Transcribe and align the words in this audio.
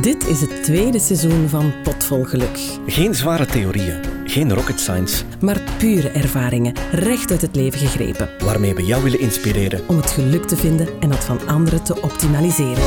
Dit 0.00 0.26
is 0.26 0.40
het 0.40 0.62
tweede 0.62 0.98
seizoen 0.98 1.48
van 1.48 1.72
Potvol 1.82 2.24
Geluk. 2.24 2.58
Geen 2.86 3.14
zware 3.14 3.46
theorieën, 3.46 4.00
geen 4.24 4.54
rocket 4.54 4.80
science, 4.80 5.24
maar 5.40 5.60
pure 5.78 6.08
ervaringen, 6.08 6.74
recht 6.92 7.30
uit 7.30 7.40
het 7.40 7.56
leven 7.56 7.78
gegrepen. 7.78 8.30
Waarmee 8.44 8.74
we 8.74 8.84
jou 8.84 9.02
willen 9.02 9.20
inspireren 9.20 9.88
om 9.88 9.96
het 9.96 10.10
geluk 10.10 10.44
te 10.46 10.56
vinden 10.56 10.88
en 11.00 11.08
dat 11.08 11.24
van 11.24 11.46
anderen 11.46 11.82
te 11.82 12.02
optimaliseren. 12.02 12.82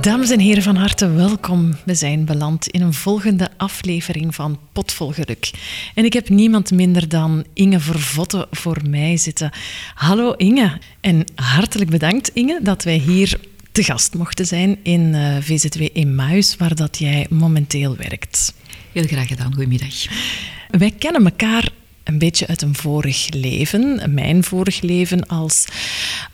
Dames 0.00 0.30
en 0.30 0.38
heren, 0.38 0.62
van 0.62 0.76
harte 0.76 1.10
welkom. 1.10 1.76
We 1.84 1.94
zijn 1.94 2.24
beland 2.24 2.68
in 2.68 2.82
een 2.82 2.94
volgende 2.94 3.48
aflevering 3.56 4.34
van 4.34 4.58
Potvol 4.72 5.12
Geluk. 5.12 5.50
En 5.94 6.04
ik 6.04 6.12
heb 6.12 6.28
niemand 6.28 6.70
minder 6.70 7.08
dan 7.08 7.44
Inge 7.54 7.80
Vervotte 7.80 8.46
voor 8.50 8.78
mij 8.88 9.16
zitten. 9.16 9.50
Hallo 9.94 10.32
Inge. 10.32 10.78
En 11.00 11.24
hartelijk 11.34 11.90
bedankt 11.90 12.28
Inge 12.28 12.60
dat 12.62 12.84
wij 12.84 12.96
hier 12.96 13.40
te 13.72 13.82
gast 13.82 14.14
mochten 14.14 14.46
zijn 14.46 14.78
in 14.82 15.14
eh, 15.14 15.36
VZW 15.40 15.82
Emmaus, 15.92 16.56
waar 16.56 16.74
dat 16.74 16.98
jij 16.98 17.26
momenteel 17.30 17.96
werkt. 17.96 18.54
Heel 18.92 19.06
graag 19.06 19.26
gedaan. 19.26 19.54
Goedemiddag. 19.54 19.94
Wij 20.70 20.90
kennen 20.90 21.24
elkaar 21.24 21.68
een 22.04 22.18
beetje 22.18 22.46
uit 22.46 22.62
een 22.62 22.74
vorig 22.74 23.28
leven. 23.30 24.14
Mijn 24.14 24.44
vorig 24.44 24.80
leven 24.80 25.26
als 25.26 25.64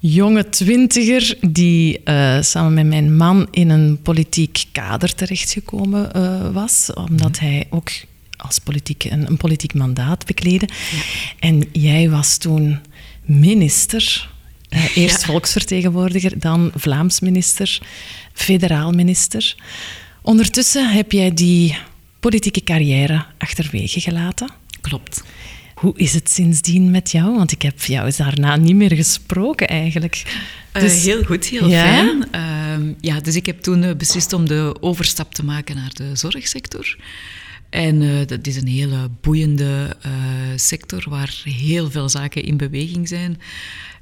jonge 0.01 0.49
twintiger 0.49 1.39
die 1.41 2.01
uh, 2.05 2.43
samen 2.43 2.75
met 2.75 2.87
mijn 2.87 3.17
man 3.17 3.49
in 3.51 3.69
een 3.69 4.03
politiek 4.03 4.65
kader 4.73 5.15
terechtgekomen 5.15 6.11
uh, 6.17 6.53
was. 6.53 6.91
Omdat 6.95 7.31
mhm. 7.31 7.45
hij 7.45 7.67
ook 7.71 7.91
als 8.37 8.59
politiek, 8.59 9.05
een, 9.05 9.27
een 9.27 9.37
politiek 9.37 9.75
mandaat 9.75 10.27
bekleedde. 10.27 10.69
En 11.39 11.65
jij 11.73 12.11
was 12.11 12.37
toen 12.37 12.79
minister. 13.25 14.29
Uh, 14.71 14.97
eerst 14.97 15.25
volksvertegenwoordiger, 15.25 16.39
dan 16.39 16.71
Vlaams 16.75 17.21
minister, 17.21 17.81
federaal 18.33 18.91
minister. 18.91 19.55
Ondertussen 20.23 20.93
heb 20.93 21.13
jij 21.13 21.35
die 21.35 21.79
politieke 22.21 22.65
carrière 22.65 23.25
achterwege 23.39 24.01
gelaten. 24.01 24.51
Klopt. 24.81 25.23
Hoe 25.77 25.93
is 25.97 26.15
het 26.15 26.31
sindsdien 26.31 26.91
met 26.91 27.11
jou? 27.11 27.35
Want 27.35 27.53
ik 27.53 27.63
heb 27.63 27.81
jou 27.81 28.13
daarna 28.17 28.57
niet 28.57 28.75
meer 28.77 28.95
gesproken 28.95 29.69
eigenlijk. 29.69 30.23
Eh, 30.73 30.83
dus, 30.83 31.05
heel 31.05 31.23
goed, 31.25 31.45
heel 31.45 31.71
fijn. 31.71 32.29
Uh, 32.35 32.95
ja, 33.01 33.21
dus 33.21 33.35
ik 33.37 33.47
heb 33.47 33.61
toen 33.61 33.83
eh, 33.83 33.95
beslist 33.97 34.33
om 34.33 34.47
de 34.49 34.77
overstap 34.81 35.35
te 35.35 35.45
maken 35.45 35.77
naar 35.77 35.93
de 35.95 36.17
zorgsector. 36.17 36.97
En 37.71 38.03
uh, 38.03 38.27
dat 38.27 38.47
is 38.47 38.57
een 38.57 38.67
hele 38.67 39.11
boeiende 39.21 39.97
sector 40.57 41.07
waar 41.09 41.43
heel 41.45 41.91
veel 41.91 42.09
zaken 42.09 42.43
in 42.43 42.57
beweging 42.57 43.09
zijn. 43.09 43.41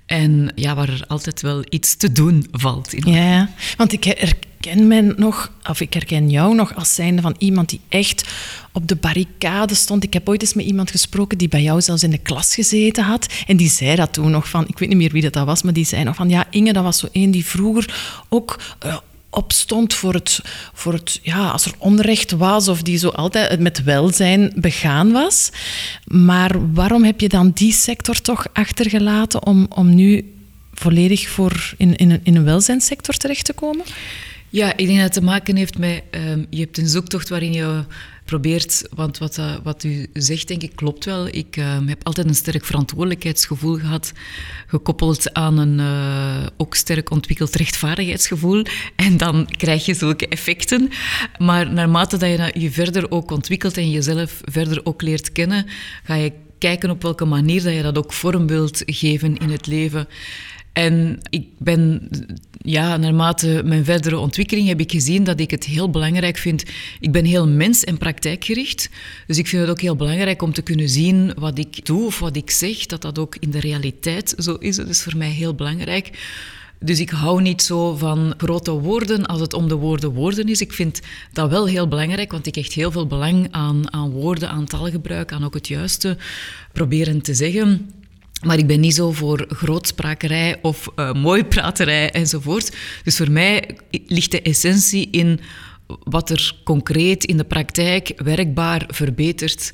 En 0.06 0.52
ja, 0.54 0.74
waar 0.74 0.88
er 0.88 1.04
altijd 1.06 1.40
wel 1.40 1.64
iets 1.68 1.96
te 1.96 2.12
doen 2.12 2.46
valt. 2.52 2.92
In 2.92 3.12
ja, 3.12 3.50
want 3.76 3.92
ik 3.92 4.04
herken 4.04 4.86
mij 4.88 5.00
nog, 5.00 5.52
of 5.68 5.80
ik 5.80 5.94
herken 5.94 6.30
jou 6.30 6.54
nog 6.54 6.74
als 6.74 6.94
zijnde 6.94 7.22
van 7.22 7.34
iemand 7.38 7.68
die 7.68 7.80
echt 7.88 8.28
op 8.72 8.88
de 8.88 8.96
barricade 8.96 9.74
stond. 9.74 10.04
Ik 10.04 10.12
heb 10.12 10.28
ooit 10.28 10.42
eens 10.42 10.54
met 10.54 10.64
iemand 10.64 10.90
gesproken 10.90 11.38
die 11.38 11.48
bij 11.48 11.62
jou 11.62 11.80
zelfs 11.80 12.02
in 12.02 12.10
de 12.10 12.18
klas 12.18 12.54
gezeten 12.54 13.04
had. 13.04 13.26
En 13.46 13.56
die 13.56 13.70
zei 13.70 13.96
dat 13.96 14.12
toen 14.12 14.30
nog 14.30 14.48
van, 14.48 14.68
ik 14.68 14.78
weet 14.78 14.88
niet 14.88 14.98
meer 14.98 15.12
wie 15.12 15.30
dat 15.30 15.46
was, 15.46 15.62
maar 15.62 15.72
die 15.72 15.86
zei 15.86 16.04
nog 16.04 16.16
van, 16.16 16.28
ja, 16.28 16.46
Inge, 16.50 16.72
dat 16.72 16.82
was 16.82 16.98
zo 16.98 17.08
één 17.12 17.30
die 17.30 17.46
vroeger 17.46 17.94
ook... 18.28 18.60
Uh, 18.86 18.96
opstond 19.34 19.94
voor 19.94 20.14
het, 20.14 20.40
voor 20.72 20.92
het, 20.92 21.20
ja, 21.22 21.48
als 21.48 21.64
er 21.64 21.72
onrecht 21.78 22.30
was 22.30 22.68
of 22.68 22.82
die 22.82 22.98
zo 22.98 23.08
altijd 23.08 23.60
met 23.60 23.82
welzijn 23.82 24.52
begaan 24.56 25.12
was. 25.12 25.50
Maar 26.04 26.72
waarom 26.72 27.04
heb 27.04 27.20
je 27.20 27.28
dan 27.28 27.50
die 27.54 27.72
sector 27.72 28.20
toch 28.20 28.46
achtergelaten 28.52 29.46
om, 29.46 29.66
om 29.68 29.94
nu 29.94 30.34
volledig 30.74 31.28
voor 31.28 31.74
in, 31.76 31.96
in, 31.96 32.10
een, 32.10 32.20
in 32.22 32.36
een 32.36 32.44
welzijnssector 32.44 33.14
terecht 33.14 33.44
te 33.44 33.52
komen? 33.52 33.84
Ja, 34.48 34.76
ik 34.76 34.86
denk 34.86 34.98
dat 34.98 35.04
het 35.04 35.12
te 35.12 35.22
maken 35.22 35.56
heeft 35.56 35.78
met... 35.78 36.02
Um, 36.10 36.46
je 36.50 36.60
hebt 36.60 36.78
een 36.78 36.88
zoektocht 36.88 37.28
waarin 37.28 37.52
je 37.52 37.84
probeert... 38.24 38.84
Want 38.94 39.18
wat, 39.18 39.38
uh, 39.38 39.54
wat 39.62 39.84
u 39.84 40.06
zegt, 40.12 40.48
denk 40.48 40.62
ik, 40.62 40.76
klopt 40.76 41.04
wel. 41.04 41.26
Ik 41.26 41.56
uh, 41.56 41.78
heb 41.86 42.04
altijd 42.04 42.26
een 42.26 42.34
sterk 42.34 42.64
verantwoordelijkheidsgevoel 42.64 43.74
gehad, 43.74 44.12
gekoppeld 44.66 45.34
aan 45.34 45.58
een 45.58 45.78
uh, 45.78 46.46
ook 46.56 46.74
sterk 46.74 47.10
ontwikkeld 47.10 47.54
rechtvaardigheidsgevoel. 47.54 48.64
En 48.96 49.16
dan 49.16 49.46
krijg 49.46 49.86
je 49.86 49.94
zulke 49.94 50.28
effecten. 50.28 50.90
Maar 51.38 51.72
naarmate 51.72 52.16
dat 52.16 52.28
je 52.28 52.60
je 52.60 52.70
verder 52.70 53.10
ook 53.10 53.30
ontwikkelt 53.30 53.76
en 53.76 53.90
jezelf 53.90 54.40
verder 54.44 54.80
ook 54.84 55.02
leert 55.02 55.32
kennen, 55.32 55.66
ga 56.04 56.14
je 56.14 56.32
kijken 56.58 56.90
op 56.90 57.02
welke 57.02 57.24
manier 57.24 57.62
dat 57.62 57.74
je 57.74 57.82
dat 57.82 57.98
ook 57.98 58.12
vorm 58.12 58.46
wilt 58.46 58.82
geven 58.86 59.36
in 59.36 59.50
het 59.50 59.66
leven. 59.66 60.08
En 60.74 61.18
ik 61.30 61.46
ben, 61.58 62.08
ja, 62.58 62.96
naarmate 62.96 63.62
mijn 63.64 63.84
verdere 63.84 64.18
ontwikkeling 64.18 64.68
heb 64.68 64.80
ik 64.80 64.90
gezien 64.90 65.24
dat 65.24 65.40
ik 65.40 65.50
het 65.50 65.64
heel 65.64 65.90
belangrijk 65.90 66.38
vind. 66.38 66.64
Ik 67.00 67.12
ben 67.12 67.24
heel 67.24 67.48
mens- 67.48 67.84
en 67.84 67.98
praktijkgericht. 67.98 68.90
Dus 69.26 69.38
ik 69.38 69.46
vind 69.46 69.62
het 69.62 69.70
ook 69.70 69.80
heel 69.80 69.96
belangrijk 69.96 70.42
om 70.42 70.52
te 70.52 70.62
kunnen 70.62 70.88
zien 70.88 71.32
wat 71.38 71.58
ik 71.58 71.86
doe 71.86 72.06
of 72.06 72.18
wat 72.18 72.36
ik 72.36 72.50
zeg, 72.50 72.86
dat 72.86 73.02
dat 73.02 73.18
ook 73.18 73.36
in 73.40 73.50
de 73.50 73.60
realiteit 73.60 74.34
zo 74.38 74.54
is. 74.54 74.76
Dat 74.76 74.88
is 74.88 75.02
voor 75.02 75.16
mij 75.16 75.30
heel 75.30 75.54
belangrijk. 75.54 76.10
Dus 76.80 77.00
ik 77.00 77.10
hou 77.10 77.42
niet 77.42 77.62
zo 77.62 77.96
van 77.96 78.34
grote 78.36 78.70
woorden 78.70 79.26
als 79.26 79.40
het 79.40 79.54
om 79.54 79.68
de 79.68 79.74
woorden 79.74 80.10
woorden 80.10 80.48
is. 80.48 80.60
Ik 80.60 80.72
vind 80.72 81.00
dat 81.32 81.50
wel 81.50 81.66
heel 81.66 81.88
belangrijk, 81.88 82.32
want 82.32 82.46
ik 82.46 82.54
hecht 82.54 82.72
heel 82.72 82.90
veel 82.90 83.06
belang 83.06 83.48
aan, 83.50 83.92
aan 83.92 84.10
woorden, 84.10 84.50
aan 84.50 84.64
taalgebruik, 84.64 85.32
aan 85.32 85.44
ook 85.44 85.54
het 85.54 85.68
juiste 85.68 86.16
proberen 86.72 87.22
te 87.22 87.34
zeggen. 87.34 87.90
Maar 88.44 88.58
ik 88.58 88.66
ben 88.66 88.80
niet 88.80 88.94
zo 88.94 89.12
voor 89.12 89.46
grootsprakerij 89.48 90.58
of 90.62 90.88
uh, 90.96 91.12
mooipraterij 91.12 92.10
enzovoort. 92.10 92.76
Dus 93.04 93.16
voor 93.16 93.30
mij 93.30 93.76
ligt 94.06 94.30
de 94.30 94.42
essentie 94.42 95.08
in 95.10 95.40
wat 95.86 96.30
er 96.30 96.56
concreet 96.64 97.24
in 97.24 97.36
de 97.36 97.44
praktijk 97.44 98.12
werkbaar 98.16 98.84
verbetert. 98.88 99.72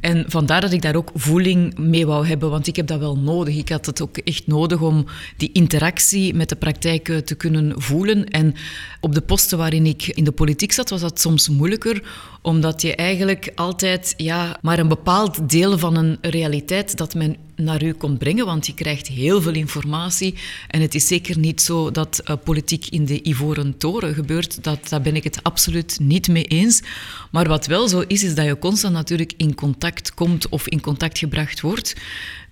En 0.00 0.24
vandaar 0.28 0.60
dat 0.60 0.72
ik 0.72 0.82
daar 0.82 0.96
ook 0.96 1.10
voeling 1.14 1.78
mee 1.78 2.06
wou 2.06 2.26
hebben, 2.26 2.50
want 2.50 2.66
ik 2.66 2.76
heb 2.76 2.86
dat 2.86 2.98
wel 2.98 3.18
nodig. 3.18 3.56
Ik 3.56 3.68
had 3.68 3.86
het 3.86 4.02
ook 4.02 4.16
echt 4.16 4.46
nodig 4.46 4.80
om 4.80 5.06
die 5.36 5.52
interactie 5.52 6.34
met 6.34 6.48
de 6.48 6.56
praktijk 6.56 7.22
te 7.24 7.34
kunnen 7.34 7.82
voelen. 7.82 8.28
En 8.28 8.54
op 9.00 9.14
de 9.14 9.20
posten 9.20 9.58
waarin 9.58 9.86
ik 9.86 10.06
in 10.06 10.24
de 10.24 10.32
politiek 10.32 10.72
zat, 10.72 10.90
was 10.90 11.00
dat 11.00 11.20
soms 11.20 11.48
moeilijker, 11.48 12.02
omdat 12.42 12.82
je 12.82 12.96
eigenlijk 12.96 13.52
altijd 13.54 14.14
ja, 14.16 14.58
maar 14.62 14.78
een 14.78 14.88
bepaald 14.88 15.50
deel 15.50 15.78
van 15.78 15.96
een 15.96 16.18
realiteit 16.20 16.96
dat 16.96 17.14
men 17.14 17.36
naar 17.62 17.82
u 17.82 17.92
komt 17.92 18.18
brengen, 18.18 18.46
want 18.46 18.66
je 18.66 18.74
krijgt 18.74 19.08
heel 19.08 19.42
veel 19.42 19.54
informatie. 19.54 20.34
En 20.68 20.80
het 20.80 20.94
is 20.94 21.06
zeker 21.06 21.38
niet 21.38 21.60
zo 21.60 21.90
dat 21.90 22.20
uh, 22.24 22.36
politiek 22.44 22.86
in 22.86 23.04
de 23.04 23.28
Ivoren 23.28 23.76
Toren 23.76 24.14
gebeurt. 24.14 24.64
Dat, 24.64 24.88
daar 24.88 25.02
ben 25.02 25.16
ik 25.16 25.24
het 25.24 25.42
absoluut 25.42 25.98
niet 26.00 26.28
mee 26.28 26.44
eens. 26.44 26.82
Maar 27.30 27.48
wat 27.48 27.66
wel 27.66 27.88
zo 27.88 28.04
is, 28.06 28.22
is 28.22 28.34
dat 28.34 28.46
je 28.46 28.58
constant 28.58 28.94
natuurlijk 28.94 29.32
in 29.36 29.54
contact 29.54 30.14
komt 30.14 30.48
of 30.48 30.68
in 30.68 30.80
contact 30.80 31.18
gebracht 31.18 31.60
wordt 31.60 31.94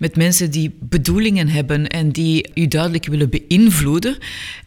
met 0.00 0.16
mensen 0.16 0.50
die 0.50 0.76
bedoelingen 0.80 1.48
hebben 1.48 1.88
en 1.88 2.10
die 2.10 2.50
u 2.54 2.68
duidelijk 2.68 3.06
willen 3.06 3.30
beïnvloeden. 3.30 4.16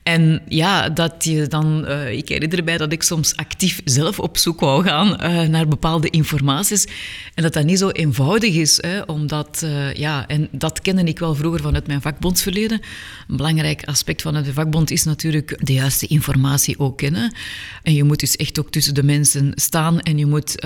En 0.03 0.41
ja, 0.47 0.89
dat 0.89 1.23
je 1.23 1.47
dan, 1.47 1.85
uh, 1.87 2.11
ik 2.11 2.29
herinner 2.29 2.63
mij 2.63 2.77
dat 2.77 2.91
ik 2.91 3.03
soms 3.03 3.35
actief 3.35 3.81
zelf 3.85 4.19
op 4.19 4.37
zoek 4.37 4.59
wou 4.59 4.83
gaan 4.83 5.07
uh, 5.07 5.47
naar 5.47 5.67
bepaalde 5.67 6.09
informaties. 6.09 6.87
En 7.33 7.43
dat 7.43 7.53
dat 7.53 7.65
niet 7.65 7.79
zo 7.79 7.89
eenvoudig 7.89 8.55
is, 8.55 8.81
hè, 8.81 9.01
omdat, 9.01 9.61
uh, 9.63 9.93
ja, 9.93 10.27
en 10.27 10.47
dat 10.51 10.81
kende 10.81 11.03
ik 11.03 11.19
wel 11.19 11.35
vroeger 11.35 11.61
vanuit 11.61 11.87
mijn 11.87 12.01
vakbondsverleden. 12.01 12.81
Een 13.27 13.37
belangrijk 13.37 13.85
aspect 13.85 14.21
van 14.21 14.33
de 14.33 14.53
vakbond 14.53 14.91
is 14.91 15.03
natuurlijk 15.03 15.65
de 15.65 15.73
juiste 15.73 16.07
informatie 16.07 16.79
ook 16.79 16.97
kennen. 16.97 17.35
En 17.83 17.93
je 17.93 18.03
moet 18.03 18.19
dus 18.19 18.35
echt 18.35 18.59
ook 18.59 18.71
tussen 18.71 18.93
de 18.93 19.03
mensen 19.03 19.51
staan 19.55 19.99
en 19.99 20.17
je 20.17 20.25
moet, 20.25 20.65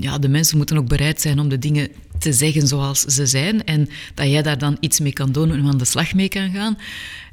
ja, 0.00 0.18
de 0.18 0.28
mensen 0.28 0.56
moeten 0.56 0.76
ook 0.76 0.88
bereid 0.88 1.20
zijn 1.20 1.38
om 1.38 1.48
de 1.48 1.58
dingen 1.58 1.88
te 2.22 2.32
zeggen 2.32 2.68
zoals 2.68 3.00
ze 3.00 3.26
zijn. 3.26 3.64
En 3.64 3.88
dat 4.14 4.26
jij 4.26 4.42
daar 4.42 4.58
dan 4.58 4.76
iets 4.80 5.00
mee 5.00 5.12
kan 5.12 5.32
doen 5.32 5.50
en 5.50 5.66
aan 5.66 5.78
de 5.78 5.84
slag 5.84 6.14
mee 6.14 6.28
kan 6.28 6.50
gaan. 6.50 6.78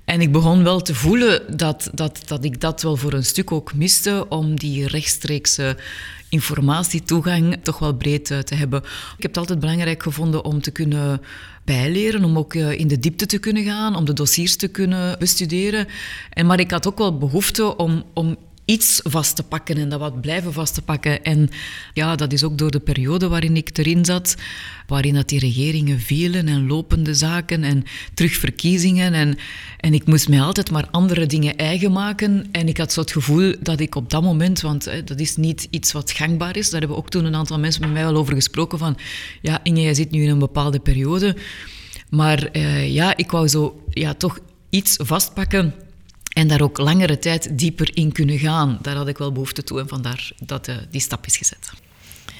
En 0.06 0.22
ik 0.22 0.32
begon 0.32 0.64
wel 0.64 0.82
te 0.82 0.96
voelen 0.96 1.58
dat, 1.58 1.90
dat, 1.94 2.22
dat 2.26 2.44
ik 2.44 2.62
dat 2.62 2.82
wel 2.82 2.96
voor 2.96 3.14
een 3.14 3.26
stuk 3.26 3.52
ook 3.52 3.74
miste, 3.74 4.26
om 4.30 4.60
die 4.60 4.88
rechtstreekse 4.88 5.78
informatietoegang 6.30 7.58
toch 7.64 7.80
wel 7.80 7.94
breed 7.94 8.32
eh, 8.32 8.40
te 8.40 8.56
hebben. 8.56 8.80
Ik 9.18 9.22
heb 9.22 9.32
het 9.32 9.38
altijd 9.38 9.60
belangrijk 9.60 10.04
gevonden 10.04 10.46
om 10.46 10.62
te 10.62 10.72
kunnen 10.72 11.22
bijleren, 11.64 12.24
om 12.24 12.38
ook 12.38 12.54
eh, 12.54 12.80
in 12.80 12.88
de 12.88 13.00
diepte 13.00 13.26
te 13.26 13.38
kunnen 13.38 13.64
gaan, 13.64 13.96
om 13.96 14.06
de 14.06 14.14
dossiers 14.14 14.56
te 14.56 14.68
kunnen 14.68 15.20
bestuderen. 15.20 15.88
En, 16.30 16.46
maar 16.46 16.60
ik 16.60 16.72
had 16.72 16.88
ook 16.88 16.98
wel 16.98 17.18
behoefte 17.18 17.78
om, 17.78 18.04
om 18.14 18.38
iets 18.70 19.00
vast 19.04 19.36
te 19.36 19.44
pakken 19.44 19.78
en 19.78 19.90
dat 19.90 20.00
wat 20.00 20.22
blijven 20.22 20.54
vast 20.54 20.74
te 20.74 20.82
pakken. 20.82 21.24
En 21.24 21.50
ja, 21.94 22.16
dat 22.16 22.34
is 22.34 22.44
ook 22.44 22.58
door 22.58 22.72
de 22.72 22.80
periode 22.80 23.28
waarin 23.28 23.56
ik 23.56 23.78
erin 23.78 24.06
zat, 24.06 24.36
waarin 24.88 25.14
dat 25.14 25.30
die 25.30 25.40
regeringen 25.40 26.00
vielen 26.00 26.48
en 26.48 26.68
lopende 26.68 27.14
zaken 27.14 27.64
en 27.64 27.84
terugverkiezingen. 28.14 29.14
En, 29.14 29.38
en 29.78 29.94
ik 29.94 30.06
moest 30.06 30.30
mij 30.30 30.42
altijd 30.42 30.72
maar 30.72 30.88
andere 30.92 31.26
dingen 31.26 31.58
eigen 31.58 31.92
maken. 31.92 32.48
En 32.52 32.68
ik 32.68 32.78
had 32.78 32.94
zo 32.94 33.00
het 33.00 33.12
gevoel 33.12 33.56
dat 33.62 33.80
ik 33.80 33.96
op 33.96 34.10
dat 34.10 34.24
moment, 34.24 34.62
want 34.62 34.86
hè, 34.86 35.04
dat 35.04 35.20
is 35.20 35.36
niet 35.36 35.68
iets 35.70 35.92
wat 35.92 36.12
gangbaar 36.12 36.58
is, 36.58 36.70
daar 36.70 36.80
hebben 36.80 36.98
ook 36.98 37.10
toen 37.10 37.26
een 37.26 37.36
aantal 37.36 37.60
mensen 37.60 37.82
met 37.82 37.92
mij 37.92 38.04
wel 38.04 38.16
over 38.16 38.34
gesproken 38.34 38.78
van, 38.78 38.98
ja 39.42 39.60
Inge, 39.64 39.82
jij 39.82 39.94
zit 39.94 40.12
nu 40.12 40.24
in 40.24 40.30
een 40.30 40.40
bepaalde 40.40 40.80
periode. 40.80 41.36
Maar 42.10 42.50
uh, 42.54 42.94
ja, 42.94 43.18
ik 43.18 43.32
wou 43.32 43.48
zo 43.48 43.84
ja, 43.90 44.14
toch 44.14 44.40
iets 44.70 44.96
vastpakken 45.02 45.74
en 46.40 46.48
daar 46.48 46.62
ook 46.62 46.78
langere 46.78 47.20
tijd 47.20 47.58
dieper 47.58 47.90
in 47.94 48.12
kunnen 48.12 48.40
gaan. 48.40 48.80
Daar 48.82 48.96
had 48.96 49.08
ik 49.08 49.18
wel 49.18 49.32
behoefte 49.32 49.64
toe 49.64 49.80
en 49.80 49.88
vandaar 49.88 50.32
dat 50.46 50.68
uh, 50.68 50.76
die 50.92 51.02
stap 51.02 51.26
is 51.26 51.38
gezet. 51.38 51.72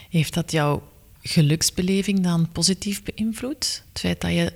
Heeft 0.10 0.34
dat 0.34 0.52
jouw 0.52 0.84
geluksbeleving 1.22 2.20
dan 2.20 2.50
positief 2.52 3.04
beïnvloed? 3.04 3.84
Het 3.90 4.00
feit 4.00 4.22
dat 4.22 4.32
je 4.32 4.54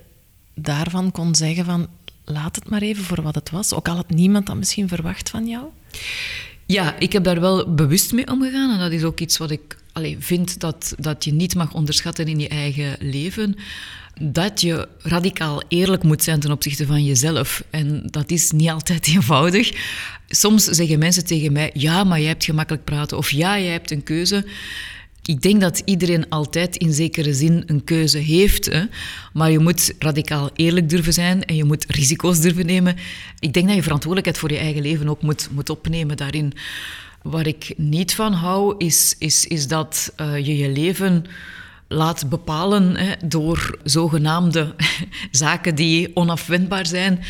daarvan 0.53 1.11
kon 1.11 1.35
zeggen 1.35 1.65
van 1.65 1.87
laat 2.25 2.55
het 2.55 2.69
maar 2.69 2.81
even 2.81 3.03
voor 3.03 3.21
wat 3.21 3.35
het 3.35 3.49
was, 3.49 3.73
ook 3.73 3.87
al 3.87 3.95
had 3.95 4.09
niemand 4.09 4.45
dat 4.45 4.55
misschien 4.55 4.87
verwacht 4.87 5.29
van 5.29 5.47
jou? 5.47 5.65
Ja, 6.65 6.99
ik 6.99 7.13
heb 7.13 7.23
daar 7.23 7.39
wel 7.39 7.73
bewust 7.73 8.13
mee 8.13 8.27
omgegaan 8.27 8.71
en 8.71 8.79
dat 8.79 8.91
is 8.91 9.03
ook 9.03 9.19
iets 9.19 9.37
wat 9.37 9.51
ik 9.51 9.77
allez, 9.91 10.15
vind 10.19 10.59
dat, 10.59 10.95
dat 10.97 11.23
je 11.23 11.33
niet 11.33 11.55
mag 11.55 11.73
onderschatten 11.73 12.27
in 12.27 12.39
je 12.39 12.47
eigen 12.47 12.95
leven 12.99 13.55
dat 14.21 14.61
je 14.61 14.87
radicaal 14.99 15.63
eerlijk 15.67 16.03
moet 16.03 16.23
zijn 16.23 16.39
ten 16.39 16.51
opzichte 16.51 16.85
van 16.85 17.03
jezelf. 17.03 17.63
En 17.69 18.03
dat 18.05 18.31
is 18.31 18.51
niet 18.51 18.69
altijd 18.69 19.07
eenvoudig. 19.15 19.71
Soms 20.27 20.63
zeggen 20.63 20.99
mensen 20.99 21.25
tegen 21.25 21.51
mij: 21.51 21.69
Ja, 21.73 22.03
maar 22.03 22.19
jij 22.19 22.27
hebt 22.27 22.45
gemakkelijk 22.45 22.83
praten. 22.83 23.17
Of 23.17 23.31
ja, 23.31 23.59
jij 23.59 23.71
hebt 23.71 23.91
een 23.91 24.03
keuze. 24.03 24.45
Ik 25.25 25.41
denk 25.41 25.61
dat 25.61 25.81
iedereen 25.85 26.29
altijd 26.29 26.75
in 26.75 26.93
zekere 26.93 27.33
zin 27.33 27.63
een 27.65 27.83
keuze 27.83 28.17
heeft. 28.17 28.65
Hè? 28.65 28.83
Maar 29.33 29.51
je 29.51 29.59
moet 29.59 29.93
radicaal 29.99 30.49
eerlijk 30.55 30.89
durven 30.89 31.13
zijn 31.13 31.45
en 31.45 31.55
je 31.55 31.63
moet 31.63 31.85
risico's 31.87 32.39
durven 32.39 32.65
nemen. 32.65 32.95
Ik 33.39 33.53
denk 33.53 33.67
dat 33.67 33.75
je 33.75 33.83
verantwoordelijkheid 33.83 34.37
voor 34.37 34.51
je 34.51 34.63
eigen 34.63 34.81
leven 34.81 35.09
ook 35.09 35.21
moet, 35.21 35.49
moet 35.51 35.69
opnemen 35.69 36.17
daarin. 36.17 36.53
Waar 37.21 37.47
ik 37.47 37.73
niet 37.77 38.15
van 38.15 38.33
hou, 38.33 38.75
is, 38.77 39.15
is, 39.17 39.47
is 39.47 39.67
dat 39.67 40.13
uh, 40.21 40.37
je 40.37 40.57
je 40.57 40.69
leven 40.69 41.25
laat 41.93 42.29
bepalen 42.29 42.95
hè, 42.95 43.13
door 43.25 43.79
zogenaamde 43.83 44.75
zaken 45.31 45.75
die 45.75 46.15
onafwendbaar 46.15 46.85
zijn. 46.85 47.23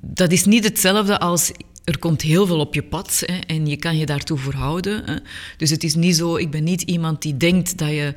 Dat 0.00 0.32
is 0.32 0.44
niet 0.44 0.64
hetzelfde 0.64 1.18
als 1.18 1.52
er 1.84 1.98
komt 1.98 2.22
heel 2.22 2.46
veel 2.46 2.58
op 2.58 2.74
je 2.74 2.82
pad 2.82 3.22
hè, 3.26 3.38
en 3.38 3.66
je 3.66 3.76
kan 3.76 3.96
je 3.96 4.06
daartoe 4.06 4.38
verhouden. 4.38 5.04
Hè. 5.04 5.16
Dus 5.56 5.70
het 5.70 5.84
is 5.84 5.94
niet 5.94 6.16
zo, 6.16 6.36
ik 6.36 6.50
ben 6.50 6.64
niet 6.64 6.82
iemand 6.82 7.22
die 7.22 7.36
denkt 7.36 7.78
dat 7.78 7.88
je 7.88 8.14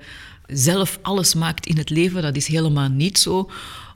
zelf 0.47 0.99
alles 1.01 1.33
maakt 1.33 1.65
in 1.65 1.77
het 1.77 1.89
leven. 1.89 2.21
Dat 2.21 2.35
is 2.35 2.47
helemaal 2.47 2.89
niet 2.89 3.17
zo. 3.17 3.49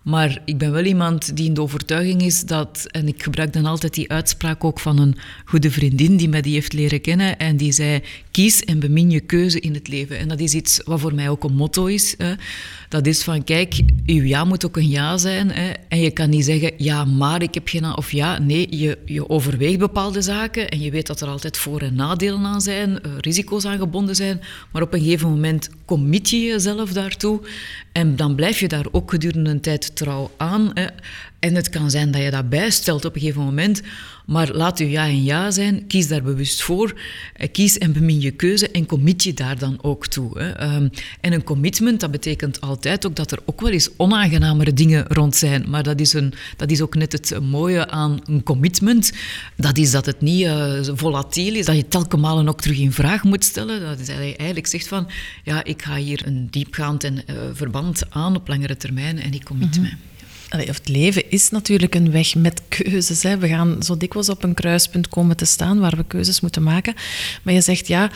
Maar 0.08 0.42
ik 0.46 0.58
ben 0.58 0.72
wel 0.72 0.84
iemand 0.84 1.36
die 1.36 1.46
in 1.46 1.54
de 1.54 1.62
overtuiging 1.62 2.22
is 2.22 2.42
dat, 2.42 2.88
en 2.92 3.08
ik 3.08 3.24
gebruik 3.24 3.54
dan 3.54 3.66
altijd 3.66 3.94
die 3.94 4.12
uitspraak 4.12 4.64
ook 4.64 4.80
van 4.80 5.00
een 5.00 5.16
goede 5.46 5.72
vriendin 5.72 6.18
die 6.18 6.30
mij 6.30 6.42
die 6.42 6.54
heeft 6.54 6.74
leren 6.74 7.02
kennen, 7.02 7.38
en 7.38 7.58
die 7.58 7.72
zei: 7.72 8.02
kies 8.32 8.64
en 8.64 8.80
bemin 8.80 9.10
je 9.10 9.20
keuze 9.20 9.60
in 9.60 9.74
het 9.74 9.88
leven. 9.88 10.18
En 10.18 10.28
dat 10.28 10.40
is 10.40 10.54
iets 10.54 10.82
wat 10.86 11.00
voor 11.00 11.14
mij 11.14 11.30
ook 11.30 11.44
een 11.44 11.56
motto 11.56 11.86
is. 11.86 12.16
Hè. 12.18 12.34
Dat 12.90 13.06
is 13.06 13.24
van: 13.24 13.44
kijk, 13.44 13.80
uw 14.06 14.24
ja 14.24 14.44
moet 14.44 14.66
ook 14.66 14.78
een 14.78 14.90
ja 14.90 15.18
zijn. 15.18 15.52
Hè. 15.52 15.72
En 15.88 16.00
je 16.00 16.12
kan 16.12 16.30
niet 16.30 16.46
zeggen: 16.46 16.72
ja, 16.78 17.06
maar 17.06 17.42
ik 17.42 17.54
heb 17.54 17.68
geen. 17.68 17.98
Of 17.98 18.12
ja, 18.12 18.40
nee, 18.40 18.78
je, 18.78 18.98
je 19.06 19.30
overweegt 19.30 19.80
bepaalde 19.80 20.22
zaken 20.22 20.70
en 20.70 20.82
je 20.82 20.92
weet 20.92 21.08
dat 21.08 21.22
er 21.22 21.28
altijd 21.28 21.58
voor- 21.58 21.82
en 21.82 21.96
nadelen 21.96 22.46
aan 22.46 22.62
zijn, 22.62 22.90
uh, 22.90 23.12
risico's 23.20 23.66
aan 23.66 23.78
gebonden 23.78 24.16
zijn. 24.16 24.42
Maar 24.72 24.82
op 24.82 24.94
een 24.94 25.02
gegeven 25.02 25.30
moment 25.30 25.70
commit 25.86 26.30
je 26.30 26.40
jezelf 26.40 26.94
daartoe. 26.94 27.42
En 27.92 28.16
dan 28.16 28.36
blijf 28.36 28.60
je 28.60 28.68
daar 28.68 28.86
ook 28.92 29.10
gedurende 29.10 29.50
een 29.50 29.62
tijd 29.62 29.96
trouw 29.98 30.32
aan. 30.38 30.74
En 31.40 31.56
het 31.56 31.70
kan 31.70 31.92
zijn 31.92 32.12
dat 32.12 32.22
je 32.22 32.32
dat 32.32 32.50
bijstelt 32.50 33.06
op 33.06 33.16
een 33.16 33.22
gegeven 33.22 33.44
moment. 33.44 33.82
Maar 34.28 34.52
laat 34.54 34.78
je 34.78 34.90
ja 34.90 35.06
en 35.06 35.24
ja 35.24 35.52
zijn. 35.52 35.88
Kies 35.88 36.08
daar 36.08 36.24
bewust 36.24 36.62
voor. 36.62 37.00
Eh, 37.34 37.52
kies 37.52 37.78
en 37.78 37.94
bemin 37.94 38.22
je 38.22 38.32
keuze 38.32 38.72
en 38.72 38.86
commit 38.86 39.24
je 39.24 39.34
daar 39.34 39.58
dan 39.58 39.80
ook 39.82 40.08
toe. 40.08 40.40
Hè. 40.40 40.76
Um, 40.76 40.90
en 41.22 41.34
een 41.34 41.44
commitment, 41.44 42.00
dat 42.00 42.12
betekent 42.12 42.62
altijd 42.62 43.06
ook 43.06 43.16
dat 43.16 43.32
er 43.32 43.40
ook 43.46 43.62
wel 43.62 43.72
eens 43.72 43.90
onaangenamere 43.98 44.74
dingen 44.74 45.06
rond 45.08 45.36
zijn. 45.36 45.70
Maar 45.70 45.84
dat 45.84 46.00
is, 46.00 46.14
een, 46.14 46.34
dat 46.58 46.72
is 46.72 46.82
ook 46.82 46.96
net 46.96 47.12
het 47.12 47.40
mooie 47.42 47.90
aan 47.90 48.20
een 48.26 48.44
commitment. 48.44 49.12
Dat 49.56 49.78
is 49.78 49.92
dat 49.92 50.06
het 50.06 50.22
niet 50.22 50.46
uh, 50.46 50.80
volatiel 50.84 51.56
is, 51.56 51.66
dat 51.66 51.76
je 51.76 51.88
telkens 51.88 52.22
malen 52.22 52.50
ook 52.50 52.62
terug 52.62 52.80
in 52.80 52.92
vraag 52.92 53.24
moet 53.24 53.44
stellen. 53.44 53.82
Dat 53.82 54.00
is 54.00 54.10
eigenlijk 54.10 54.68
zegt 54.68 54.88
van, 54.88 55.08
ja, 55.44 55.64
ik 55.64 55.82
ga 55.82 55.96
hier 55.96 56.22
een 56.26 56.48
diepgaand 56.50 57.04
en, 57.04 57.16
uh, 57.16 57.36
verband 57.54 58.04
aan 58.10 58.36
op 58.36 58.48
langere 58.48 58.78
termijn 58.78 59.20
en 59.20 59.34
ik 59.34 59.44
commit 59.44 59.68
mm 59.68 59.74
-hmm. 59.74 59.82
mij 59.84 59.98
het 60.50 60.88
leven 60.88 61.32
is 61.32 61.50
natuurlijk 61.50 61.96
een 61.96 62.12
weg 62.12 62.36
met 62.36 62.62
keuzes. 62.68 63.24
Hè. 63.24 63.38
We 63.38 63.48
gaan 63.48 63.84
zo 63.84 63.98
dikwijls 63.98 64.30
op 64.30 64.44
een 64.44 64.54
kruispunt 64.54 65.10
komen 65.10 65.38
te 65.38 65.46
staan 65.46 65.80
waar 65.80 65.96
we 65.96 66.04
keuzes 66.08 66.40
moeten 66.40 66.64
maken. 66.64 66.94
Maar 67.44 67.54
je 67.54 67.62
zegt 67.62 67.88
ja, 67.88 68.12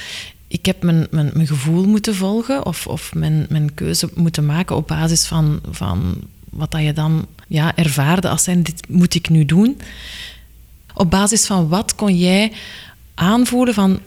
ik 0.47 0.65
heb 0.65 0.83
mijn, 0.83 1.07
mijn, 1.11 1.31
mijn 1.33 1.47
gevoel 1.47 1.85
moeten 1.85 2.15
volgen 2.15 2.65
of, 2.65 2.87
of 2.87 3.13
mijn, 3.13 3.45
mijn 3.49 3.73
keuze 3.73 4.09
moeten 4.15 4.45
maken 4.45 4.75
op 4.75 4.87
basis 4.87 5.25
van, 5.25 5.59
van 5.69 6.15
wat 6.49 6.71
dat 6.71 6.81
je 6.81 6.93
dan 6.93 7.27
ja, 7.47 7.75
ervaarde 7.75 8.29
als 8.29 8.43
zijn, 8.43 8.63
dit 8.63 8.89
moet 8.89 9.15
ik 9.15 9.29
nu 9.29 9.45
doen. 9.45 9.81
Op 10.93 11.09
basis 11.09 11.45
van 11.45 11.67
wat 11.67 11.95
kon 11.95 12.17
jij 12.17 12.51
aanvoelen 13.13 13.73
van 13.73 13.99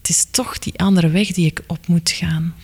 het 0.00 0.08
is 0.08 0.26
toch 0.30 0.58
die 0.58 0.78
andere 0.78 1.08
weg 1.08 1.32
die 1.32 1.46
ik 1.46 1.62
op 1.66 1.86
moet 1.86 2.10
gaan. 2.10 2.54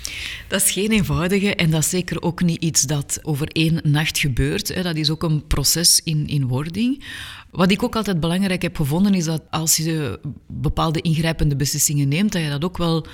Dat 0.48 0.62
is 0.62 0.70
geen 0.70 0.90
eenvoudige 0.90 1.54
en 1.54 1.70
dat 1.70 1.82
is 1.82 1.88
zeker 1.88 2.22
ook 2.22 2.42
niet 2.42 2.62
iets 2.62 2.82
dat 2.82 3.18
over 3.22 3.48
één 3.48 3.80
nacht 3.82 4.18
gebeurt. 4.18 4.82
Dat 4.82 4.96
is 4.96 5.10
ook 5.10 5.22
een 5.22 5.46
proces 5.46 6.00
in, 6.04 6.26
in 6.26 6.46
wording. 6.46 7.04
Wat 7.50 7.70
ik 7.70 7.82
ook 7.82 7.96
altijd 7.96 8.20
belangrijk 8.20 8.62
heb 8.62 8.76
gevonden 8.76 9.14
is 9.14 9.24
dat 9.24 9.42
als 9.50 9.76
je 9.76 10.20
bepaalde 10.46 11.00
ingrijpende 11.00 11.56
beslissingen 11.56 12.08
neemt, 12.08 12.32
dat 12.32 12.42
je 12.42 12.48
dat 12.48 12.64
ook 12.64 12.78
wel 12.78 13.06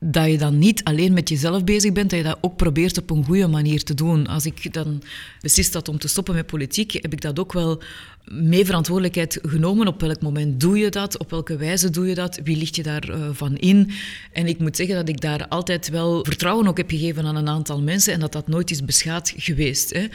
dat 0.00 0.30
je 0.30 0.38
dan 0.38 0.58
niet 0.58 0.84
alleen 0.84 1.12
met 1.12 1.28
jezelf 1.28 1.64
bezig 1.64 1.92
bent, 1.92 2.10
dat 2.10 2.18
je 2.18 2.24
dat 2.24 2.38
ook 2.40 2.56
probeert 2.56 2.98
op 2.98 3.10
een 3.10 3.24
goede 3.24 3.46
manier 3.46 3.82
te 3.82 3.94
doen. 3.94 4.26
Als 4.26 4.46
ik 4.46 4.72
dan 4.72 5.02
beslist 5.40 5.74
had 5.74 5.88
om 5.88 5.98
te 5.98 6.08
stoppen 6.08 6.34
met 6.34 6.46
politiek, 6.46 6.92
heb 6.92 7.12
ik 7.12 7.20
dat 7.20 7.38
ook 7.38 7.52
wel 7.52 7.82
mee 8.30 8.64
verantwoordelijkheid 8.64 9.38
genomen. 9.42 9.86
Op 9.86 10.00
welk 10.00 10.20
moment 10.20 10.60
doe 10.60 10.78
je 10.78 10.88
dat? 10.90 11.18
Op 11.18 11.30
welke 11.30 11.56
wijze 11.56 11.90
doe 11.90 12.06
je 12.08 12.14
dat? 12.14 12.40
Wie 12.44 12.56
ligt 12.56 12.76
je 12.76 12.82
daarvan 12.82 13.20
uh, 13.20 13.28
van 13.32 13.56
in? 13.56 13.90
En 14.32 14.46
ik 14.46 14.58
moet 14.58 14.76
zeggen 14.76 14.96
dat 14.96 15.08
ik 15.08 15.20
daar 15.20 15.48
altijd 15.48 15.88
wel 15.88 16.24
vertrouwen 16.24 16.66
ook 16.66 16.76
heb 16.76 16.90
gegeven 16.90 17.24
aan 17.24 17.36
een 17.36 17.48
aantal 17.48 17.82
mensen 17.82 18.12
en 18.12 18.20
dat 18.20 18.32
dat 18.32 18.48
nooit 18.48 18.70
is 18.70 18.84
beschaad 18.84 19.32
geweest. 19.36 19.92
Hè. 19.92 20.06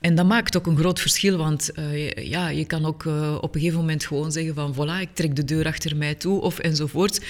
En 0.00 0.14
dat 0.14 0.26
maakt 0.26 0.56
ook 0.56 0.66
een 0.66 0.76
groot 0.76 1.00
verschil, 1.00 1.36
want 1.36 1.70
uh, 1.78 2.14
ja, 2.16 2.48
je 2.48 2.64
kan 2.64 2.84
ook 2.84 3.04
uh, 3.04 3.38
op 3.40 3.54
een 3.54 3.60
gegeven 3.60 3.80
moment 3.80 4.04
gewoon 4.04 4.32
zeggen 4.32 4.54
van 4.54 4.74
voilà, 4.74 5.00
ik 5.00 5.14
trek 5.14 5.36
de 5.36 5.44
deur 5.44 5.66
achter 5.66 5.96
mij 5.96 6.14
toe 6.14 6.40
of 6.40 6.58
enzovoort. 6.58 7.20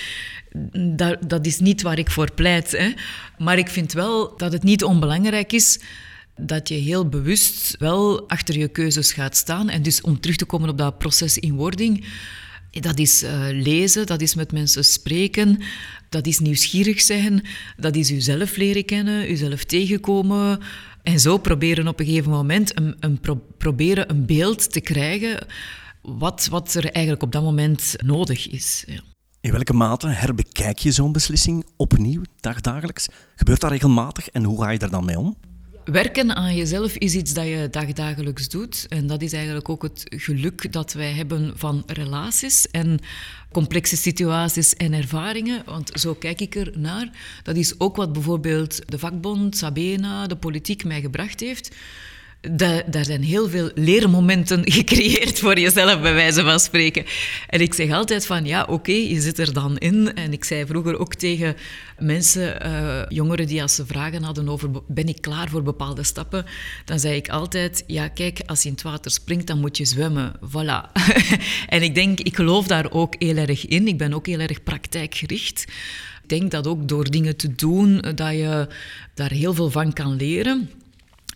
Dat, 0.73 1.19
dat 1.27 1.47
is 1.47 1.59
niet 1.59 1.83
waar 1.83 1.99
ik 1.99 2.11
voor 2.11 2.33
pleit. 2.33 2.71
Hè. 2.71 2.93
Maar 3.39 3.59
ik 3.59 3.69
vind 3.69 3.93
wel 3.93 4.37
dat 4.37 4.53
het 4.53 4.63
niet 4.63 4.85
onbelangrijk 4.85 5.53
is 5.53 5.81
dat 6.41 6.69
je 6.69 6.75
heel 6.75 7.09
bewust 7.09 7.77
wel 7.79 8.29
achter 8.29 8.59
je 8.59 8.69
keuzes 8.69 9.13
gaat 9.13 9.37
staan. 9.37 9.69
En 9.69 9.83
dus 9.83 10.01
om 10.01 10.21
terug 10.21 10.37
te 10.37 10.45
komen 10.45 10.69
op 10.69 10.79
dat 10.79 10.99
proces 10.99 11.39
in 11.39 11.57
wording, 11.57 12.05
dat 12.71 12.99
is 12.99 13.23
uh, 13.23 13.47
lezen, 13.51 14.07
dat 14.07 14.21
is 14.21 14.35
met 14.35 14.53
mensen 14.53 14.85
spreken, 14.85 15.59
dat 16.09 16.27
is 16.27 16.39
nieuwsgierig 16.39 17.01
zijn, 17.01 17.47
dat 17.77 17.97
is 17.97 18.11
uzelf 18.11 18.57
leren 18.57 18.85
kennen, 18.85 19.31
uzelf 19.31 19.65
tegenkomen. 19.65 20.61
En 21.03 21.21
zo 21.21 21.39
proberen 21.39 21.89
op 21.89 22.01
een 22.01 22.07
gegeven 22.07 22.31
moment 22.31 22.79
een, 22.79 22.97
een 23.01 23.21
pro 23.21 23.43
proberen 23.59 24.11
een 24.11 24.27
beeld 24.27 24.73
te 24.73 24.81
krijgen 24.81 25.47
wat, 26.03 26.47
wat 26.51 26.75
er 26.75 26.85
eigenlijk 26.85 27.23
op 27.23 27.33
dat 27.33 27.43
moment 27.43 27.95
nodig 28.05 28.49
is. 28.49 28.85
Ja. 28.87 29.01
In 29.41 29.53
welke 29.53 29.73
mate 29.73 30.09
herbekijk 30.09 30.79
je 30.79 30.93
zo'n 30.93 31.13
beslissing 31.13 31.65
opnieuw, 31.77 32.23
dagdagelijks? 32.41 33.09
Gebeurt 33.37 33.61
dat 33.61 33.71
regelmatig 33.71 34.29
en 34.29 34.45
hoe 34.45 34.63
ga 34.63 34.71
je 34.71 34.79
daar 34.79 34.91
dan 34.91 35.05
mee 35.05 35.19
om? 35.19 35.37
Werken 35.91 36.37
aan 36.37 36.57
jezelf 36.57 36.97
is 36.97 37.15
iets 37.15 37.33
dat 37.33 37.47
je 37.47 37.69
dagdagelijks 37.71 38.49
doet. 38.49 38.87
En 38.89 39.07
dat 39.07 39.23
is 39.23 39.33
eigenlijk 39.33 39.69
ook 39.69 39.83
het 39.83 40.05
geluk 40.09 40.73
dat 40.73 40.93
wij 40.93 41.13
hebben 41.13 41.53
van 41.55 41.83
relaties 41.87 42.71
en 42.71 42.99
complexe 43.53 43.97
situaties 43.97 44.75
en 44.75 44.93
ervaringen. 44.93 45.63
Want 45.65 45.91
zo 45.95 46.15
kijk 46.15 46.41
ik 46.41 46.55
er 46.55 46.73
naar. 46.79 47.11
Dat 47.43 47.57
is 47.57 47.81
ook 47.81 47.97
wat 47.97 48.13
bijvoorbeeld 48.13 48.91
de 48.91 48.99
vakbond, 48.99 49.57
Sabena, 49.57 50.27
de 50.27 50.37
politiek 50.37 50.85
mij 50.85 51.01
gebracht 51.01 51.41
heeft. 51.41 51.77
Daar 52.87 53.05
zijn 53.05 53.23
heel 53.23 53.49
veel 53.49 53.71
leermomenten 53.75 54.63
gecreëerd 54.73 55.39
voor 55.39 55.59
jezelf, 55.59 56.01
bij 56.01 56.15
wijze 56.15 56.43
van 56.43 56.61
spreken. 56.61 57.05
En 57.49 57.61
ik 57.61 57.75
zeg 57.75 57.93
altijd 57.93 58.27
van, 58.27 58.45
ja, 58.45 58.65
oké, 58.69 58.93
je 58.93 59.21
zit 59.21 59.39
er 59.39 59.53
dan 59.53 59.79
in. 59.79 60.15
En 60.15 60.33
ik 60.33 60.45
zei 60.45 60.67
vroeger 60.67 60.99
ook 60.99 61.15
tegen 61.15 61.57
mensen, 61.99 62.67
uh, 62.67 63.03
jongeren 63.09 63.47
die 63.47 63.63
als 63.63 63.75
ze 63.75 63.87
vragen 63.87 64.23
hadden 64.23 64.49
over 64.49 64.71
ben 64.87 65.09
ik 65.09 65.21
klaar 65.21 65.49
voor 65.49 65.63
bepaalde 65.63 66.03
stappen, 66.03 66.45
dan 66.85 66.99
zei 66.99 67.15
ik 67.15 67.29
altijd, 67.29 67.85
ja, 67.87 68.09
kijk, 68.09 68.41
als 68.47 68.63
je 68.63 68.69
in 68.69 68.75
het 68.75 68.83
water 68.83 69.11
springt, 69.11 69.47
dan 69.47 69.61
moet 69.61 69.77
je 69.77 69.85
zwemmen. 69.85 70.33
Voilà. 70.37 70.93
en 71.67 71.83
ik 71.83 71.95
denk, 71.95 72.21
ik 72.21 72.37
geloof 72.37 72.67
daar 72.67 72.91
ook 72.91 73.15
heel 73.19 73.37
erg 73.37 73.67
in. 73.67 73.89
Ik 73.89 73.99
ben 73.99 74.13
ook 74.13 74.27
heel 74.27 74.41
erg 74.41 74.63
praktijkgericht. 74.63 75.65
Ik 76.23 76.39
denk 76.39 76.51
dat 76.51 76.67
ook 76.67 76.89
door 76.89 77.11
dingen 77.11 77.37
te 77.37 77.55
doen, 77.55 78.05
dat 78.15 78.31
je 78.31 78.69
daar 79.15 79.31
heel 79.31 79.55
veel 79.55 79.71
van 79.71 79.93
kan 79.93 80.17
leren. 80.17 80.71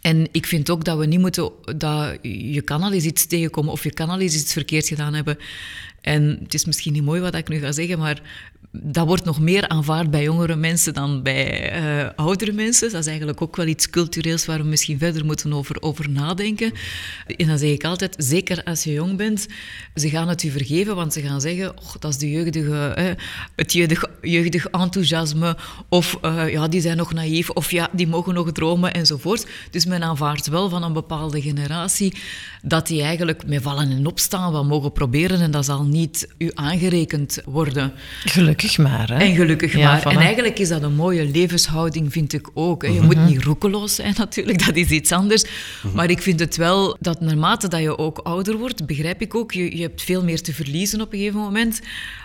En 0.05 0.29
ik 0.33 0.47
vind 0.47 0.71
ook 0.71 0.85
dat 0.85 0.99
we 0.99 1.07
niet 1.07 1.21
moeten... 1.21 1.51
Dat 1.77 2.19
je 2.23 2.63
kan 2.65 2.83
al 2.83 2.93
eens 2.93 3.05
iets 3.05 3.27
tegenkomen 3.27 3.73
of 3.73 3.83
je 3.85 3.93
kan 3.93 4.09
al 4.09 4.21
eens 4.21 4.35
iets 4.35 4.53
verkeerd 4.53 4.89
gedaan 4.89 5.15
hebben. 5.15 5.39
En 6.01 6.39
het 6.43 6.55
is 6.55 6.65
misschien 6.65 6.93
niet 6.93 7.05
mooi 7.05 7.21
wat 7.21 7.35
ik 7.35 7.49
nu 7.49 7.59
ga 7.59 7.73
zeggen, 7.73 7.99
maar 7.99 8.23
dat 8.71 9.07
wordt 9.07 9.25
nog 9.25 9.41
meer 9.41 9.69
aanvaard 9.69 10.11
bij 10.11 10.23
jongere 10.23 10.57
mensen 10.57 10.95
dan 10.95 11.23
bij 11.23 11.73
uh, 11.83 12.09
oudere 12.17 12.53
mensen. 12.53 12.91
Dat 12.91 13.01
is 13.01 13.07
eigenlijk 13.07 13.43
ook 13.43 13.57
wel 13.57 13.67
iets 13.67 13.91
cultureels 13.91 14.47
waar 14.47 14.59
we 14.59 14.65
misschien 14.65 14.99
verder 14.99 15.25
moeten 15.25 15.53
over, 15.53 15.83
over 15.83 16.11
nadenken. 16.11 16.73
En 17.27 17.47
dan 17.47 17.59
zeg 17.59 17.71
ik 17.71 17.85
altijd, 17.85 18.15
zeker 18.19 18.63
als 18.65 18.85
je 18.85 18.93
jong 18.93 19.17
bent, 19.17 19.47
ze 19.95 20.09
gaan 20.09 20.29
het 20.29 20.43
u 20.43 20.51
vergeven, 20.51 20.97
want 20.97 21.13
ze 21.13 21.21
gaan 21.21 21.41
zeggen, 21.41 21.79
oh, 21.79 21.95
dat 21.99 22.11
is 22.11 22.19
de 22.19 22.31
jeugdige, 22.31 23.17
het 23.57 23.73
jeugdig, 24.23 24.67
enthousiasme, 24.67 25.57
of 25.89 26.19
uh, 26.23 26.53
ja, 26.53 26.69
die 26.69 26.81
zijn 26.81 26.97
nog 26.97 27.13
naïef, 27.13 27.51
of 27.51 27.71
ja, 27.71 27.89
die 27.93 28.07
mogen 28.07 28.35
nog 28.35 28.53
dromen, 28.53 28.95
enzovoort. 28.95 29.47
Dus 29.71 29.87
men 29.87 30.03
aanvaardt 30.03 30.47
wel 30.47 30.69
van 30.69 30.83
een 30.83 30.93
bepaalde 30.93 31.43
generatie 31.43 32.17
dat 32.63 32.87
die 32.87 33.03
eigenlijk 33.03 33.47
met 33.47 33.63
vallen 33.63 33.91
en 33.91 34.07
opstaan 34.07 34.53
wat 34.53 34.65
mogen 34.65 34.93
proberen 34.93 35.41
en 35.41 35.51
dat 35.51 35.65
zal 35.65 35.85
niet 35.85 36.29
u 36.39 36.51
aangerekend 36.55 37.39
worden. 37.45 37.93
Gelukkig 38.25 38.54
maar. 38.79 39.09
Hè? 39.09 39.19
En 39.19 39.35
gelukkig 39.35 39.77
maar. 39.77 40.07
En 40.07 40.17
eigenlijk 40.17 40.59
is 40.59 40.69
dat 40.69 40.83
een 40.83 40.95
mooie 40.95 41.25
levenshouding, 41.25 42.13
vind 42.13 42.33
ik 42.33 42.51
ook. 42.55 42.83
Je 42.83 43.01
moet 43.01 43.17
mhm. 43.17 43.27
niet 43.27 43.43
roekeloos 43.43 43.95
zijn 43.95 44.15
natuurlijk, 44.25 44.67
dat 44.67 44.77
is 44.77 44.89
iets 44.89 45.13
anders. 45.13 45.45
Mhm. 45.83 45.95
Maar 45.95 46.11
ik 46.11 46.23
vind 46.23 46.41
het 46.41 46.57
wel 46.57 46.97
dat 47.01 47.21
naarmate 47.21 47.69
dat 47.69 47.81
je 47.81 47.99
ook 47.99 48.19
ouder 48.19 48.57
wordt, 48.57 48.87
begrijp 48.87 49.21
ik 49.21 49.35
ook, 49.35 49.53
je, 49.53 49.77
je 49.77 49.83
hebt 49.83 50.03
veel 50.03 50.25
meer 50.25 50.43
te 50.43 50.55
verliezen 50.55 51.01
op 51.01 51.13
een 51.13 51.19
gegeven 51.19 51.41
moment, 51.41 51.81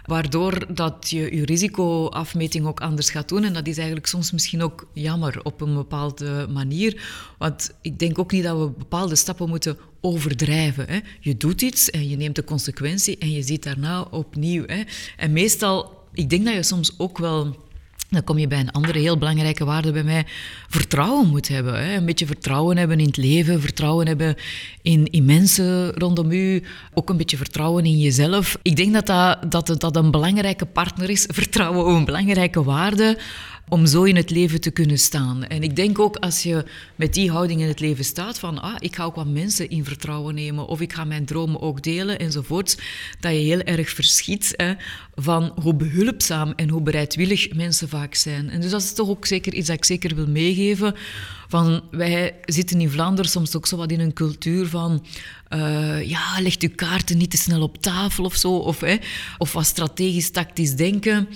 waardoor 0.05 0.65
dat 0.73 1.09
je 1.09 1.35
je 1.35 1.45
risicoafmeting 1.45 2.65
ook 2.65 2.79
anders 2.79 3.09
gaat 3.09 3.29
doen. 3.29 3.43
En 3.43 3.53
dat 3.53 3.67
is 3.67 3.77
eigenlijk 3.77 4.07
soms 4.07 4.31
misschien 4.31 4.61
ook 4.61 4.87
jammer 4.93 5.39
op 5.43 5.61
een 5.61 5.73
bepaalde 5.73 6.47
manier. 6.49 7.01
Want 7.37 7.71
ik 7.81 7.99
denk 7.99 8.19
ook 8.19 8.31
niet 8.31 8.43
dat 8.43 8.57
we 8.57 8.69
bepaalde 8.77 9.15
stappen 9.15 9.49
moeten 9.49 9.77
overdrijven. 10.01 10.85
Hè. 10.87 10.99
Je 11.19 11.37
doet 11.37 11.61
iets 11.61 11.89
en 11.89 12.09
je 12.09 12.17
neemt 12.17 12.35
de 12.35 12.43
consequentie 12.43 13.17
en 13.17 13.31
je 13.31 13.41
ziet 13.41 13.63
daarna 13.63 14.01
opnieuw. 14.01 14.63
Hè. 14.65 14.81
En 15.17 15.31
meestal 15.31 15.98
ik 16.19 16.29
denk 16.29 16.45
dat 16.45 16.53
je 16.53 16.63
soms 16.63 16.93
ook 16.97 17.17
wel 17.17 17.55
dan 18.09 18.23
kom 18.23 18.37
je 18.37 18.47
bij 18.47 18.59
een 18.59 18.71
andere 18.71 18.99
heel 18.99 19.17
belangrijke 19.17 19.65
waarde 19.65 19.91
bij 19.91 20.03
mij, 20.03 20.25
vertrouwen 20.67 21.27
moet 21.27 21.47
hebben. 21.47 21.85
Hè? 21.85 21.95
Een 21.95 22.05
beetje 22.05 22.25
vertrouwen 22.25 22.77
hebben 22.77 22.99
in 22.99 23.05
het 23.05 23.17
leven, 23.17 23.61
vertrouwen 23.61 24.07
hebben 24.07 24.35
in, 24.81 25.05
in 25.05 25.25
mensen 25.25 25.91
rondom 25.91 26.31
u, 26.31 26.63
ook 26.93 27.09
een 27.09 27.17
beetje 27.17 27.37
vertrouwen 27.37 27.85
in 27.85 27.99
jezelf. 27.99 28.57
Ik 28.61 28.75
denk 28.75 28.93
dat 28.93 29.05
dat, 29.05 29.51
dat, 29.67 29.81
dat 29.81 29.95
een 29.95 30.11
belangrijke 30.11 30.65
partner 30.65 31.09
is, 31.09 31.27
vertrouwen 31.31 31.95
een 31.95 32.05
belangrijke 32.05 32.63
waarde 32.63 33.17
om 33.69 33.85
zo 33.85 34.03
in 34.03 34.15
het 34.15 34.29
leven 34.29 34.61
te 34.61 34.71
kunnen 34.71 34.99
staan. 34.99 35.43
En 35.45 35.63
ik 35.63 35.75
denk 35.75 35.99
ook 35.99 36.15
als 36.15 36.43
je 36.43 36.65
met 36.95 37.13
die 37.13 37.31
houding 37.31 37.61
in 37.61 37.67
het 37.67 37.79
leven 37.79 38.05
staat 38.05 38.39
van 38.39 38.61
ah, 38.61 38.75
ik 38.79 38.95
ga 38.95 39.03
ook 39.03 39.15
wat 39.15 39.27
mensen 39.27 39.69
in 39.69 39.85
vertrouwen 39.85 40.35
nemen 40.35 40.67
of 40.67 40.81
ik 40.81 40.93
ga 40.93 41.03
mijn 41.03 41.25
dromen 41.25 41.61
ook 41.61 41.83
delen 41.83 42.19
enzovoorts, 42.19 42.77
dat 43.19 43.31
je 43.31 43.37
heel 43.37 43.61
erg 43.61 43.89
verschiet 43.89 44.53
hè, 44.55 44.73
van 45.15 45.51
hoe 45.61 45.75
behulpzaam 45.75 46.53
en 46.55 46.69
hoe 46.69 46.81
bereidwillig 46.81 47.53
mensen 47.53 47.89
vaak 47.89 48.15
zijn. 48.15 48.49
En 48.49 48.61
dus 48.61 48.71
dat 48.71 48.81
is 48.81 48.93
toch 48.93 49.09
ook 49.09 49.25
zeker 49.25 49.53
iets 49.53 49.67
dat 49.67 49.77
ik 49.77 49.85
zeker 49.85 50.15
wil 50.15 50.27
meegeven. 50.27 50.95
Van, 51.47 51.83
wij 51.91 52.35
zitten 52.45 52.81
in 52.81 52.89
Vlaanderen 52.89 53.31
soms 53.31 53.55
ook 53.55 53.67
zo 53.67 53.77
wat 53.77 53.91
in 53.91 53.99
een 53.99 54.13
cultuur 54.13 54.67
van 54.67 55.05
uh, 55.49 56.09
ja, 56.09 56.41
legt 56.41 56.61
uw 56.61 56.75
kaarten 56.75 57.17
niet 57.17 57.31
te 57.31 57.37
snel 57.37 57.61
op 57.61 57.77
tafel 57.77 58.23
of 58.23 58.35
zo, 58.35 58.51
of, 58.51 58.79
hè, 58.79 58.97
of 59.37 59.53
wat 59.53 59.65
strategisch 59.65 60.29
tactisch 60.29 60.75
denken. 60.75 61.27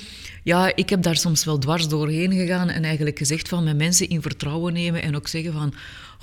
Ja, 0.43 0.75
ik 0.75 0.89
heb 0.89 1.01
daar 1.01 1.15
soms 1.15 1.45
wel 1.45 1.57
dwars 1.57 1.87
doorheen 1.87 2.33
gegaan 2.33 2.69
en 2.69 2.83
eigenlijk 2.83 3.17
gezegd 3.17 3.49
van 3.49 3.63
met 3.63 3.77
mensen 3.77 4.09
in 4.09 4.21
vertrouwen 4.21 4.73
nemen 4.73 5.01
en 5.01 5.15
ook 5.15 5.27
zeggen 5.27 5.53
van 5.53 5.73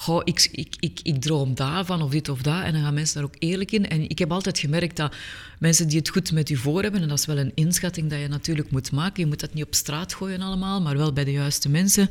goh, 0.00 0.20
ik, 0.24 0.48
ik, 0.52 0.74
ik, 0.78 1.00
ik 1.02 1.20
droom 1.20 1.54
daarvan 1.54 2.02
of 2.02 2.10
dit 2.10 2.28
of 2.28 2.42
dat. 2.42 2.62
En 2.62 2.72
dan 2.72 2.82
gaan 2.82 2.94
mensen 2.94 3.14
daar 3.14 3.24
ook 3.24 3.36
eerlijk 3.38 3.72
in. 3.72 3.88
En 3.88 4.08
ik 4.08 4.18
heb 4.18 4.32
altijd 4.32 4.58
gemerkt 4.58 4.96
dat 4.96 5.14
mensen 5.58 5.88
die 5.88 5.98
het 5.98 6.08
goed 6.08 6.32
met 6.32 6.50
u 6.50 6.56
voor 6.56 6.82
hebben, 6.82 7.02
en 7.02 7.08
dat 7.08 7.18
is 7.18 7.26
wel 7.26 7.38
een 7.38 7.52
inschatting 7.54 8.10
dat 8.10 8.20
je 8.20 8.28
natuurlijk 8.28 8.70
moet 8.70 8.92
maken, 8.92 9.22
je 9.22 9.26
moet 9.26 9.40
dat 9.40 9.54
niet 9.54 9.64
op 9.64 9.74
straat 9.74 10.14
gooien 10.14 10.40
allemaal, 10.40 10.80
maar 10.80 10.96
wel 10.96 11.12
bij 11.12 11.24
de 11.24 11.32
juiste 11.32 11.68
mensen, 11.68 12.08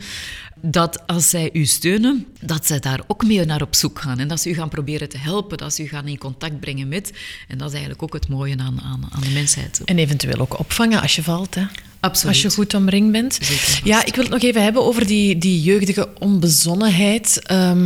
dat 0.62 1.08
als 1.08 1.30
zij 1.30 1.50
u 1.54 1.66
steunen, 1.66 2.26
dat 2.42 2.66
zij 2.66 2.80
daar 2.80 3.02
ook 3.08 3.26
mee 3.26 3.46
naar 3.46 3.62
op 3.62 3.76
zoek 3.76 4.00
gaan. 4.00 4.20
En 4.20 4.28
dat 4.28 4.42
ze 4.42 4.50
u 4.50 4.54
gaan 4.54 4.70
proberen 4.70 5.10
te 5.10 5.18
helpen, 5.18 5.58
dat 5.58 5.74
ze 5.74 5.84
u 5.84 5.88
gaan 5.88 6.08
in 6.08 6.18
contact 6.18 6.60
brengen 6.60 6.88
met. 6.88 7.14
En 7.48 7.58
dat 7.58 7.68
is 7.68 7.74
eigenlijk 7.74 8.04
ook 8.04 8.14
het 8.14 8.28
mooie 8.28 8.58
aan, 8.58 8.82
aan, 8.82 9.08
aan 9.12 9.22
de 9.22 9.30
mensheid. 9.30 9.82
En 9.86 9.98
eventueel 9.98 10.40
ook 10.40 10.60
opvangen 10.60 11.02
als 11.02 11.16
je 11.16 11.24
valt, 11.24 11.56
hè? 11.56 11.66
Absoluut. 12.02 12.34
Als 12.34 12.44
je 12.44 12.50
goed 12.50 12.74
omringd 12.74 13.12
bent. 13.12 13.40
Ja, 13.84 14.06
ik 14.06 14.16
wil 14.16 14.24
het 14.24 14.34
nog 14.34 14.42
even 14.42 14.64
hebben 14.64 14.84
over 14.84 15.08
die, 15.08 15.38
die 15.38 15.62
jeugdige 15.62 16.10
onbezonnenheid. 16.20 17.52
Um, 17.52 17.79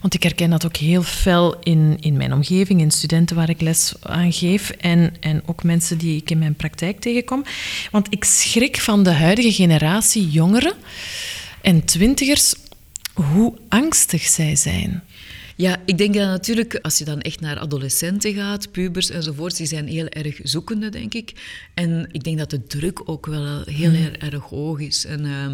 want 0.00 0.14
ik 0.14 0.22
herken 0.22 0.50
dat 0.50 0.64
ook 0.64 0.76
heel 0.76 1.02
fel 1.02 1.58
in, 1.62 1.96
in 2.00 2.16
mijn 2.16 2.32
omgeving, 2.32 2.80
in 2.80 2.90
studenten 2.90 3.36
waar 3.36 3.48
ik 3.48 3.60
les 3.60 3.94
aan 4.00 4.32
geef. 4.32 4.70
En, 4.70 5.14
en 5.20 5.42
ook 5.46 5.62
mensen 5.62 5.98
die 5.98 6.16
ik 6.16 6.30
in 6.30 6.38
mijn 6.38 6.54
praktijk 6.54 7.00
tegenkom. 7.00 7.44
Want 7.90 8.06
ik 8.10 8.24
schrik 8.24 8.80
van 8.80 9.02
de 9.02 9.12
huidige 9.12 9.52
generatie 9.52 10.30
jongeren 10.30 10.74
en 11.62 11.84
twintigers 11.84 12.54
hoe 13.14 13.54
angstig 13.68 14.22
zij 14.22 14.56
zijn. 14.56 15.02
Ja, 15.56 15.76
ik 15.84 15.98
denk 15.98 16.14
dat 16.14 16.26
natuurlijk, 16.26 16.78
als 16.82 16.98
je 16.98 17.04
dan 17.04 17.20
echt 17.20 17.40
naar 17.40 17.58
adolescenten 17.58 18.34
gaat, 18.34 18.70
pubers 18.70 19.10
enzovoort, 19.10 19.56
die 19.56 19.66
zijn 19.66 19.86
heel 19.86 20.08
erg 20.08 20.40
zoekende, 20.42 20.88
denk 20.88 21.14
ik. 21.14 21.32
En 21.74 22.08
ik 22.12 22.24
denk 22.24 22.38
dat 22.38 22.50
de 22.50 22.66
druk 22.66 23.08
ook 23.08 23.26
wel 23.26 23.62
heel 23.64 23.90
mm. 23.90 24.10
erg 24.18 24.42
hoog 24.42 24.80
is. 24.80 25.04
En... 25.04 25.24
Uh, 25.24 25.50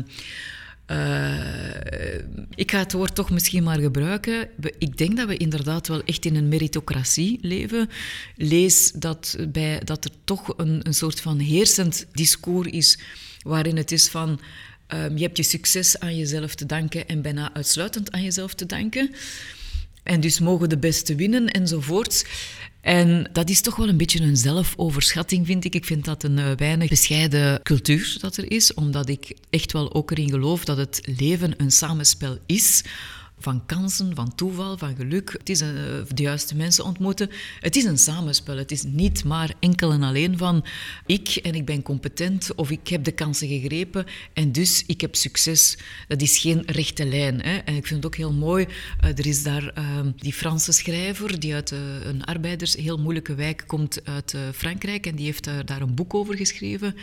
ik 2.54 2.70
ga 2.70 2.78
het 2.78 2.92
woord 2.92 3.14
toch 3.14 3.30
misschien 3.30 3.62
maar 3.62 3.78
gebruiken. 3.78 4.48
Ik 4.78 4.98
denk 4.98 5.16
dat 5.16 5.28
we 5.28 5.36
inderdaad 5.36 5.88
wel 5.88 6.02
echt 6.02 6.24
in 6.24 6.36
een 6.36 6.48
meritocratie 6.48 7.38
leven. 7.40 7.88
Lees 8.36 8.92
dat, 8.92 9.36
bij, 9.48 9.80
dat 9.84 10.04
er 10.04 10.10
toch 10.24 10.54
een, 10.56 10.80
een 10.86 10.94
soort 10.94 11.20
van 11.20 11.38
heersend 11.38 12.06
discours 12.12 12.68
is 12.68 12.98
waarin 13.42 13.76
het 13.76 13.92
is 13.92 14.08
van 14.08 14.40
um, 14.88 15.16
je 15.16 15.22
hebt 15.22 15.36
je 15.36 15.42
succes 15.42 15.98
aan 15.98 16.16
jezelf 16.16 16.54
te 16.54 16.66
danken 16.66 17.08
en 17.08 17.22
bijna 17.22 17.54
uitsluitend 17.54 18.12
aan 18.12 18.22
jezelf 18.22 18.54
te 18.54 18.66
danken. 18.66 19.14
En 20.02 20.20
dus 20.20 20.40
mogen 20.40 20.68
de 20.68 20.78
beste 20.78 21.14
winnen 21.14 21.48
enzovoorts. 21.48 22.24
En 22.84 23.28
dat 23.32 23.48
is 23.48 23.60
toch 23.60 23.76
wel 23.76 23.88
een 23.88 23.96
beetje 23.96 24.20
een 24.20 24.36
zelfoverschatting, 24.36 25.46
vind 25.46 25.64
ik. 25.64 25.74
Ik 25.74 25.84
vind 25.84 26.04
dat 26.04 26.22
een 26.22 26.38
uh, 26.38 26.50
weinig 26.56 26.88
bescheiden 26.88 27.62
cultuur 27.62 28.16
dat 28.20 28.36
er 28.36 28.50
is, 28.50 28.74
omdat 28.74 29.08
ik 29.08 29.36
echt 29.50 29.72
wel 29.72 29.94
ook 29.94 30.10
erin 30.10 30.30
geloof 30.30 30.64
dat 30.64 30.76
het 30.76 31.00
leven 31.18 31.54
een 31.56 31.70
samenspel 31.70 32.38
is 32.46 32.84
van 33.44 33.66
kansen, 33.66 34.14
van 34.14 34.34
toeval, 34.34 34.78
van 34.78 34.96
geluk. 34.96 35.32
Het 35.32 35.48
is 35.48 35.60
eh, 35.60 35.68
de 36.14 36.22
juiste 36.22 36.56
mensen 36.56 36.84
ontmoeten. 36.84 37.30
Het 37.60 37.76
is 37.76 37.84
een 37.84 37.98
samenspel. 37.98 38.56
Het 38.56 38.70
is 38.70 38.82
niet 38.82 39.24
maar 39.24 39.54
enkel 39.60 39.92
en 39.92 40.02
alleen 40.02 40.38
van 40.38 40.64
ik 41.06 41.28
en 41.28 41.54
ik 41.54 41.64
ben 41.64 41.82
competent 41.82 42.54
of 42.54 42.70
ik 42.70 42.88
heb 42.88 43.04
de 43.04 43.12
kansen 43.12 43.48
gegrepen 43.48 44.06
en 44.32 44.52
dus 44.52 44.84
ik 44.86 45.00
heb 45.00 45.14
succes. 45.14 45.78
Dat 46.08 46.22
is 46.22 46.38
geen 46.38 46.62
rechte 46.66 47.06
lijn. 47.06 47.40
Hè. 47.40 47.56
En 47.56 47.74
ik 47.74 47.86
vind 47.86 48.02
het 48.02 48.06
ook 48.06 48.16
heel 48.16 48.32
mooi. 48.32 48.66
Uh, 49.04 49.10
er 49.10 49.26
is 49.26 49.42
daar 49.42 49.62
uh, 49.78 50.00
die 50.16 50.32
Franse 50.32 50.72
schrijver 50.72 51.40
die 51.40 51.54
uit 51.54 51.70
uh, 51.70 51.78
een 52.04 52.24
arbeiders 52.24 52.74
heel 52.74 52.98
moeilijke 52.98 53.34
wijk 53.34 53.64
komt 53.66 54.04
uit 54.04 54.36
Frankrijk 54.54 55.06
en 55.06 55.14
die 55.14 55.24
heeft 55.24 55.50
daar 55.64 55.80
een 55.80 55.94
boek 55.94 56.14
over 56.14 56.36
geschreven. 56.36 56.94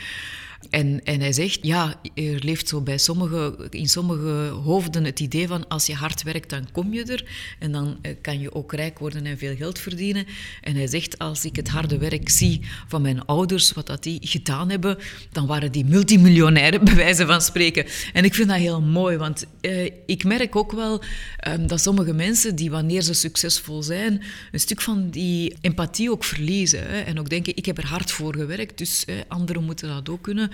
En, 0.69 1.03
en 1.03 1.19
hij 1.19 1.33
zegt, 1.33 1.59
ja, 1.61 1.95
er 2.13 2.39
leeft 2.43 2.67
zo 2.67 2.81
bij 2.81 2.97
sommige, 2.97 3.67
in 3.69 3.87
sommige 3.89 4.49
hoofden 4.63 5.03
het 5.03 5.19
idee 5.19 5.47
van 5.47 5.67
als 5.67 5.85
je 5.85 5.93
hard 5.93 6.23
werkt, 6.23 6.49
dan 6.49 6.71
kom 6.71 6.93
je 6.93 7.03
er. 7.03 7.25
En 7.59 7.71
dan 7.71 7.97
eh, 8.01 8.15
kan 8.21 8.39
je 8.39 8.53
ook 8.53 8.73
rijk 8.73 8.99
worden 8.99 9.25
en 9.25 9.37
veel 9.37 9.55
geld 9.55 9.79
verdienen. 9.79 10.25
En 10.61 10.75
hij 10.75 10.87
zegt, 10.87 11.19
als 11.19 11.45
ik 11.45 11.55
het 11.55 11.69
harde 11.69 11.97
werk 11.97 12.29
zie 12.29 12.61
van 12.87 13.01
mijn 13.01 13.25
ouders, 13.25 13.71
wat 13.71 13.87
dat 13.87 14.03
die 14.03 14.19
gedaan 14.21 14.69
hebben, 14.69 14.97
dan 15.31 15.47
waren 15.47 15.71
die 15.71 15.85
multimiljonairen, 15.85 16.85
bij 16.91 16.95
wijze 16.95 17.25
van 17.25 17.41
spreken. 17.41 17.85
En 18.13 18.23
ik 18.23 18.33
vind 18.33 18.49
dat 18.49 18.57
heel 18.57 18.81
mooi, 18.81 19.17
want 19.17 19.45
eh, 19.61 19.89
ik 20.05 20.23
merk 20.23 20.55
ook 20.55 20.71
wel 20.71 21.01
eh, 21.37 21.53
dat 21.67 21.81
sommige 21.81 22.13
mensen 22.13 22.55
die 22.55 22.71
wanneer 22.71 23.01
ze 23.01 23.13
succesvol 23.13 23.83
zijn, 23.83 24.23
een 24.51 24.59
stuk 24.59 24.81
van 24.81 25.09
die 25.09 25.55
empathie 25.61 26.11
ook 26.11 26.23
verliezen. 26.23 27.05
En 27.05 27.19
ook 27.19 27.29
denken, 27.29 27.55
ik 27.55 27.65
heb 27.65 27.77
er 27.77 27.87
hard 27.87 28.11
voor 28.11 28.35
gewerkt, 28.35 28.77
dus 28.77 29.05
anderen 29.27 29.63
moeten 29.63 29.87
dat 29.87 30.09
ook 30.09 30.21
kunnen. 30.21 30.50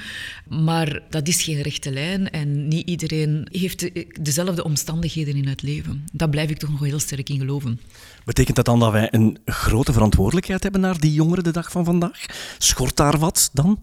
Maar 0.48 1.02
dat 1.10 1.28
is 1.28 1.44
geen 1.44 1.62
rechte 1.62 1.92
lijn 1.92 2.30
en 2.30 2.68
niet 2.68 2.88
iedereen 2.88 3.48
heeft 3.52 3.90
dezelfde 4.24 4.64
omstandigheden 4.64 5.36
in 5.36 5.48
het 5.48 5.62
leven. 5.62 6.06
Daar 6.14 6.30
blijf 6.30 6.50
ik 6.50 6.58
toch 6.58 6.70
nog 6.70 6.80
heel 6.80 7.00
sterk 7.00 7.30
in 7.30 7.40
geloven. 7.40 7.80
Betekent 8.26 8.56
dat 8.56 8.66
dan 8.66 8.80
dat 8.80 8.92
wij 8.92 9.08
een 9.12 9.38
grote 9.46 9.94
verantwoordelijkheid 9.94 10.64
hebben 10.64 10.82
naar 10.82 11.00
die 11.00 11.14
jongeren 11.14 11.44
de 11.44 11.52
dag 11.52 11.72
van 11.72 11.86
vandaag? 11.86 12.26
Schort 12.58 12.96
daar 12.96 13.20
wat 13.20 13.50
dan? 13.54 13.80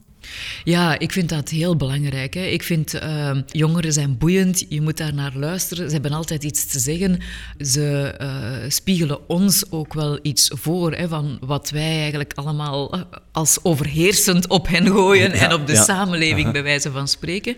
Ja, 0.64 0.98
ik 0.98 1.12
vind 1.12 1.28
dat 1.28 1.48
heel 1.48 1.76
belangrijk. 1.76 2.34
Hè. 2.34 2.44
Ik 2.44 2.62
vind 2.62 2.94
uh, 2.94 3.30
jongeren 3.46 3.92
zijn 3.92 4.18
boeiend, 4.18 4.64
je 4.68 4.80
moet 4.80 4.96
daar 4.96 5.14
naar 5.14 5.32
luisteren. 5.34 5.86
Ze 5.86 5.92
hebben 5.92 6.12
altijd 6.12 6.44
iets 6.44 6.66
te 6.66 6.78
zeggen. 6.78 7.18
Ze 7.58 8.14
uh, 8.20 8.70
spiegelen 8.70 9.28
ons 9.28 9.70
ook 9.70 9.94
wel 9.94 10.18
iets 10.22 10.50
voor 10.54 10.92
hè, 10.92 11.08
van 11.08 11.38
wat 11.40 11.70
wij 11.70 12.00
eigenlijk 12.00 12.32
allemaal 12.34 12.92
eh, 12.92 13.00
als 13.32 13.58
overheersend 13.62 14.48
op 14.48 14.68
hen 14.68 14.86
gooien 14.86 15.32
en 15.32 15.52
op 15.52 15.66
de 15.66 15.76
samenleving, 15.76 16.52
bij 16.52 16.62
wijze 16.62 16.90
van 16.90 17.08
spreken. 17.08 17.56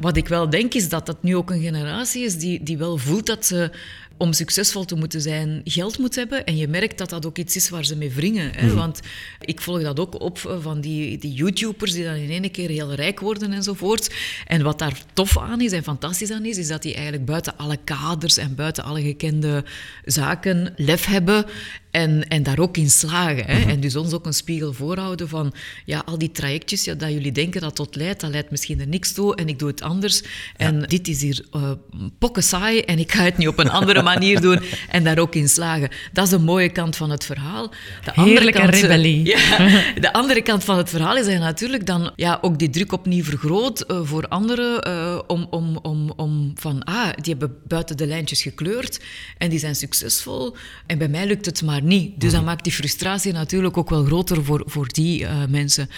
Wat 0.00 0.16
ik 0.16 0.28
wel 0.28 0.50
denk 0.50 0.74
is 0.74 0.88
dat 0.88 1.06
dat 1.06 1.22
nu 1.22 1.36
ook 1.36 1.50
een 1.50 1.62
generatie 1.62 2.24
is 2.24 2.36
die, 2.36 2.62
die 2.62 2.78
wel 2.78 2.96
voelt 2.96 3.26
dat 3.26 3.46
ze 3.46 3.70
om 4.20 4.32
succesvol 4.32 4.84
te 4.84 4.94
moeten 4.94 5.20
zijn, 5.20 5.60
geld 5.64 5.98
moet 5.98 6.14
hebben. 6.14 6.44
En 6.44 6.56
je 6.56 6.68
merkt 6.68 6.98
dat 6.98 7.10
dat 7.10 7.26
ook 7.26 7.38
iets 7.38 7.56
is 7.56 7.68
waar 7.68 7.84
ze 7.84 7.96
mee 7.96 8.10
wringen. 8.10 8.50
Hè? 8.54 8.66
Mhm. 8.66 8.76
Want 8.76 9.00
ik 9.40 9.60
volg 9.60 9.82
dat 9.82 10.00
ook 10.00 10.20
op 10.20 10.38
eh, 10.38 10.56
van 10.60 10.80
die, 10.80 11.18
die 11.18 11.32
YouTubers 11.32 11.92
die 11.92 12.04
dan 12.04 12.14
in 12.14 12.30
één 12.30 12.50
keer 12.50 12.68
heel 12.68 12.94
rijk 12.94 13.20
worden 13.20 13.52
enzovoort. 13.52 14.14
En 14.46 14.62
wat 14.62 14.78
daar 14.78 15.02
tof 15.12 15.38
aan 15.38 15.60
is 15.60 15.72
en 15.72 15.82
fantastisch 15.82 16.30
aan 16.30 16.44
is, 16.44 16.58
is 16.58 16.68
dat 16.68 16.82
die 16.82 16.94
eigenlijk 16.94 17.24
buiten 17.24 17.56
alle 17.56 17.78
kaders 17.84 18.36
en 18.36 18.54
buiten 18.54 18.84
alle 18.84 19.02
gekende 19.02 19.64
zaken 20.04 20.74
lef 20.76 21.04
hebben 21.04 21.44
en, 21.90 22.28
en 22.28 22.42
daar 22.42 22.58
ook 22.58 22.76
in 22.76 22.90
slagen. 22.90 23.44
Hè? 23.44 23.58
Mhm. 23.58 23.68
En 23.68 23.80
dus 23.80 23.96
ons 23.96 24.12
ook 24.12 24.26
een 24.26 24.34
spiegel 24.34 24.72
voorhouden 24.72 25.28
van 25.28 25.52
ja, 25.84 26.02
al 26.04 26.18
die 26.18 26.30
trajectjes 26.30 26.84
ja, 26.84 26.94
dat 26.94 27.12
jullie 27.12 27.32
denken 27.32 27.60
dat 27.60 27.76
tot 27.76 27.96
leidt, 27.96 28.20
dat 28.20 28.30
leidt 28.30 28.50
misschien 28.50 28.80
er 28.80 28.88
niks 28.88 29.12
toe 29.12 29.34
en 29.34 29.48
ik 29.48 29.58
doe 29.58 29.68
het 29.68 29.82
anders. 29.82 30.22
En 30.56 30.82
dit 30.82 31.08
is 31.08 31.22
hier 31.22 31.44
uh, 31.56 31.70
pokken 32.18 32.42
saai 32.42 32.80
en 32.80 32.98
ik 32.98 33.12
ga 33.12 33.22
het 33.22 33.36
niet 33.36 33.48
op 33.48 33.58
een 33.58 33.70
andere 33.70 34.02
manier 34.02 34.40
doen 34.46 34.60
en 34.88 35.04
daar 35.04 35.18
ook 35.18 35.34
in 35.34 35.48
slagen. 35.48 35.90
Dat 36.12 36.24
is 36.24 36.30
de 36.30 36.38
mooie 36.38 36.68
kant 36.68 36.96
van 36.96 37.10
het 37.10 37.24
verhaal. 37.24 37.72
De 38.04 38.14
andere 38.14 38.52
kant, 38.52 38.74
eh, 38.74 38.80
rebellie. 38.80 39.18
Ja, 39.30 39.66
de 40.00 40.12
andere 40.12 40.42
kant 40.42 40.64
van 40.64 40.76
het 40.76 40.88
verhaal 40.88 41.16
is 41.16 41.24
dat 41.24 41.32
je 41.32 41.38
natuurlijk 41.38 41.86
dan 41.86 42.12
ja, 42.16 42.38
ook 42.42 42.58
die 42.58 42.70
druk 42.70 42.92
opnieuw 42.92 43.24
vergroot 43.24 43.84
uh, 43.90 44.00
voor 44.02 44.28
anderen 44.28 44.88
uh, 44.88 45.18
om, 45.26 45.46
om, 45.50 45.78
om, 45.82 46.12
om 46.16 46.52
van, 46.54 46.84
ah, 46.84 47.08
die 47.20 47.34
hebben 47.38 47.56
buiten 47.68 47.96
de 47.96 48.06
lijntjes 48.06 48.42
gekleurd 48.42 49.00
en 49.38 49.50
die 49.50 49.58
zijn 49.58 49.76
succesvol 49.76 50.56
en 50.86 50.98
bij 50.98 51.08
mij 51.08 51.26
lukt 51.26 51.46
het 51.46 51.62
maar 51.62 51.79
niet. 51.82 52.20
Dus 52.20 52.32
dat 52.32 52.44
maakt 52.44 52.64
die 52.64 52.72
frustratie 52.72 53.32
natuurlijk 53.32 53.76
ook 53.76 53.90
wel 53.90 54.04
groter 54.04 54.44
voor, 54.44 54.62
voor 54.66 54.88
die 54.88 55.20
uh, 55.20 55.44
mensen. 55.48 55.90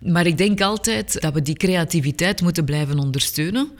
Maar 0.00 0.26
ik 0.26 0.38
denk 0.38 0.60
altijd 0.60 1.20
dat 1.20 1.34
we 1.34 1.42
die 1.42 1.56
creativiteit 1.56 2.42
moeten 2.42 2.64
blijven 2.64 2.98
ondersteunen. 2.98 3.70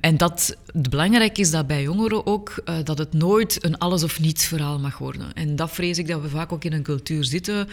En 0.00 0.16
dat 0.16 0.56
het 0.72 0.90
belangrijk 0.90 1.38
is 1.38 1.50
dat 1.50 1.66
bij 1.66 1.82
jongeren 1.82 2.26
ook 2.26 2.62
uh, 2.64 2.76
dat 2.84 2.98
het 2.98 3.12
nooit 3.12 3.64
een 3.64 3.78
alles 3.78 4.02
of 4.02 4.20
niets 4.20 4.46
verhaal 4.46 4.78
mag 4.78 4.98
worden. 4.98 5.32
En 5.34 5.56
dat 5.56 5.70
vrees 5.70 5.98
ik 5.98 6.08
dat 6.08 6.20
we 6.20 6.28
vaak 6.28 6.52
ook 6.52 6.64
in 6.64 6.72
een 6.72 6.82
cultuur 6.82 7.24
zitten 7.24 7.68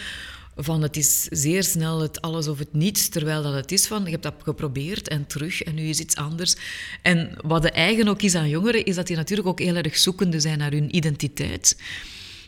van 0.56 0.82
het 0.82 0.98
is 0.98 1.24
zeer 1.24 1.64
snel 1.64 2.00
het 2.00 2.22
alles 2.22 2.48
of 2.48 2.60
het 2.60 2.74
niets, 2.74 3.10
terwijl 3.10 3.42
dat 3.42 3.54
het 3.54 3.72
is 3.72 3.88
van 3.88 4.04
je 4.04 4.10
hebt 4.10 4.24
dat 4.24 4.34
geprobeerd 4.44 5.08
en 5.08 5.28
terug 5.28 5.62
en 5.62 5.76
nu 5.76 5.84
is 5.84 6.00
iets 6.00 6.16
anders. 6.16 6.56
En 7.02 7.32
wat 7.42 7.62
de 7.62 7.72
eigen 7.72 8.08
ook 8.08 8.22
is 8.22 8.36
aan 8.36 8.50
jongeren, 8.50 8.86
is 8.86 8.96
dat 8.96 9.08
die 9.08 9.16
natuurlijk 9.16 9.48
ook 9.48 9.60
heel 9.60 9.76
erg 9.76 9.98
zoekende 9.98 10.40
zijn 10.40 10.58
naar 10.58 10.72
hun 10.72 10.96
identiteit. 10.96 11.78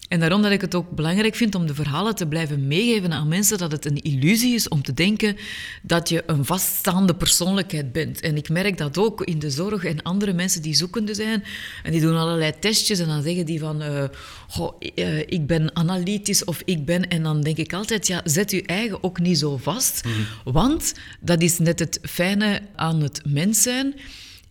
En 0.07 0.19
daarom 0.19 0.41
dat 0.41 0.51
ik 0.51 0.61
het 0.61 0.75
ook 0.75 0.89
belangrijk 0.89 1.35
vind 1.35 1.55
om 1.55 1.67
de 1.67 1.73
verhalen 1.73 2.15
te 2.15 2.27
blijven 2.27 2.67
meegeven 2.67 3.13
aan 3.13 3.27
mensen 3.27 3.57
dat 3.57 3.71
het 3.71 3.85
een 3.85 4.01
illusie 4.01 4.53
is 4.53 4.67
om 4.67 4.81
te 4.81 4.93
denken 4.93 5.37
dat 5.81 6.09
je 6.09 6.23
een 6.25 6.45
vaststaande 6.45 7.15
persoonlijkheid 7.15 7.91
bent. 7.91 8.19
En 8.19 8.37
ik 8.37 8.49
merk 8.49 8.77
dat 8.77 8.97
ook 8.97 9.23
in 9.23 9.39
de 9.39 9.49
zorg 9.49 9.83
en 9.83 10.01
andere 10.01 10.33
mensen 10.33 10.61
die 10.61 10.73
zoekende 10.73 11.13
zijn 11.13 11.43
en 11.83 11.91
die 11.91 12.01
doen 12.01 12.17
allerlei 12.17 12.53
testjes 12.59 12.99
en 12.99 13.07
dan 13.07 13.21
zeggen 13.21 13.45
die 13.45 13.59
van 13.59 13.81
uh, 13.81 14.03
goh, 14.47 14.73
uh, 14.95 15.19
ik 15.19 15.47
ben 15.47 15.75
analytisch 15.75 16.43
of 16.43 16.61
ik 16.65 16.85
ben... 16.85 17.07
En 17.07 17.23
dan 17.23 17.41
denk 17.41 17.57
ik 17.57 17.73
altijd, 17.73 18.07
ja, 18.07 18.21
zet 18.23 18.51
je 18.51 18.63
eigen 18.63 19.03
ook 19.03 19.19
niet 19.19 19.37
zo 19.37 19.57
vast. 19.57 20.05
Mm 20.05 20.11
-hmm. 20.11 20.53
Want 20.53 20.93
dat 21.19 21.41
is 21.41 21.59
net 21.59 21.79
het 21.79 21.99
fijne 22.01 22.61
aan 22.75 23.01
het 23.01 23.21
mens 23.25 23.61
zijn 23.61 23.95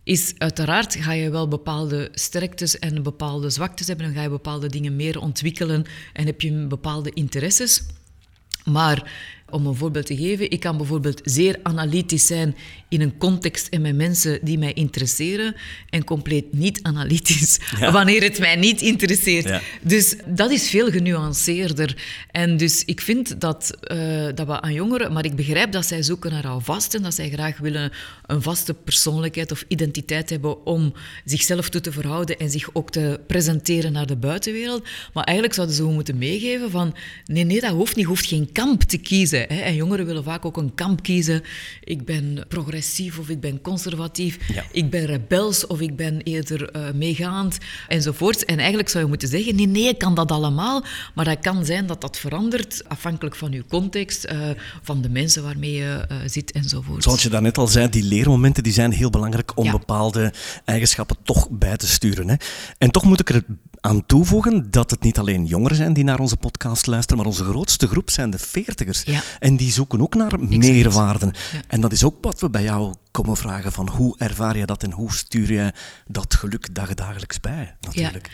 is 0.04 0.34
uiteraard 0.38 0.94
ga 0.94 1.12
je 1.12 1.30
wel 1.30 1.48
bepaalde 1.48 2.08
sterktes 2.12 2.78
en 2.78 3.02
bepaalde 3.02 3.50
zwaktes 3.50 3.86
hebben 3.86 4.06
en 4.06 4.14
ga 4.14 4.22
je 4.22 4.28
bepaalde 4.28 4.68
dingen 4.68 4.96
meer 4.96 5.20
ontwikkelen 5.20 5.84
en 6.12 6.26
heb 6.26 6.40
je 6.40 6.66
bepaalde 6.66 7.10
interesses. 7.10 7.82
Maar 8.64 9.12
om 9.50 9.66
een 9.66 9.74
voorbeeld 9.74 10.06
te 10.06 10.16
geven, 10.16 10.50
ik 10.50 10.60
kan 10.60 10.76
bijvoorbeeld 10.76 11.20
zeer 11.24 11.58
analytisch 11.62 12.26
zijn 12.26 12.56
in 12.92 13.00
een 13.00 13.18
context 13.18 13.68
en 13.68 13.80
met 13.80 13.96
mensen 13.96 14.38
die 14.42 14.58
mij 14.58 14.72
interesseren 14.72 15.54
en 15.90 16.04
compleet 16.04 16.52
niet 16.52 16.82
analytisch 16.82 17.58
wanneer 17.98 18.22
het 18.22 18.38
mij 18.38 18.56
niet 18.56 18.80
interesseert. 18.80 19.62
Dus 19.82 20.16
dat 20.26 20.50
is 20.50 20.70
veel 20.70 20.90
genuanceerder. 20.90 21.96
En 22.30 22.56
dus 22.56 22.84
ik 22.84 23.00
vind 23.00 23.40
dat, 23.40 23.78
uh, 23.92 24.24
dat 24.34 24.46
we 24.46 24.60
aan 24.60 24.72
jongeren, 24.72 25.12
maar 25.12 25.24
ik 25.24 25.36
begrijp 25.36 25.72
dat 25.72 25.86
zij 25.86 26.02
zoeken 26.02 26.30
naar 26.30 26.46
alvast 26.46 26.94
en 26.94 27.02
dat 27.02 27.14
zij 27.14 27.30
graag 27.30 27.58
willen 27.58 27.92
een 28.26 28.42
vaste 28.42 28.74
persoonlijkheid 28.74 29.50
of 29.50 29.64
identiteit 29.68 30.30
hebben 30.30 30.66
om 30.66 30.92
zichzelf 31.24 31.68
toe 31.68 31.80
te 31.80 31.92
verhouden 31.92 32.38
en 32.38 32.50
zich 32.50 32.70
ook 32.72 32.90
te 32.90 33.20
presenteren 33.26 33.92
naar 33.92 34.06
de 34.06 34.16
buitenwereld. 34.16 34.84
Maar 35.12 35.24
eigenlijk 35.24 35.56
zouden 35.56 35.76
ze 35.76 35.82
moeten 35.82 36.18
meegeven 36.18 36.70
van 36.70 36.94
nee, 37.24 37.44
nee, 37.44 37.60
dat 37.60 37.70
hoeft 37.70 37.96
niet. 37.96 38.00
Je 38.04 38.10
hoeft 38.10 38.26
geen 38.26 38.52
kamp 38.52 38.82
te 38.82 38.98
kiezen. 38.98 39.40
Hè. 39.40 39.60
En 39.60 39.74
jongeren 39.74 40.06
willen 40.06 40.24
vaak 40.24 40.44
ook 40.44 40.56
een 40.56 40.74
kamp 40.74 41.02
kiezen. 41.02 41.42
Ik 41.84 42.04
ben 42.04 42.44
progressief 42.48 42.80
of 43.18 43.28
ik 43.28 43.40
ben 43.40 43.60
conservatief. 43.60 44.38
Ik 44.72 44.90
ben 44.90 45.04
rebels 45.04 45.66
of 45.66 45.80
ik 45.80 45.96
ben 45.96 46.20
eerder 46.20 46.76
uh, 46.76 46.82
meegaand 46.94 47.58
enzovoort. 47.88 48.44
En 48.44 48.58
eigenlijk 48.58 48.88
zou 48.88 49.02
je 49.02 49.08
moeten 49.08 49.28
zeggen, 49.28 49.54
nee, 49.54 49.66
nee, 49.66 49.88
ik 49.88 49.98
kan 49.98 50.14
dat 50.14 50.30
allemaal. 50.30 50.84
Maar 51.14 51.24
dat 51.24 51.38
kan 51.40 51.64
zijn 51.64 51.86
dat 51.86 52.00
dat 52.00 52.18
verandert 52.18 52.82
afhankelijk 52.88 53.36
van 53.36 53.52
je 53.52 53.64
context, 53.68 54.30
uh, 54.32 54.50
van 54.82 55.02
de 55.02 55.08
mensen 55.08 55.42
waarmee 55.42 55.72
je 55.72 56.06
uh, 56.10 56.16
zit 56.26 56.52
enzovoort. 56.52 57.02
Zoals 57.02 57.22
je 57.22 57.28
daarnet 57.28 57.58
al 57.58 57.66
zei, 57.66 57.88
die 57.88 58.02
leermomenten 58.02 58.62
die 58.62 58.72
zijn 58.72 58.92
heel 58.92 59.10
belangrijk 59.10 59.56
om 59.56 59.64
ja. 59.64 59.70
bepaalde 59.70 60.32
eigenschappen 60.64 61.16
toch 61.22 61.50
bij 61.50 61.76
te 61.76 61.86
sturen. 61.86 62.28
Hè? 62.28 62.34
En 62.78 62.90
toch 62.90 63.04
moet 63.04 63.20
ik 63.20 63.30
er 63.30 63.44
aan 63.84 64.06
toevoegen 64.06 64.70
dat 64.70 64.90
het 64.90 65.02
niet 65.02 65.18
alleen 65.18 65.44
jongeren 65.44 65.76
zijn 65.76 65.92
die 65.92 66.04
naar 66.04 66.18
onze 66.18 66.36
podcast 66.36 66.86
luisteren, 66.86 67.16
maar 67.16 67.26
onze 67.26 67.44
grootste 67.44 67.88
groep 67.88 68.10
zijn 68.10 68.30
de 68.30 68.38
veertigers. 68.38 69.02
Ja. 69.02 69.22
En 69.38 69.56
die 69.56 69.72
zoeken 69.72 70.00
ook 70.00 70.14
naar 70.14 70.40
meerwaarden. 70.40 71.32
Ja. 71.52 71.60
En 71.66 71.80
dat 71.80 71.92
is 71.92 72.04
ook 72.04 72.16
wat 72.20 72.40
we 72.40 72.50
bij 72.50 72.62
jou 72.62 72.94
komen 73.10 73.36
vragen 73.36 73.72
van 73.72 73.88
hoe 73.88 74.14
ervaar 74.18 74.58
je 74.58 74.66
dat 74.66 74.82
en 74.82 74.92
hoe 74.92 75.12
stuur 75.12 75.52
je 75.52 75.72
dat 76.06 76.34
geluk 76.34 76.74
dagelijks 76.96 77.40
bij, 77.40 77.76
natuurlijk. 77.80 78.26
Ja. 78.26 78.32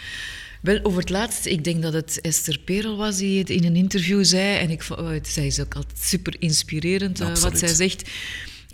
Wel, 0.63 0.81
over 0.83 1.01
het 1.01 1.11
laatste, 1.11 1.51
ik 1.51 1.65
denk 1.65 1.83
dat 1.83 1.93
het 1.93 2.21
Esther 2.21 2.59
Perel 2.59 2.97
was 2.97 3.17
die 3.17 3.39
het 3.39 3.51
in 3.51 3.65
een 3.65 3.77
interview 3.77 4.25
zei. 4.25 4.59
En 4.59 4.71
ik, 4.71 4.83
zij 5.23 5.47
is 5.47 5.61
ook 5.61 5.75
altijd 5.75 5.99
super 5.99 6.37
inspirerend 6.39 7.21
uh, 7.21 7.37
wat 7.37 7.59
zij 7.59 7.69
zegt. 7.69 8.11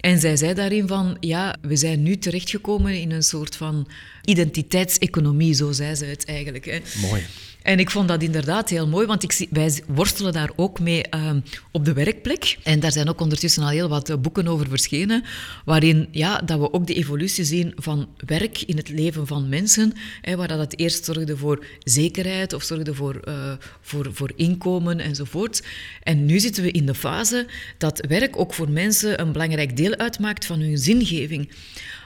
En 0.04 0.18
zij 0.18 0.36
zei 0.36 0.54
daarin 0.54 0.88
van, 0.88 1.16
ja, 1.20 1.56
we 1.60 1.76
zijn 1.76 2.02
nu 2.02 2.18
terechtgekomen 2.18 3.00
in 3.00 3.10
een 3.10 3.22
soort 3.22 3.56
van 3.56 3.88
identiteitseconomie, 4.24 5.54
zo 5.54 5.72
zei 5.72 5.94
ze 5.94 6.04
het 6.04 6.24
eigenlijk. 6.24 6.64
Hè. 6.64 6.80
Mooi. 7.00 7.22
En 7.64 7.78
ik 7.78 7.90
vond 7.90 8.08
dat 8.08 8.22
inderdaad 8.22 8.68
heel 8.68 8.88
mooi, 8.88 9.06
want 9.06 9.22
ik 9.22 9.48
wij 9.50 9.82
worstelen 9.86 10.32
daar 10.32 10.50
ook 10.56 10.80
mee 10.80 11.04
uh, 11.14 11.30
op 11.70 11.84
de 11.84 11.92
werkplek. 11.92 12.58
En 12.62 12.80
daar 12.80 12.92
zijn 12.92 13.08
ook 13.08 13.20
ondertussen 13.20 13.62
al 13.62 13.68
heel 13.68 13.88
wat 13.88 14.22
boeken 14.22 14.48
over 14.48 14.68
verschenen, 14.68 15.24
waarin 15.64 16.08
ja, 16.10 16.38
dat 16.38 16.58
we 16.58 16.72
ook 16.72 16.86
de 16.86 16.94
evolutie 16.94 17.44
zien 17.44 17.72
van 17.76 18.08
werk 18.26 18.62
in 18.62 18.76
het 18.76 18.88
leven 18.88 19.26
van 19.26 19.48
mensen, 19.48 19.92
hè, 20.20 20.36
waar 20.36 20.48
dat 20.48 20.58
het 20.58 20.78
eerst 20.78 21.04
zorgde 21.04 21.36
voor 21.36 21.64
zekerheid 21.78 22.52
of 22.52 22.62
zorgde 22.62 22.94
voor, 22.94 23.20
uh, 23.28 23.52
voor, 23.80 24.08
voor 24.12 24.32
inkomen 24.36 25.00
enzovoort. 25.00 25.62
En 26.02 26.26
nu 26.26 26.38
zitten 26.38 26.62
we 26.62 26.70
in 26.70 26.86
de 26.86 26.94
fase 26.94 27.46
dat 27.78 28.06
werk 28.08 28.38
ook 28.38 28.54
voor 28.54 28.70
mensen 28.70 29.20
een 29.20 29.32
belangrijk 29.32 29.76
deel 29.76 29.96
uitmaakt 29.96 30.46
van 30.46 30.60
hun 30.60 30.78
zingeving. 30.78 31.48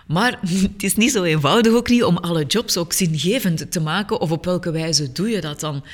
Maar 0.09 0.39
het 0.73 0.83
is 0.83 0.97
niet 0.97 1.13
zo 1.13 1.23
eenvoudig 1.23 1.73
ook 1.73 1.89
niet 1.89 2.05
om 2.05 2.17
alle 2.17 2.45
jobs 2.45 2.77
ook 2.77 2.93
zingevend 2.93 3.71
te 3.71 3.81
maken. 3.81 4.21
Of 4.21 4.31
op 4.31 4.45
welke 4.45 4.71
wijze 4.71 5.13
doe 5.13 5.29
je 5.29 5.41
dat 5.41 5.61
dan? 5.61 5.85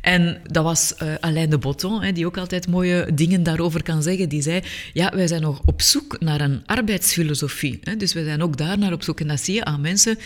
En 0.00 0.40
dat 0.44 0.64
was 0.64 0.94
uh, 1.02 1.14
Alain 1.20 1.50
de 1.50 1.58
Botton, 1.58 2.02
hè, 2.02 2.12
die 2.12 2.26
ook 2.26 2.36
altijd 2.36 2.68
mooie 2.68 3.10
dingen 3.14 3.42
daarover 3.42 3.82
kan 3.82 4.02
zeggen. 4.02 4.28
Die 4.28 4.42
zei, 4.42 4.62
ja, 4.92 5.12
wij 5.14 5.26
zijn 5.26 5.42
nog 5.42 5.60
op 5.64 5.82
zoek 5.82 6.20
naar 6.20 6.40
een 6.40 6.62
arbeidsfilosofie. 6.66 7.78
Hè. 7.82 7.96
Dus 7.96 8.12
we 8.12 8.24
zijn 8.24 8.42
ook 8.42 8.56
daar 8.56 8.78
naar 8.78 8.92
op 8.92 9.02
zoek. 9.02 9.20
En 9.20 9.28
dat 9.28 9.40
zie 9.40 9.54
je 9.54 9.64
aan 9.64 9.80
mensen... 9.80 10.18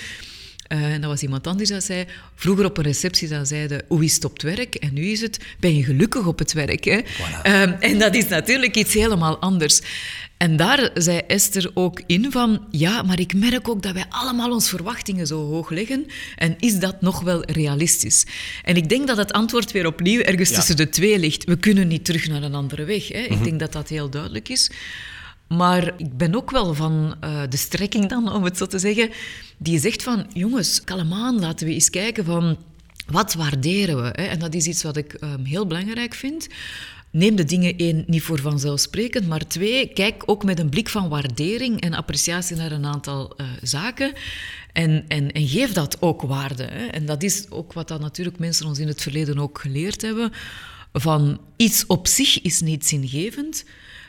Uh, 0.73 0.93
en 0.93 1.01
dat 1.01 1.11
was 1.11 1.23
iemand 1.23 1.47
anders 1.47 1.69
dat 1.69 1.85
zei, 1.85 2.05
vroeger 2.35 2.65
op 2.65 2.79
een 2.79 2.85
receptie 2.85 3.29
dan 3.29 3.47
zeiden, 3.47 3.83
hoe 3.89 4.05
is 4.05 4.15
het 4.15 4.25
op 4.25 4.33
het 4.33 4.43
werk? 4.43 4.75
En 4.75 4.95
nu 4.95 5.03
is 5.03 5.21
het, 5.21 5.39
ben 5.61 5.77
je 5.77 5.85
gelukkig 5.85 6.27
op 6.27 6.39
het 6.39 6.53
werk? 6.53 6.85
Hè? 6.85 7.01
Voilà. 7.01 7.47
Um, 7.47 7.77
en 7.81 7.99
dat 7.99 8.15
is 8.15 8.29
natuurlijk 8.29 8.77
iets 8.77 8.95
helemaal 8.95 9.39
anders. 9.39 9.81
En 10.37 10.57
daar 10.57 10.91
zei 10.95 11.19
Esther 11.19 11.71
ook 11.75 12.03
in 12.07 12.27
van, 12.31 12.67
ja, 12.71 13.03
maar 13.03 13.21
ik 13.21 13.35
merk 13.35 13.69
ook 13.69 13.83
dat 13.83 13.93
wij 13.93 14.05
allemaal 14.09 14.53
onze 14.53 14.69
verwachtingen 14.69 15.27
zo 15.27 15.47
hoog 15.47 15.71
leggen. 15.71 16.07
En 16.37 16.57
is 16.59 16.79
dat 16.79 17.01
nog 17.01 17.21
wel 17.21 17.45
realistisch? 17.45 18.27
En 18.63 18.77
ik 18.77 18.89
denk 18.89 19.07
dat 19.07 19.17
het 19.17 19.33
antwoord 19.33 19.73
weer 19.73 19.87
opnieuw 19.87 20.21
ergens 20.21 20.49
ja. 20.49 20.55
tussen 20.55 20.77
de 20.77 20.89
twee 20.89 21.19
ligt. 21.19 21.45
We 21.45 21.57
kunnen 21.57 21.89
niet 21.89 22.05
terug 22.05 22.29
naar 22.29 22.43
een 22.43 22.55
andere 22.55 22.85
weg. 22.85 23.09
Hè? 23.09 23.21
Mm 23.21 23.27
-hmm. 23.27 23.37
Ik 23.37 23.45
denk 23.45 23.61
dat 23.61 23.73
dat 23.73 23.89
heel 23.89 24.11
duidelijk 24.11 24.49
is. 24.49 24.71
Maar 25.57 25.93
ik 25.97 26.17
ben 26.17 26.35
ook 26.35 26.51
wel 26.51 26.75
van 26.75 27.15
uh, 27.25 27.41
de 27.49 27.57
strekking 27.57 28.09
dan, 28.09 28.33
om 28.33 28.45
het 28.45 28.57
zo 28.57 28.67
te 28.67 28.79
zeggen, 28.79 29.11
die 29.59 29.79
zegt 29.79 30.03
van, 30.03 30.27
jongens, 30.33 30.85
kalm 30.85 31.13
aan, 31.13 31.41
laten 31.41 31.67
we 31.67 31.73
eens 31.73 31.91
kijken 31.91 32.25
van, 32.25 32.57
wat 33.07 33.35
waarderen 33.35 34.03
we? 34.03 34.09
Hè? 34.09 34.27
En 34.27 34.39
dat 34.39 34.55
is 34.55 34.67
iets 34.67 34.83
wat 34.83 34.97
ik 34.97 35.17
um, 35.21 35.45
heel 35.45 35.67
belangrijk 35.67 36.15
vind. 36.15 36.49
Neem 37.11 37.37
de 37.37 37.45
dingen 37.45 37.77
één 37.77 38.05
niet 38.07 38.23
voor 38.23 38.41
vanzelfsprekend, 38.41 39.27
maar 39.27 39.47
twee, 39.47 39.87
kijk 39.87 40.23
ook 40.27 40.45
met 40.45 40.59
een 40.59 40.69
blik 40.69 40.89
van 40.89 41.09
waardering 41.09 41.81
en 41.81 41.95
appreciatie 41.95 42.57
naar 42.57 42.73
een 42.73 42.87
aantal 42.87 43.35
uh, 43.41 43.47
zaken. 43.63 44.13
En, 44.73 45.05
en, 45.09 45.33
en, 45.33 45.49
geef 45.49 45.73
dat 45.73 45.97
ook 46.01 46.23
waarde. 46.23 46.63
Hè. 46.63 46.87
En 46.87 47.07
dat 47.07 47.23
is 47.23 47.51
ook 47.51 47.73
wat 47.73 47.89
dat 47.89 48.01
natuurlijk 48.01 48.39
mensen 48.39 48.67
ons 48.67 48.79
in 48.79 48.89
het 48.89 49.03
verleden 49.03 49.39
ook 49.39 49.59
geleerd 49.59 50.03
hebben. 50.03 50.33
Van 50.93 51.41
iets 51.57 51.87
op 51.87 52.07
zich 52.07 52.43
is 52.43 52.61
niet 52.61 52.87
zingevend, 52.87 53.65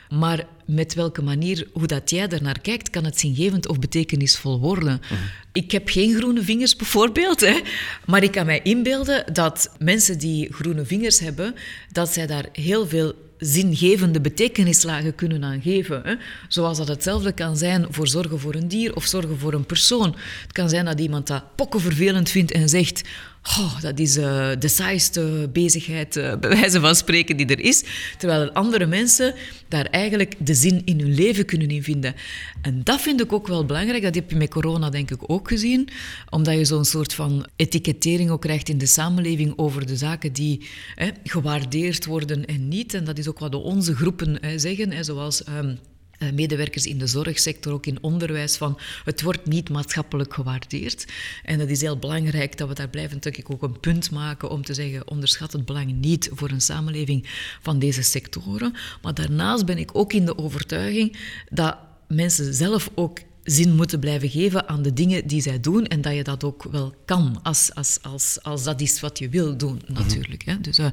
maar 0.08 0.46
met 0.66 0.94
welke 0.94 1.22
manier, 1.22 1.66
hoe 1.72 1.86
dat 1.86 2.10
jij 2.10 2.26
naar 2.42 2.60
kijkt, 2.60 2.90
kan 2.90 3.04
het 3.04 3.20
zingevend 3.20 3.68
of 3.68 3.78
betekenisvol 3.78 4.60
worden. 4.60 5.00
Mhm. 5.02 5.14
Ik 5.52 5.70
heb 5.70 5.88
geen 5.88 6.14
groene 6.16 6.42
vingers 6.42 6.76
bijvoorbeeld, 6.82 7.40
hè, 7.40 7.60
maar 8.06 8.22
ik 8.22 8.30
kan 8.30 8.46
mij 8.46 8.60
inbeelden 8.62 9.32
dat 9.32 9.70
mensen 9.78 10.18
die 10.18 10.52
groene 10.52 10.84
vingers 10.84 11.18
hebben, 11.18 11.54
dat 11.92 12.08
zij 12.08 12.26
daar 12.26 12.48
heel 12.52 12.86
veel 12.86 13.14
zingevende 13.38 14.20
betekenislagen 14.20 15.14
kunnen 15.14 15.44
aan 15.44 15.62
geven. 15.62 16.00
Hè? 16.04 16.14
Zoals 16.48 16.78
dat 16.78 16.88
hetzelfde 16.88 17.32
kan 17.32 17.56
zijn 17.56 17.86
voor 17.90 18.08
zorgen 18.08 18.40
voor 18.40 18.54
een 18.54 18.68
dier 18.68 18.94
of 18.94 19.04
zorgen 19.04 19.38
voor 19.38 19.52
een 19.52 19.66
persoon. 19.66 20.16
Het 20.42 20.52
kan 20.52 20.68
zijn 20.68 20.84
dat 20.84 21.00
iemand 21.00 21.26
dat 21.26 21.44
pokken 21.54 21.80
vervelend 21.80 22.30
vindt 22.30 22.52
en 22.52 22.68
zegt 22.68 23.02
Oh, 23.48 23.80
dat 23.80 23.98
is 23.98 24.16
uh, 24.16 24.50
de 24.58 24.68
saaiste 24.68 25.48
bezigheid, 25.52 26.16
uh, 26.16 26.36
bij 26.36 26.50
wijze 26.50 26.80
van 26.80 26.94
spreken, 26.94 27.36
die 27.36 27.46
er 27.46 27.60
is. 27.60 27.84
Terwijl 28.18 28.50
andere 28.52 28.86
mensen 28.86 29.34
daar 29.68 29.84
eigenlijk 29.84 30.34
de 30.38 30.54
zin 30.54 30.82
in 30.84 31.00
hun 31.00 31.14
leven 31.14 31.44
kunnen 31.44 31.68
in 31.68 31.82
vinden. 31.82 32.14
En 32.62 32.80
dat 32.84 33.00
vind 33.00 33.20
ik 33.20 33.32
ook 33.32 33.46
wel 33.46 33.64
belangrijk. 33.64 34.02
Dat 34.02 34.14
heb 34.14 34.30
je 34.30 34.36
met 34.36 34.50
corona 34.50 34.90
denk 34.90 35.10
ik 35.10 35.30
ook 35.30 35.48
gezien. 35.48 35.88
Omdat 36.30 36.54
je 36.54 36.64
zo'n 36.64 36.84
soort 36.84 37.14
van 37.14 37.46
etikettering 37.56 38.30
ook 38.30 38.40
krijgt 38.40 38.68
in 38.68 38.78
de 38.78 38.86
samenleving 38.86 39.52
over 39.56 39.86
de 39.86 39.96
zaken 39.96 40.32
die 40.32 40.66
gewaardeerd 41.24 42.04
worden 42.04 42.44
en 42.44 42.68
niet. 42.68 42.94
En 42.94 43.04
dat 43.04 43.18
is 43.18 43.28
ook 43.28 43.38
wat 43.38 43.54
onze 43.54 43.94
groepen 43.94 44.38
zeggen, 44.56 45.04
zoals... 45.04 45.46
Um, 45.48 45.68
eh, 45.68 45.93
medewerkers 46.32 46.86
in 46.86 46.98
de 46.98 47.06
zorgsector, 47.06 47.72
ook 47.72 47.86
in 47.86 48.02
onderwijs, 48.02 48.56
van 48.56 48.78
het 49.04 49.22
wordt 49.22 49.46
niet 49.46 49.70
maatschappelijk 49.70 50.34
gewaardeerd. 50.34 51.04
En 51.44 51.58
dat 51.58 51.68
is 51.68 51.80
heel 51.80 51.98
belangrijk 51.98 52.58
dat 52.58 52.68
we 52.68 52.74
daar 52.74 52.88
blijven 52.88 53.20
ik 53.36 53.50
ook 53.50 53.62
een 53.62 53.80
punt 53.80 54.10
maken 54.10 54.50
om 54.50 54.64
te 54.64 54.74
zeggen, 54.74 55.10
onderschat 55.10 55.52
het 55.52 55.64
belang 55.64 55.92
niet 55.92 56.30
voor 56.32 56.50
een 56.50 56.60
samenleving 56.60 57.26
van 57.62 57.78
deze 57.78 58.02
sectoren. 58.02 58.74
Maar 59.02 59.14
daarnaast 59.14 59.66
ben 59.66 59.78
ik 59.78 59.90
ook 59.92 60.12
in 60.12 60.24
de 60.24 60.38
overtuiging 60.38 61.16
dat 61.50 61.76
mensen 62.08 62.54
zelf 62.54 62.90
ook 62.94 63.18
zin 63.44 63.74
moeten 63.74 64.00
blijven 64.00 64.30
geven 64.30 64.68
aan 64.68 64.82
de 64.82 64.92
dingen 64.92 65.26
die 65.26 65.42
zij 65.42 65.60
doen 65.60 65.86
en 65.86 66.00
dat 66.00 66.14
je 66.14 66.22
dat 66.22 66.44
ook 66.44 66.62
wel 66.70 66.94
kan, 67.04 67.40
als, 67.42 67.74
als, 67.74 67.98
als, 68.02 68.38
als 68.42 68.64
dat 68.64 68.80
is 68.80 69.00
wat 69.00 69.18
je 69.18 69.28
wil 69.28 69.56
doen, 69.56 69.80
mhm. 69.88 69.92
natuurlijk. 69.92 70.44
hè. 70.44 70.60
Dus, 70.60 70.78
uh, 70.78 70.86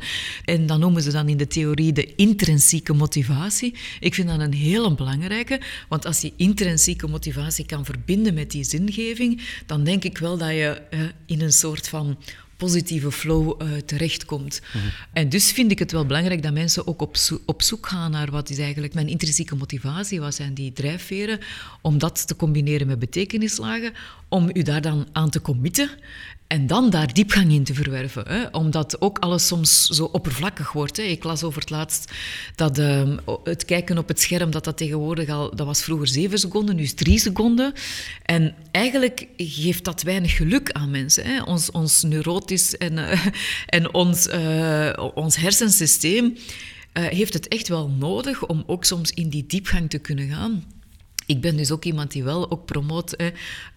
en 0.45 0.65
dan 0.65 0.79
noemen 0.79 1.01
ze 1.01 1.11
dan 1.11 1.29
in 1.29 1.37
de 1.37 1.47
theorie 1.47 1.93
de 1.93 2.15
intrinsieke 2.15 2.93
motivatie. 2.93 3.75
Ik 3.99 4.13
vind 4.13 4.27
dat 4.27 4.39
een 4.39 4.53
hele 4.53 4.95
belangrijke, 4.95 5.61
want 5.89 6.05
als 6.05 6.21
je 6.21 6.33
intrinsieke 6.35 7.07
motivatie 7.07 7.65
kan 7.65 7.85
verbinden 7.85 8.33
met 8.33 8.51
die 8.51 8.63
zingeving, 8.63 9.41
dan 9.65 9.83
denk 9.83 10.03
ik 10.03 10.17
wel 10.17 10.37
dat 10.37 10.49
je 10.49 10.81
uh, 10.91 10.99
in 11.25 11.41
een 11.41 11.53
soort 11.53 11.87
van 11.87 12.17
positieve 12.61 13.11
flow 13.11 13.61
uh, 13.61 13.77
terechtkomt. 13.77 14.61
Mhm. 14.73 14.85
En 15.13 15.29
dus 15.29 15.51
vind 15.51 15.71
ik 15.71 15.79
het 15.79 15.91
wel 15.91 16.05
belangrijk 16.05 16.43
dat 16.43 16.53
mensen 16.53 16.87
ook 16.87 17.01
op, 17.01 17.15
op 17.45 17.61
zoek 17.61 17.87
gaan 17.87 18.11
naar 18.11 18.31
wat 18.31 18.49
is 18.49 18.57
eigenlijk 18.57 18.93
mijn 18.93 19.07
intrinsieke 19.07 19.55
motivatie, 19.55 20.19
wat 20.19 20.35
zijn 20.35 20.53
die 20.53 20.73
drijfveren, 20.73 21.39
om 21.81 21.97
dat 21.97 22.27
te 22.27 22.35
combineren 22.35 22.87
met 22.87 22.99
betekenislagen, 22.99 23.93
om 24.29 24.49
u 24.53 24.61
daar 24.61 24.81
dan 24.81 25.07
aan 25.11 25.29
te 25.29 25.41
committen 25.41 25.89
en 26.51 26.67
dan 26.67 26.89
daar 26.89 27.13
diepgang 27.13 27.51
in 27.51 27.63
te 27.63 27.73
verwerven. 27.73 28.27
Hè? 28.27 28.45
Omdat 28.47 29.01
ook 29.01 29.19
alles 29.19 29.47
soms 29.47 29.85
zo 29.85 30.03
oppervlakkig 30.03 30.71
wordt. 30.71 30.97
Hè? 30.97 31.03
Ik 31.03 31.23
las 31.23 31.43
over 31.43 31.61
het 31.61 31.69
laatst 31.69 32.11
dat 32.55 32.79
uh, 32.79 33.17
het 33.43 33.65
kijken 33.65 33.97
op 33.97 34.07
het 34.07 34.21
scherm, 34.21 34.51
dat 34.51 34.63
dat 34.63 34.77
tegenwoordig 34.77 35.29
al... 35.29 35.55
Dat 35.55 35.65
was 35.65 35.83
vroeger 35.83 36.07
zeven 36.07 36.39
seconden, 36.39 36.75
nu 36.75 36.83
is 36.83 36.93
drie 36.93 37.19
seconden. 37.19 37.73
En 38.23 38.55
eigenlijk 38.71 39.27
geeft 39.37 39.83
dat 39.83 40.01
weinig 40.01 40.35
geluk 40.35 40.71
aan 40.71 40.91
mensen. 40.91 41.25
Hè? 41.25 41.43
Ons, 41.43 41.71
ons 41.71 42.03
neurotisch 42.03 42.77
en, 42.77 42.97
uh, 42.97 43.25
en 43.65 43.93
ons, 43.93 44.27
uh, 44.27 44.93
ons 45.13 45.35
hersensysteem 45.35 46.37
heeft 46.91 47.33
het 47.33 47.47
echt 47.47 47.67
wel 47.67 47.89
nodig 47.89 48.45
om 48.45 48.63
ook 48.67 48.85
soms 48.85 49.11
in 49.11 49.29
die 49.29 49.45
diepgang 49.45 49.89
te 49.89 49.99
kunnen 49.99 50.29
gaan. 50.29 50.63
Ik 51.31 51.41
ben 51.41 51.57
dus 51.57 51.71
ook 51.71 51.85
iemand 51.85 52.11
die 52.11 52.23
wel 52.23 52.51
ook 52.51 52.65
promoot, 52.65 53.13
hè, 53.17 53.29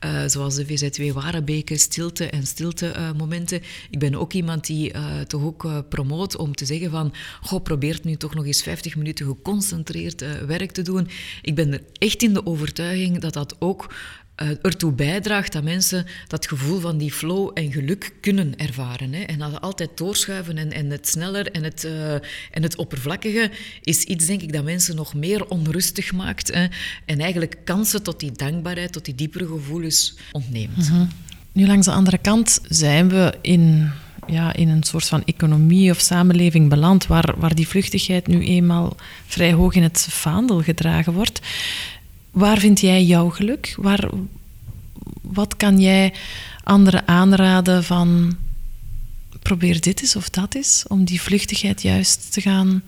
uh, 0.05 0.29
zoals 0.29 0.55
de 0.55 0.67
VZW 0.67 1.13
Warebeke, 1.13 1.77
stilte 1.77 2.27
en 2.27 2.47
stilte-momenten. 2.47 3.59
Uh, 3.59 3.67
ik 3.91 3.99
ben 3.99 4.15
ook 4.15 4.33
iemand 4.33 4.67
die 4.67 4.95
uh, 4.95 5.21
toch 5.21 5.43
ook 5.43 5.89
promoot 5.89 6.37
om 6.37 6.55
te 6.55 6.65
zeggen 6.65 6.91
van, 6.91 7.13
goh, 7.41 7.63
probeert 7.63 8.05
nu 8.05 8.17
toch 8.17 8.35
nog 8.35 8.47
eens 8.47 8.63
50 8.63 8.97
minuten 8.97 9.27
geconcentreerd 9.27 10.47
werk 10.47 10.71
te 10.71 10.83
doen. 10.83 11.09
Ik 11.43 11.55
ben 11.55 11.73
er 11.73 11.83
echt 11.99 12.23
in 12.23 12.35
de 12.35 12.47
overtuiging 12.47 13.19
dat 13.19 13.33
dat 13.33 13.57
ook 13.59 13.95
ertoe 14.37 14.93
bijdraagt 14.93 15.53
dat 15.53 15.63
mensen 15.63 16.07
dat 16.27 16.47
gevoel 16.47 16.81
van 16.81 16.99
die 16.99 17.13
flow 17.13 17.51
en 17.55 17.73
geluk 17.73 18.13
kunnen 18.21 18.57
ervaren. 18.57 19.13
Hè. 19.13 19.23
En 19.23 19.39
dat 19.39 19.61
altijd 19.61 19.91
doorschuiven 19.95 20.59
en, 20.59 20.73
en 20.73 20.91
het 20.91 21.09
sneller 21.09 21.51
en 21.51 21.63
het, 21.63 21.85
uh, 21.85 22.13
en 22.51 22.63
het 22.63 22.77
oppervlakkige 22.77 23.51
is 23.83 24.05
iets, 24.05 24.27
denk 24.27 24.43
ik, 24.43 24.53
dat 24.53 24.65
mensen 24.65 24.97
nog 24.97 25.15
meer 25.15 25.47
onrustig 25.47 26.13
maakt. 26.13 26.55
Hè. 26.55 26.67
En 27.05 27.21
eigenlijk 27.21 27.57
kansen 27.65 28.03
tot 28.03 28.21
die 28.21 28.33
dankbaarheid, 28.33 28.93
tot 28.93 29.05
die 29.05 29.15
diepere 29.15 29.47
gevoelens 29.47 30.17
ontneemt. 30.33 30.77
Mhm. 30.77 31.07
Nu, 31.53 31.67
langs 31.67 31.87
de 31.87 31.93
andere 31.93 32.19
kant 32.19 32.61
zijn 32.69 33.09
we 33.09 33.35
in, 33.41 33.91
ja, 34.27 34.53
in 34.55 34.69
een 34.69 34.83
soort 34.83 35.05
van 35.05 35.25
economie 35.25 35.91
of 35.91 36.01
samenleving 36.01 36.69
beland 36.69 37.07
waar, 37.07 37.35
waar 37.37 37.55
die 37.55 37.69
vluchtigheid 37.69 38.27
nu 38.27 38.45
eenmaal 38.45 38.97
vrij 39.27 39.53
hoog 39.53 39.75
in 39.75 39.83
het 39.83 40.07
vaandel 40.11 40.63
gedragen 40.63 41.13
wordt. 41.13 41.41
Waar 42.35 42.59
vind 42.59 42.81
jij 42.81 43.05
jouw 43.05 43.29
geluk? 43.29 43.75
Waar, 43.77 44.11
wat 45.21 45.57
kan 45.57 45.81
jij 45.81 46.15
anderen 46.65 47.09
aanraden 47.09 47.85
van 47.85 48.37
probeer 49.43 49.81
dit 49.81 50.01
eens 50.01 50.17
of 50.17 50.31
dat 50.31 50.55
eens, 50.55 50.85
om 50.89 51.05
die 51.05 51.21
vluchtigheid 51.21 51.83
juist 51.83 52.33
te 52.33 52.41
gaan 52.41 52.83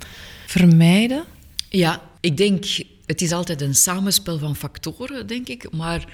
vermijden? 0.46 1.24
Ja, 1.68 2.02
ik 2.20 2.36
denk, 2.36 2.64
het 3.06 3.22
is 3.22 3.32
altijd 3.32 3.60
een 3.60 3.74
samenspel 3.74 4.38
van 4.38 4.56
factoren, 4.56 5.26
denk 5.26 5.48
ik, 5.48 5.72
maar 5.72 6.04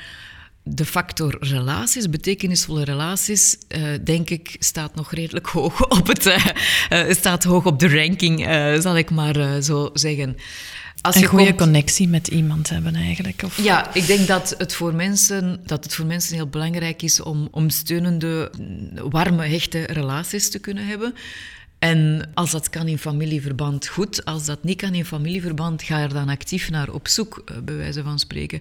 de 0.63 0.85
factor 0.85 1.37
relaties, 1.41 2.11
betekenisvolle 2.11 2.85
relaties, 2.85 3.57
uh, 3.69 3.83
denk 4.05 4.31
ik, 4.31 4.57
staat 4.59 4.95
nog 4.95 5.13
redelijk 5.13 5.47
hoog 5.47 5.89
op, 5.99 6.07
het, 6.07 6.27
uh, 6.27 6.47
uh, 6.91 7.15
staat 7.15 7.45
hoog 7.45 7.67
op 7.67 7.79
de 7.79 7.97
ranking, 7.97 8.41
zal 8.83 8.97
ik 8.97 9.11
maar 9.11 9.63
zo 9.63 9.91
zeggen. 9.93 10.37
Als 11.03 11.17
een 11.17 11.25
goede 11.25 11.55
connectie 11.55 12.09
met 12.09 12.29
iemand 12.29 12.69
hebben 12.69 12.95
eigenlijk. 12.95 13.43
Of... 13.45 13.63
Ja, 13.63 13.95
ik 13.95 14.07
denk 14.07 14.27
dat 14.27 14.55
het, 14.59 14.75
voor 14.75 14.95
mensen, 14.95 15.61
dat 15.67 15.85
het 15.85 15.95
voor 15.95 16.07
mensen 16.07 16.35
heel 16.35 16.47
belangrijk 16.47 17.03
is 17.03 17.21
om, 17.21 17.49
om 17.51 17.71
steunende, 17.71 18.51
warme, 19.11 19.47
hechte 19.47 19.83
relaties 19.83 20.51
te 20.51 20.59
kunnen 20.59 20.87
hebben. 20.87 21.15
En 21.79 22.31
als 22.35 22.51
dat 22.51 22.71
kan 22.71 22.89
in 22.89 22.99
familieverband, 22.99 23.87
goed. 23.87 24.25
Als 24.25 24.45
dat 24.45 24.65
niet 24.65 24.77
kan 24.81 24.95
in 24.95 25.05
familieverband, 25.05 25.83
ga 25.83 26.01
er 26.01 26.13
dan 26.13 26.29
actief 26.29 26.71
naar 26.71 26.91
op 26.91 27.09
zoek, 27.09 27.43
eh, 27.45 27.57
bij 27.65 27.77
wijze 27.77 28.03
van 28.03 28.19
spreken. 28.19 28.61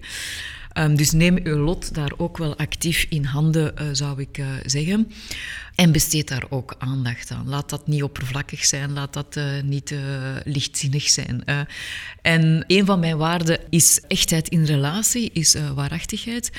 Um, 0.78 0.96
dus 0.96 1.10
neem 1.10 1.38
uw 1.42 1.56
lot 1.56 1.94
daar 1.94 2.12
ook 2.16 2.38
wel 2.38 2.56
actief 2.56 3.06
in 3.08 3.24
handen, 3.24 3.72
uh, 3.74 3.88
zou 3.92 4.20
ik 4.20 4.38
uh, 4.38 4.46
zeggen. 4.64 5.12
En 5.74 5.92
besteed 5.92 6.28
daar 6.28 6.44
ook 6.48 6.74
aandacht 6.78 7.30
aan. 7.30 7.48
Laat 7.48 7.70
dat 7.70 7.86
niet 7.86 8.02
oppervlakkig 8.02 8.64
zijn, 8.64 8.92
laat 8.92 9.12
dat 9.12 9.36
uh, 9.36 9.44
niet 9.64 9.94
lichtzinnig 10.44 11.08
zijn. 11.08 11.44
en 12.22 12.64
een 12.66 12.86
van 12.86 13.00
mijn 13.00 13.16
waarden 13.16 13.58
is 13.70 14.00
echtheid 14.08 14.48
in 14.48 14.64
relatie, 14.64 15.30
is 15.32 15.56
waarachtigheid. 15.74 16.50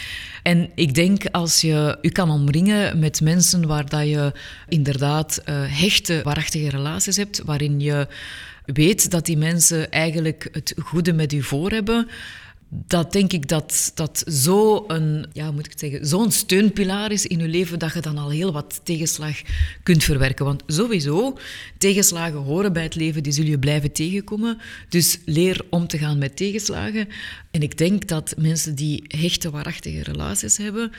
En 0.44 0.70
ik 0.76 0.94
denk 0.94 1.26
als 1.32 1.62
je 1.62 1.98
je 2.02 2.12
kan 2.12 2.30
omringen 2.30 3.00
met 3.00 3.22
mensen 3.22 3.68
waar 3.68 3.90
dat 3.90 4.08
je 4.08 4.34
inderdaad 4.68 5.42
hechte, 5.52 6.22
waarachtige 6.24 6.70
relaties 6.70 7.16
hebt, 7.18 7.42
waarin 7.46 7.80
je 7.80 8.08
weet 8.66 9.12
dat 9.12 9.26
die 9.26 9.38
mensen 9.38 9.92
eigenlijk 9.92 10.50
het 10.52 10.74
goede 10.78 11.14
met 11.14 11.34
u 11.34 11.44
voor 11.44 11.72
hebben 11.72 12.08
dat 12.88 13.12
denk 13.12 13.34
ik 13.34 13.48
dat 13.48 13.92
dat 13.94 14.24
zo'n 14.26 15.26
ja, 15.34 15.52
moet 15.52 15.66
ik 15.66 15.74
zeggen, 15.76 16.06
zo'n 16.06 16.32
steunpilaar 16.32 17.12
is 17.12 17.26
in 17.26 17.40
je 17.40 17.48
leven 17.48 17.80
dat 17.80 17.94
je 17.94 18.00
dan 18.00 18.18
al 18.18 18.30
heel 18.30 18.52
wat 18.52 18.82
tegenslag 18.84 19.42
kunt 19.84 20.04
verwerken. 20.04 20.46
Want 20.46 20.64
sowieso, 20.68 21.38
tegenslagen 21.78 22.40
horen 22.40 22.74
bij 22.74 22.84
het 22.84 22.96
leven, 22.96 23.24
die 23.24 23.32
zul 23.32 23.46
je 23.46 23.60
blijven 23.60 23.92
tegenkomen. 23.92 24.58
Dus 24.90 25.20
leer 25.26 25.66
om 25.70 25.88
te 25.88 25.98
gaan 25.98 26.18
met 26.18 26.36
tegenslagen. 26.36 27.08
En 27.52 27.62
ik 27.62 27.78
denk 27.78 28.08
dat 28.08 28.34
mensen 28.38 28.76
die 28.76 29.04
hechte, 29.08 29.50
waarachtige 29.50 30.04
relaties 30.04 30.58
hebben, 30.58 30.92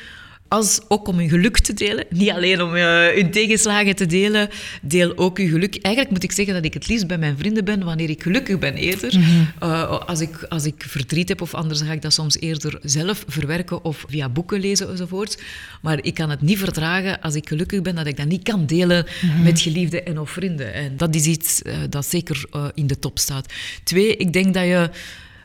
als 0.55 0.81
ook 0.88 1.09
om 1.09 1.21
je 1.21 1.29
geluk 1.29 1.59
te 1.59 1.73
delen. 1.73 2.05
Niet 2.11 2.31
alleen 2.31 2.62
om 2.62 2.75
uh, 2.75 3.17
je 3.17 3.29
tegenslagen 3.31 3.97
te 3.97 4.07
delen, 4.07 4.49
deel 4.83 5.17
ook 5.17 5.38
je 5.38 5.49
geluk. 5.49 5.77
Eigenlijk 5.83 6.14
moet 6.14 6.23
ik 6.23 6.33
zeggen 6.33 6.55
dat 6.55 6.64
ik 6.64 6.75
het 6.75 6.88
liefst 6.88 7.07
bij 7.07 7.19
mijn 7.19 7.38
vrienden 7.38 7.64
ben 7.64 7.85
wanneer 7.85 8.11
ik 8.11 8.23
gelukkig 8.23 8.59
ben 8.59 8.75
eerder. 8.75 9.19
Mhm. 9.19 9.45
Eh, 9.59 10.01
als, 10.07 10.21
ik, 10.21 10.43
als 10.49 10.64
ik 10.64 10.85
verdriet 10.87 11.29
heb 11.29 11.40
of 11.40 11.55
anders, 11.55 11.81
ga 11.81 11.93
ik 11.93 12.03
dat 12.03 12.12
soms 12.12 12.38
eerder 12.38 12.79
zelf 12.83 13.25
verwerken 13.29 13.85
of 13.85 14.05
via 14.09 14.29
boeken 14.29 14.61
lezen 14.61 14.90
enzovoort. 14.90 15.43
Maar 15.83 15.99
ik 16.03 16.14
kan 16.14 16.31
het 16.31 16.40
niet 16.40 16.59
verdragen 16.59 17.21
als 17.21 17.35
ik 17.35 17.49
gelukkig 17.49 17.83
ben, 17.83 17.95
dat 17.95 18.07
ik 18.07 18.17
dat 18.17 18.27
niet 18.27 18.43
kan 18.43 18.67
delen 18.67 19.07
mhm. 19.23 19.43
met 19.43 19.61
geliefden 19.61 20.07
en 20.07 20.19
of 20.19 20.31
vrienden. 20.31 20.75
En 20.75 20.97
dat 20.97 21.14
is 21.14 21.27
iets 21.27 21.62
uh, 21.62 21.77
dat 21.88 22.07
zeker 22.07 22.45
in 22.75 22.87
de 22.87 22.99
top 22.99 23.19
staat. 23.19 23.53
Twee, 23.85 24.17
ik 24.17 24.33
denk 24.33 24.55
dat 24.55 24.64
je 24.64 24.90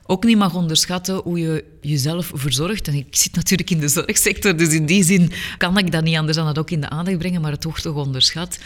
ook 0.09 0.23
niet 0.23 0.37
mag 0.37 0.55
onderschatten 0.55 1.15
hoe 1.15 1.39
je 1.39 1.63
jezelf 1.81 2.31
verzorgt. 2.33 2.87
En 2.87 2.93
ik 2.93 3.15
zit 3.15 3.35
natuurlijk 3.35 3.69
in 3.69 3.79
de 3.79 3.87
zorgsector, 3.87 4.57
dus 4.57 4.73
in 4.73 4.85
die 4.85 5.03
zin 5.03 5.31
kan 5.57 5.77
ik 5.77 5.91
dat 5.91 6.03
niet 6.03 6.17
anders 6.17 6.37
dan 6.37 6.45
dat 6.45 6.59
ook 6.59 6.71
in 6.71 6.81
de 6.81 6.89
aandacht 6.89 7.17
brengen, 7.17 7.41
maar 7.41 7.51
het 7.51 7.63
wordt 7.63 7.81
toch 7.81 7.95
onderschat. 7.95 8.59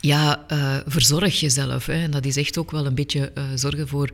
Ja, 0.00 0.44
uh, 0.52 0.76
verzorg 0.86 1.40
jezelf. 1.40 1.86
Hè. 1.86 2.02
En 2.02 2.10
dat 2.10 2.24
is 2.24 2.36
echt 2.36 2.58
ook 2.58 2.70
wel 2.70 2.86
een 2.86 2.94
beetje 2.94 3.32
uh, 3.34 3.44
zorgen 3.54 3.88
voor 3.88 4.10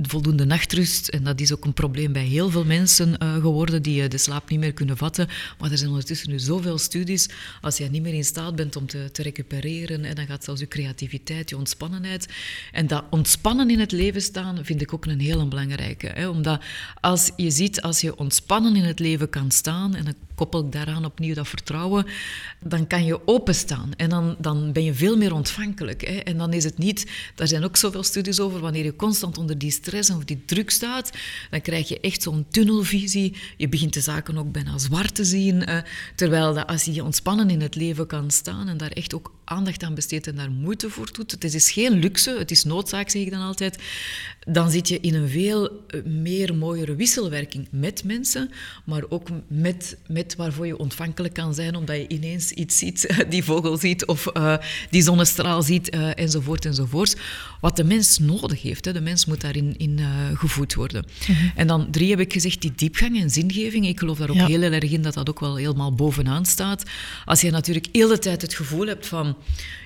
voldoende 0.00 0.44
nachtrust. 0.44 1.08
En 1.08 1.24
dat 1.24 1.40
is 1.40 1.52
ook 1.52 1.64
een 1.64 1.72
probleem 1.72 2.12
bij 2.12 2.24
heel 2.24 2.50
veel 2.50 2.64
mensen 2.64 3.16
uh, 3.22 3.34
geworden 3.34 3.82
die 3.82 4.02
uh, 4.02 4.08
de 4.08 4.18
slaap 4.18 4.50
niet 4.50 4.58
meer 4.58 4.72
kunnen 4.72 4.96
vatten. 4.96 5.28
Maar 5.58 5.70
er 5.70 5.78
zijn 5.78 5.90
ondertussen 5.90 6.30
nu 6.30 6.38
zoveel 6.38 6.78
studies. 6.78 7.28
Als 7.60 7.76
je 7.76 7.90
niet 7.90 8.02
meer 8.02 8.14
in 8.14 8.24
staat 8.24 8.56
bent 8.56 8.76
om 8.76 8.86
te, 8.86 9.10
te 9.12 9.22
recupereren, 9.22 10.04
en 10.04 10.14
dan 10.14 10.26
gaat 10.26 10.44
zelfs 10.44 10.60
je 10.60 10.68
creativiteit, 10.68 11.50
je 11.50 11.56
ontspannenheid. 11.56 12.28
En 12.72 12.86
dat 12.86 13.04
ontspannen 13.10 13.70
in 13.70 13.80
het 13.80 13.92
leven 13.92 14.22
staan 14.22 14.64
vind 14.64 14.82
ik 14.82 14.94
ook 14.94 15.06
een 15.06 15.20
heel 15.20 15.48
belangrijke. 15.48 16.06
Hè? 16.06 16.28
Omdat 16.28 16.62
als 17.00 17.30
je 17.36 17.50
ziet, 17.50 17.82
als 17.82 18.00
je 18.00 18.16
ontspannen 18.16 18.76
in 18.76 18.84
het 18.84 18.98
leven 18.98 19.28
kan 19.28 19.50
staan, 19.50 19.94
en 19.94 20.04
dan 20.04 20.14
koppel 20.34 20.64
ik 20.64 20.72
daaraan 20.72 21.04
opnieuw 21.04 21.34
dat 21.34 21.48
vertrouwen, 21.48 22.06
dan 22.60 22.86
kan 22.86 23.04
je 23.04 23.26
openstaan. 23.26 23.90
En 23.96 24.10
dan, 24.10 24.36
dan 24.38 24.72
ben 24.72 24.84
je 24.84 24.94
veel 24.94 25.16
meer 25.16 25.32
ontvankelijk. 25.32 26.06
Hè? 26.06 26.16
En 26.16 26.38
dan 26.38 26.52
is 26.52 26.64
het 26.64 26.78
niet, 26.78 27.10
daar 27.34 27.48
zijn 27.48 27.64
ook 27.64 27.76
zoveel 27.76 28.02
studies 28.02 28.40
over, 28.40 28.60
wanneer 28.60 28.84
je 28.84 28.96
constant 28.96 29.38
onder 29.38 29.58
die 29.58 29.70
stress 29.82 30.10
of 30.10 30.24
die 30.24 30.42
druk 30.44 30.70
staat, 30.70 31.10
dan 31.50 31.60
krijg 31.60 31.88
je 31.88 32.00
echt 32.00 32.22
zo'n 32.22 32.46
tunnelvisie. 32.50 33.36
Je 33.56 33.68
begint 33.68 33.94
de 33.94 34.00
zaken 34.00 34.38
ook 34.38 34.52
bijna 34.52 34.78
zwart 34.78 35.14
te 35.14 35.24
zien. 35.24 35.64
Eh, 35.64 35.78
terwijl 36.14 36.54
dat 36.54 36.66
als 36.66 36.84
je 36.84 37.04
ontspannen 37.04 37.50
in 37.50 37.60
het 37.60 37.74
leven 37.74 38.06
kan 38.06 38.30
staan 38.30 38.68
en 38.68 38.76
daar 38.76 38.90
echt 38.90 39.14
ook 39.14 39.32
aandacht 39.44 39.82
aan 39.82 39.94
besteedt 39.94 40.26
en 40.26 40.36
daar 40.36 40.50
moeite 40.50 40.90
voor 40.90 41.12
doet, 41.12 41.30
het 41.30 41.54
is 41.54 41.70
geen 41.70 41.92
luxe, 41.92 42.36
het 42.38 42.50
is 42.50 42.64
noodzaak, 42.64 43.10
zeg 43.10 43.22
ik 43.22 43.30
dan 43.30 43.40
altijd, 43.40 43.78
dan 44.46 44.70
zit 44.70 44.88
je 44.88 45.00
in 45.00 45.14
een 45.14 45.28
veel 45.28 45.84
eh, 45.86 46.02
meer 46.04 46.54
mooiere 46.54 46.94
wisselwerking 46.94 47.68
met 47.70 48.04
mensen, 48.04 48.50
maar 48.84 49.02
ook 49.08 49.28
met, 49.46 49.96
met 50.08 50.36
waarvoor 50.36 50.66
je 50.66 50.78
ontvankelijk 50.78 51.34
kan 51.34 51.54
zijn, 51.54 51.76
omdat 51.76 51.96
je 51.96 52.08
ineens 52.08 52.50
iets 52.50 52.78
ziet, 52.78 53.14
die 53.28 53.44
vogel 53.44 53.76
ziet 53.76 54.06
of 54.06 54.30
uh, 54.36 54.56
die 54.90 55.02
zonnestraal 55.02 55.62
ziet, 55.62 55.90
enzovoort 55.90 56.64
enzovoort. 56.64 57.16
Wat 57.60 57.76
de 57.76 57.84
mens 57.84 58.18
nodig 58.18 58.62
heeft. 58.62 58.84
Hè. 58.84 58.92
De 58.92 59.00
mens 59.00 59.24
moet 59.24 59.40
daarin 59.40 59.71
in, 59.76 60.00
gevoed 60.34 60.74
worden. 60.74 61.04
Mhm. 61.28 61.48
En 61.54 61.66
dan 61.66 61.90
drie 61.90 62.10
heb 62.10 62.20
ik 62.20 62.32
gezegd, 62.32 62.60
die 62.60 62.72
diepgang 62.76 63.20
en 63.20 63.30
zingeving. 63.30 63.86
Ik 63.86 63.98
geloof 63.98 64.18
daar 64.18 64.30
ook 64.30 64.36
heel 64.36 64.62
erg 64.62 64.90
in 64.90 65.02
dat 65.02 65.14
dat 65.14 65.28
ook 65.28 65.40
wel 65.40 65.56
helemaal 65.56 65.94
bovenaan 65.94 66.46
staat. 66.46 66.82
Als 67.24 67.40
je 67.40 67.50
natuurlijk 67.50 67.86
heel 67.92 68.08
de 68.08 68.18
tijd 68.18 68.42
het 68.42 68.54
gevoel 68.54 68.86
hebt 68.86 69.06
van 69.06 69.36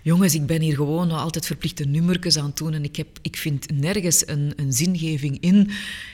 jongens, 0.03 0.35
ik 0.35 0.47
ben 0.47 0.61
hier 0.61 0.75
gewoon 0.75 1.11
altijd 1.11 1.47
verplichte 1.47 1.85
nummertjes 1.85 2.39
aan 2.39 2.47
het 2.47 2.57
doen 2.57 2.75
en 2.75 2.85
ik, 2.85 2.97
heb, 2.97 3.19
ik 3.23 3.37
vind 3.37 3.67
nergens 3.73 4.29
een, 4.29 4.53
een 4.57 4.73
zingeving 4.73 5.41
in, 5.41 5.71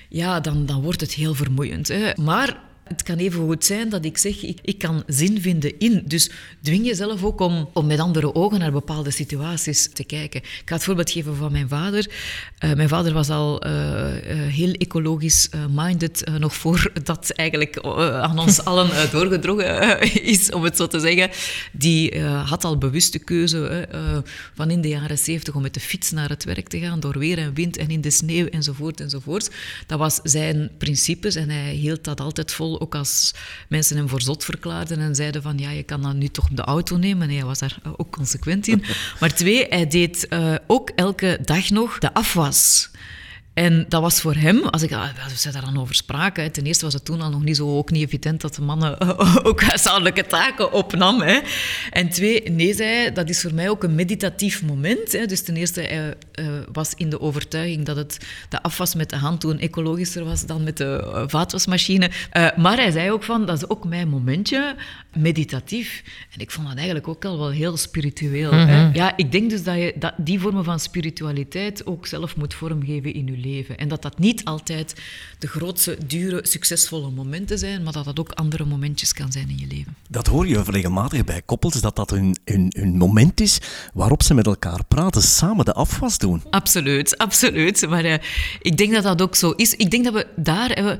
ja, 0.08 0.40
dan, 0.40 0.66
dan 0.66 0.82
wordt 0.82 1.00
het 1.00 1.12
heel 1.12 1.34
vermoeiend. 1.34 1.88
Hè. 1.88 2.12
Maar 2.20 2.60
het 2.92 3.02
kan 3.02 3.16
even 3.16 3.40
goed 3.40 3.64
zijn 3.64 3.88
dat 3.88 4.04
ik 4.04 4.18
zeg, 4.18 4.42
ik, 4.42 4.58
ik 4.62 4.78
kan 4.78 5.02
zin 5.06 5.40
vinden 5.40 5.78
in. 5.78 6.02
Dus 6.04 6.30
dwing 6.62 6.86
jezelf 6.86 7.24
ook 7.24 7.40
om, 7.40 7.68
om 7.72 7.86
met 7.86 7.98
andere 7.98 8.34
ogen 8.34 8.58
naar 8.58 8.72
bepaalde 8.72 9.10
situaties 9.10 9.88
te 9.92 10.04
kijken. 10.04 10.40
Ik 10.40 10.62
ga 10.64 10.74
het 10.74 10.84
voorbeeld 10.84 11.10
geven 11.10 11.36
van 11.36 11.52
mijn 11.52 11.68
vader. 11.68 12.10
Uh, 12.64 12.72
mijn 12.72 12.88
vader 12.88 13.12
was 13.12 13.30
al 13.30 13.66
uh, 13.66 13.72
uh, 13.72 14.52
heel 14.52 14.72
ecologisch 14.72 15.48
minded, 15.70 16.24
nog 16.38 16.54
voordat 16.54 17.30
eigenlijk 17.30 17.80
aan 17.80 18.38
ons 18.38 18.64
allen 18.70 19.10
doorgedrongen 19.10 20.00
is, 20.22 20.50
om 20.50 20.64
het 20.64 20.76
zo 20.76 20.86
te 20.86 21.00
zeggen. 21.00 21.30
Die 21.72 22.20
had 22.20 22.64
al 22.64 22.78
bewuste 22.78 23.18
keuze 23.18 23.88
van 24.54 24.70
in 24.70 24.80
de 24.80 24.88
jaren 24.88 25.18
zeventig 25.18 25.54
om 25.54 25.62
met 25.62 25.74
de 25.74 25.80
fiets 25.80 26.10
naar 26.10 26.28
het 26.28 26.44
werk 26.44 26.68
te 26.68 26.78
gaan, 26.78 27.00
door 27.00 27.18
weer 27.18 27.38
en 27.38 27.54
wind 27.54 27.76
en 27.76 27.88
in 27.88 28.00
de 28.00 28.10
sneeuw 28.10 28.46
enzovoort 28.46 29.00
enzovoort. 29.00 29.50
Dat 29.86 29.98
was 29.98 30.20
zijn 30.22 30.70
principes 30.78 31.34
en 31.34 31.50
hij 31.50 31.72
hield 31.74 32.04
dat 32.04 32.20
altijd 32.20 32.52
vol 32.52 32.80
ook 32.82 32.94
als 32.94 33.34
mensen 33.68 33.96
hem 33.96 34.08
voor 34.08 34.22
zot 34.22 34.44
verklaarden 34.44 34.98
en 34.98 35.14
zeiden 35.14 35.42
van 35.42 35.58
ja, 35.58 35.70
je 35.70 35.82
kan 35.82 36.02
dan 36.02 36.18
nu 36.18 36.28
toch 36.28 36.48
de 36.48 36.62
auto 36.62 36.96
nemen. 36.96 37.28
En 37.28 37.34
hij 37.34 37.44
was 37.44 37.58
daar 37.58 37.78
ook 37.96 38.10
consequent 38.10 38.66
in. 38.66 38.84
Maar 39.20 39.34
twee, 39.34 39.66
hij 39.68 39.86
deed 39.86 40.26
uh, 40.30 40.54
ook 40.66 40.90
elke 40.90 41.38
dag 41.42 41.70
nog 41.70 41.98
de 41.98 42.14
afwas. 42.14 42.90
En 43.54 43.84
dat 43.88 44.00
was 44.00 44.20
voor 44.20 44.34
hem, 44.34 44.62
als, 44.62 44.82
ik, 44.82 44.92
als 44.92 45.44
we 45.44 45.52
daar 45.52 45.64
dan 45.64 45.80
over 45.80 45.94
spraken, 45.94 46.52
ten 46.52 46.64
eerste 46.64 46.84
was 46.84 46.94
het 46.94 47.04
toen 47.04 47.20
al 47.20 47.30
nog 47.30 47.44
niet 47.44 47.56
zo 47.56 47.76
ook 47.76 47.90
niet 47.90 48.02
evident 48.02 48.40
dat 48.40 48.54
de 48.54 48.62
mannen 48.62 49.00
ook 49.48 49.62
huishoudelijke 49.62 50.26
taken 50.26 50.72
opnam. 50.72 51.20
Hè. 51.20 51.40
En 51.90 52.08
twee, 52.08 52.50
nee, 52.50 52.74
zei 52.74 53.12
dat 53.12 53.28
is 53.28 53.40
voor 53.40 53.54
mij 53.54 53.68
ook 53.68 53.82
een 53.82 53.94
meditatief 53.94 54.62
moment. 54.62 55.12
Hè. 55.12 55.26
Dus 55.26 55.42
ten 55.42 55.56
eerste, 55.56 55.80
hij 55.80 56.14
uh, 56.40 56.46
was 56.72 56.94
in 56.94 57.10
de 57.10 57.20
overtuiging 57.20 57.84
dat 57.84 57.96
het 57.96 58.18
de 58.48 58.62
afwas 58.62 58.94
met 58.94 59.10
de 59.10 59.16
hand 59.16 59.40
toen 59.40 59.58
ecologischer 59.58 60.24
was 60.24 60.46
dan 60.46 60.62
met 60.62 60.76
de 60.76 61.02
uh, 61.04 61.22
vaatwasmachine. 61.26 62.10
Uh, 62.32 62.48
maar 62.56 62.76
hij 62.76 62.90
zei 62.90 63.10
ook 63.10 63.22
van, 63.22 63.46
dat 63.46 63.56
is 63.56 63.68
ook 63.68 63.84
mijn 63.84 64.08
momentje, 64.08 64.76
meditatief. 65.16 66.02
En 66.30 66.40
ik 66.40 66.50
vond 66.50 66.66
dat 66.66 66.76
eigenlijk 66.76 67.08
ook 67.08 67.24
al 67.24 67.38
wel 67.38 67.50
heel 67.50 67.76
spiritueel. 67.76 68.52
hè. 68.52 68.86
Mhm. 68.86 68.96
Ja, 68.96 69.16
ik 69.16 69.32
denk 69.32 69.50
dus 69.50 69.64
dat 69.64 69.76
je 69.76 69.92
dat, 69.96 70.12
die 70.16 70.40
vormen 70.40 70.64
van 70.64 70.80
spiritualiteit 70.80 71.86
ook 71.86 72.06
zelf 72.06 72.36
moet 72.36 72.54
vormgeven 72.54 73.14
in 73.14 73.26
je 73.26 73.40
leven. 73.42 73.78
En 73.78 73.88
dat 73.88 74.02
dat 74.02 74.18
niet 74.18 74.44
altijd 74.44 74.94
de 75.38 75.46
grootste, 75.46 75.98
dure, 76.06 76.40
succesvolle 76.42 77.10
momenten 77.10 77.58
zijn, 77.58 77.82
maar 77.82 77.92
dat 77.92 78.04
dat 78.04 78.20
ook 78.20 78.32
andere 78.32 78.64
momentjes 78.64 79.12
kan 79.12 79.32
zijn 79.32 79.48
in 79.48 79.58
je 79.58 79.66
leven. 79.66 79.96
Dat 80.08 80.26
hoor 80.26 80.46
je 80.46 80.62
regelmatig 80.62 81.24
bij 81.24 81.42
koppels, 81.42 81.80
dat 81.80 81.96
dat 81.96 82.10
hun, 82.10 82.36
hun, 82.44 82.72
hun 82.76 82.96
moment 82.96 83.40
is 83.40 83.58
waarop 83.94 84.22
ze 84.22 84.34
met 84.34 84.46
elkaar 84.46 84.84
praten, 84.88 85.22
samen 85.22 85.64
de 85.64 85.72
afwas 85.72 86.18
doen. 86.18 86.42
Absoluut, 86.50 87.18
absoluut. 87.18 87.88
Maar 87.88 88.04
uh, 88.04 88.14
ik 88.60 88.76
denk 88.76 88.92
dat 88.92 89.02
dat 89.02 89.22
ook 89.22 89.34
zo 89.34 89.50
is. 89.50 89.74
Ik 89.74 89.90
denk 89.90 90.04
dat 90.04 90.14
we 90.14 90.26
daar... 90.36 90.78
Uh, 90.78 90.92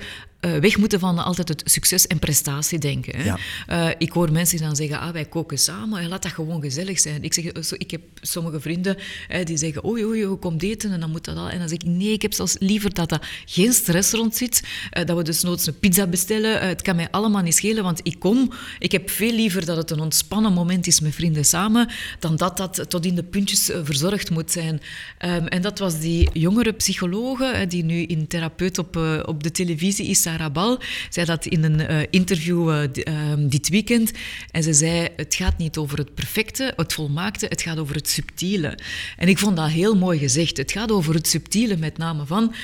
uh, 0.47 0.57
weg 0.57 0.77
moeten 0.77 1.01
van 1.01 1.19
altijd 1.19 1.49
het 1.49 1.63
succes- 1.65 2.07
en 2.07 2.19
prestatiedenken. 2.19 3.19
Hè. 3.19 3.25
Ja. 3.25 3.39
Uh, 3.69 3.95
ik 3.99 4.13
hoor 4.13 4.33
mensen 4.33 4.59
dan 4.59 4.77
zeggen, 4.77 5.01
ah, 5.01 5.13
wij 5.13 5.25
koken 5.25 5.59
samen 5.59 6.01
en 6.01 6.09
laat 6.09 6.23
dat 6.23 6.33
gewoon 6.33 6.61
gezellig 6.61 7.01
zijn. 7.01 7.23
Ik, 7.23 7.35
zeg, 7.35 7.45
ik 7.73 7.91
heb 7.91 8.01
sommige 8.21 8.61
vrienden 8.61 8.97
hè, 9.29 9.45
die 9.45 9.57
zeggen, 9.57 9.87
oei, 9.87 10.05
oei, 10.05 10.19
je 10.19 10.37
komt 10.37 10.63
eten 10.63 10.93
en 10.93 11.01
dan 11.01 11.11
moet 11.11 11.25
dat 11.25 11.37
al. 11.37 11.49
En 11.49 11.59
dan 11.59 11.69
zeg 11.69 11.79
ik, 11.79 11.85
nee, 11.85 12.13
ik 12.13 12.23
heb 12.23 12.33
zelfs 12.33 12.57
liever 12.59 12.95
dat 12.95 13.13
er 13.13 13.43
geen 13.45 13.73
stress 13.73 14.13
rond 14.13 14.37
zit, 14.37 14.63
uh, 14.99 15.05
dat 15.05 15.17
we 15.17 15.23
dus 15.23 15.43
noods 15.43 15.67
een 15.67 15.79
pizza 15.79 16.07
bestellen. 16.07 16.69
het 16.69 16.83
kan 16.83 16.97
mij 16.97 17.09
allemaal 17.11 17.43
niet 17.43 17.55
schelen, 17.55 17.83
want 17.83 18.01
ik 18.03 18.19
kom. 18.19 18.53
Ik 18.79 18.93
heb 18.93 19.11
veel 19.11 19.33
liever 19.33 19.65
dat 19.65 19.77
het 19.77 19.91
een 19.91 20.01
ontspannen 20.01 20.53
moment 20.53 20.87
is 20.87 21.01
met 21.01 21.15
vrienden 21.15 21.45
samen, 21.45 21.89
dan 22.19 22.37
dat 22.37 22.57
dat 22.57 22.85
tot 22.91 23.07
in 23.07 23.15
de 23.15 23.23
puntjes 23.23 23.71
verzorgd 23.83 24.31
moet 24.31 24.51
zijn. 24.51 24.81
Um, 25.25 25.47
en 25.47 25.63
dat 25.63 25.79
was 25.79 26.01
die 26.01 26.29
jongere 26.33 26.73
psychologe, 26.73 27.65
die 27.69 27.85
nu 27.85 28.03
in 28.03 28.27
therapeut 28.27 28.79
op, 28.79 28.97
op 29.25 29.43
de 29.43 29.51
televisie 29.51 30.07
is, 30.07 30.23
Sarah 30.33 30.81
zei 31.09 31.27
dat 31.27 31.47
in 31.47 31.64
een 31.64 31.81
uh, 31.81 32.01
interview 32.11 32.71
uh, 32.71 33.35
dit 33.38 33.68
weekend. 33.68 34.12
En 34.51 34.62
ze 34.62 34.73
zei, 34.73 35.09
het 35.16 35.35
gaat 35.35 35.59
niet 35.59 35.77
over 35.77 35.99
het 35.99 36.14
perfecte, 36.14 36.73
het 36.77 36.92
volmaakte, 36.92 37.47
het 37.49 37.62
gaat 37.62 37.79
over 37.79 37.95
het 37.95 38.09
subtiele. 38.09 38.79
En 39.16 39.29
ik 39.29 39.38
vond 39.38 39.57
dat 39.57 39.68
heel 39.68 39.97
mooi 39.97 40.18
gezegd. 40.18 40.57
Het 40.57 40.73
gaat 40.73 40.92
over 40.92 41.14
het 41.14 41.29
subtiele 41.29 41.77
met 41.77 41.99
name 41.99 42.27
van 42.27 42.55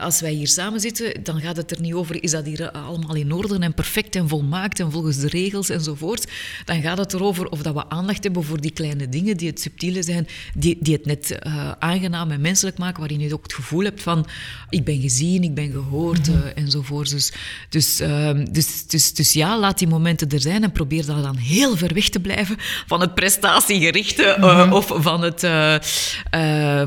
als 0.00 0.20
wij 0.20 0.32
hier 0.32 0.48
samen 0.48 0.80
zitten, 0.80 1.22
dan 1.22 1.40
gaat 1.40 1.56
het 1.56 1.70
er 1.70 1.80
niet 1.80 1.94
over, 1.94 2.22
is 2.22 2.30
dat 2.30 2.44
hier 2.44 2.70
allemaal 2.70 3.14
in 3.14 3.32
orde 3.32 3.58
en 3.58 3.74
perfect 3.74 4.16
en 4.16 4.28
volmaakt 4.28 4.80
en 4.80 4.90
volgens 4.90 5.16
de 5.16 5.28
regels 5.28 5.68
enzovoort. 5.68 6.30
Dan 6.64 6.80
gaat 6.80 6.98
het 6.98 7.12
erover 7.12 7.48
of 7.48 7.62
dat 7.62 7.74
we 7.74 7.88
aandacht 7.88 8.24
hebben 8.24 8.44
voor 8.44 8.60
die 8.60 8.70
kleine 8.70 9.08
dingen 9.08 9.36
die 9.36 9.48
het 9.48 9.60
subtiele 9.60 10.02
zijn, 10.02 10.26
die, 10.54 10.76
die 10.80 10.94
het 10.94 11.06
net 11.06 11.38
uh, 11.46 11.70
aangenaam 11.78 12.30
en 12.30 12.40
menselijk 12.40 12.78
maken, 12.78 13.00
waarin 13.00 13.20
je 13.20 13.34
ook 13.34 13.42
het 13.42 13.54
gevoel 13.54 13.84
hebt 13.84 14.02
van, 14.02 14.26
ik 14.70 14.84
ben 14.84 15.00
gezien, 15.00 15.42
ik 15.42 15.54
ben 15.54 15.72
gehoord 15.72 16.28
mm 16.28 16.34
-hmm. 16.34 16.42
uh, 16.44 16.50
enzovoort. 16.54 17.10
Dus, 17.10 17.32
dus, 17.68 18.00
uh, 18.00 18.30
dus, 18.50 18.86
dus, 18.86 19.14
dus, 19.14 19.32
ja, 19.32 19.58
laat 19.58 19.78
die 19.78 19.88
momenten 19.88 20.28
er 20.28 20.40
zijn 20.40 20.62
en 20.62 20.72
probeer 20.72 21.06
daar 21.06 21.22
dan 21.22 21.36
heel 21.36 21.76
ver 21.76 21.94
weg 21.94 22.08
te 22.08 22.20
blijven 22.20 22.56
van 22.86 23.00
het 23.00 23.14
prestatiegerichte 23.14 24.36
mm 24.38 24.44
-hmm. 24.44 24.72
of 24.72 24.92
van 24.96 25.22
het, 25.22 25.40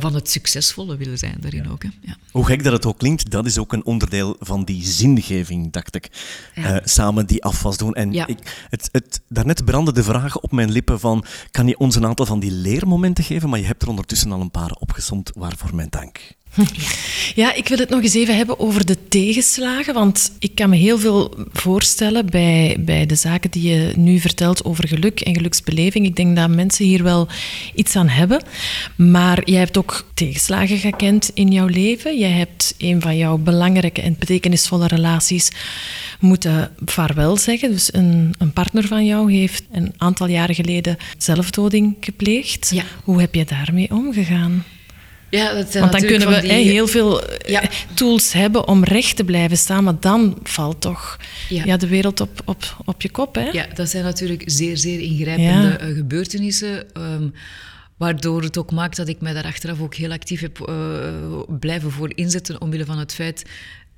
van 0.01 0.13
het 0.13 0.29
succesvolle 0.29 0.97
willen 0.97 1.17
zijn 1.17 1.35
daarin 1.39 1.63
ja. 1.63 1.69
ook. 1.69 1.83
Hè. 1.83 1.89
Ja. 2.01 2.17
Hoe 2.31 2.45
gek 2.57 2.65
dat 2.65 2.73
het 2.73 2.85
ook 2.85 2.97
klinkt, 2.97 3.31
dat 3.31 3.45
is 3.45 3.57
ook 3.57 3.73
een 3.73 3.85
onderdeel 3.85 4.35
van 4.39 4.63
die 4.63 4.85
zingeving, 4.85 5.71
dacht 5.71 5.95
ik. 5.95 6.09
Ja. 6.55 6.73
Uh, 6.73 6.77
samen 6.83 7.25
die 7.25 7.43
afwas 7.43 7.77
doen. 7.77 7.93
En 7.93 8.13
ja. 8.13 8.27
ik, 8.27 8.65
het, 8.69 8.89
het, 8.91 9.21
daarnet 9.29 9.65
brandde 9.65 9.93
de 9.93 10.03
vraag 10.03 10.39
op 10.39 10.51
mijn 10.51 10.71
lippen 10.71 10.99
van, 10.99 11.25
kan 11.51 11.67
je 11.67 11.77
ons 11.77 11.95
een 11.95 12.05
aantal 12.05 12.25
van 12.25 12.39
die 12.39 12.51
leermomenten 12.51 13.23
geven? 13.23 13.49
Maar 13.49 13.59
je 13.59 13.65
hebt 13.65 13.81
er 13.81 13.89
ondertussen 13.89 14.31
al 14.31 14.41
een 14.41 14.51
paar 14.51 14.71
opgesomd, 14.71 15.31
waarvoor 15.35 15.75
mijn 15.75 15.89
dank. 15.89 16.35
Ja, 17.35 17.53
ik 17.53 17.67
wil 17.67 17.77
het 17.77 17.89
nog 17.89 18.01
eens 18.01 18.13
even 18.13 18.35
hebben 18.35 18.59
over 18.59 18.85
de 18.85 19.07
tegenslagen. 19.07 19.93
Want 19.93 20.31
ik 20.39 20.55
kan 20.55 20.69
me 20.69 20.75
heel 20.75 20.99
veel 20.99 21.35
voorstellen 21.51 22.25
bij, 22.25 22.75
bij 22.79 23.05
de 23.05 23.15
zaken 23.15 23.51
die 23.51 23.69
je 23.69 23.93
nu 23.95 24.19
vertelt 24.19 24.65
over 24.65 24.87
geluk 24.87 25.19
en 25.19 25.35
geluksbeleving. 25.35 26.05
Ik 26.05 26.15
denk 26.15 26.35
dat 26.35 26.49
mensen 26.49 26.85
hier 26.85 27.03
wel 27.03 27.27
iets 27.75 27.95
aan 27.95 28.07
hebben. 28.07 28.41
Maar 28.95 29.49
jij 29.49 29.59
hebt 29.59 29.77
ook 29.77 30.05
tegenslagen 30.13 30.77
gekend 30.77 31.31
in 31.33 31.51
jouw 31.51 31.67
leven. 31.67 32.17
Jij 32.17 32.31
hebt 32.31 32.75
een 32.77 33.01
van 33.01 33.17
jouw 33.17 33.37
belangrijke 33.37 34.01
en 34.01 34.15
betekenisvolle 34.19 34.87
relaties 34.87 35.49
moeten 36.19 36.71
vaarwel 36.85 37.37
zeggen. 37.37 37.71
Dus 37.71 37.93
een, 37.93 38.33
een 38.37 38.53
partner 38.53 38.87
van 38.87 39.05
jou 39.05 39.33
heeft 39.33 39.63
een 39.71 39.93
aantal 39.97 40.27
jaren 40.27 40.55
geleden 40.55 40.97
zelfdoding 41.17 41.95
gepleegd. 41.99 42.69
Ja. 42.73 42.83
Hoe 43.03 43.19
heb 43.19 43.35
je 43.35 43.45
daarmee 43.45 43.91
omgegaan? 43.91 44.63
Ja, 45.29 45.53
dat 45.53 45.71
zijn 45.71 45.83
Want 45.89 45.99
dan 45.99 46.09
kunnen 46.09 46.27
we 46.29 46.41
die- 46.41 46.51
heel 46.51 46.87
veel 46.87 47.23
eh, 47.23 47.51
Ja. 47.51 47.63
tools 47.93 48.33
hebben 48.33 48.67
om 48.67 48.83
recht 48.83 49.15
te 49.15 49.23
blijven 49.23 49.57
staan, 49.57 49.83
maar 49.83 49.99
dan 49.99 50.37
valt 50.43 50.81
toch 50.81 51.17
Ja. 51.49 51.63
ja. 51.65 51.77
de 51.77 51.87
wereld 51.87 52.21
op, 52.21 52.41
op, 52.45 52.75
op 52.85 53.01
je 53.01 53.09
kop. 53.09 53.35
Hè? 53.35 53.49
Ja, 53.49 53.65
dat 53.73 53.89
zijn 53.89 54.03
natuurlijk 54.03 54.43
zeer, 54.45 54.77
zeer 54.77 54.99
ingrijpende 54.99 55.67
Ja. 55.67 55.77
eh, 55.77 55.95
gebeurtenissen. 55.95 56.93
ehm, 56.93 57.27
waardoor 57.97 58.41
het 58.43 58.57
ook 58.57 58.71
maakt 58.71 58.95
dat 58.97 59.07
ik 59.07 59.21
mij 59.21 59.33
daar 59.33 59.43
achteraf 59.45 59.79
ook 59.81 59.95
heel 59.95 60.11
actief 60.11 60.41
heb 60.41 60.59
eh, 60.59 60.75
blijven 61.59 61.91
voor 61.91 62.11
inzetten. 62.15 62.61
Omwille 62.61 62.85
van 62.85 62.97
het 62.99 63.13
feit 63.13 63.43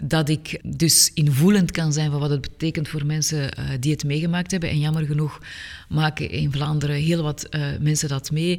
dat 0.04 0.30
ik 0.30 0.60
dus 0.64 1.12
invoelend 1.14 1.72
kan 1.72 1.94
zijn 1.94 2.12
van 2.12 2.20
wat 2.20 2.30
het 2.30 2.42
betekent 2.42 2.88
voor 2.88 3.06
mensen 3.06 3.54
eh, 3.54 3.66
die 3.80 3.92
het 3.92 4.04
meegemaakt 4.04 4.52
hebben. 4.52 4.70
En 4.70 4.80
jammer 4.80 5.06
genoeg 5.06 5.42
maken 5.90 6.30
in 6.30 6.52
Vlaanderen 6.52 6.96
heel 6.96 7.24
wat 7.24 7.44
eh, 7.44 7.62
mensen 7.80 8.10
dat 8.10 8.32
mee. 8.32 8.52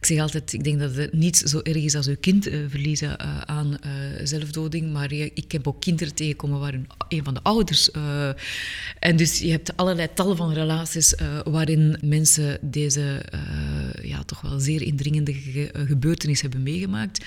Ik 0.00 0.06
zeg 0.06 0.20
altijd, 0.20 0.52
ik 0.52 0.64
denk 0.64 0.78
dat 0.78 0.94
het 0.94 1.12
niet 1.12 1.36
zo 1.36 1.60
erg 1.62 1.76
is 1.76 1.94
als 1.94 2.06
uw 2.06 2.16
kind 2.20 2.46
eh, 2.46 2.58
verliezen 2.68 3.20
aan 3.48 3.78
zelfdoding. 4.24 4.92
Maar 4.92 5.12
ik 5.12 5.52
heb 5.52 5.68
ook 5.68 5.80
kinderen 5.80 6.14
tegengekomen 6.14 6.60
waar 6.60 6.74
een, 7.08 7.24
van 7.24 7.34
de 7.34 7.42
ouders... 7.42 7.90
en 8.98 9.16
dus 9.16 9.38
je 9.38 9.50
hebt 9.50 9.76
allerlei 9.76 10.08
tal 10.14 10.36
van 10.36 10.52
relaties 10.52 11.14
waarin 11.44 11.98
mensen 12.02 12.58
deze 12.60 13.22
ja, 14.02 14.22
toch 14.22 14.40
wel 14.40 14.60
zeer 14.60 14.82
indringende 14.82 15.32
ge- 15.32 15.70
gebeurtenis 15.86 16.40
hebben 16.40 16.62
meegemaakt. 16.62 17.24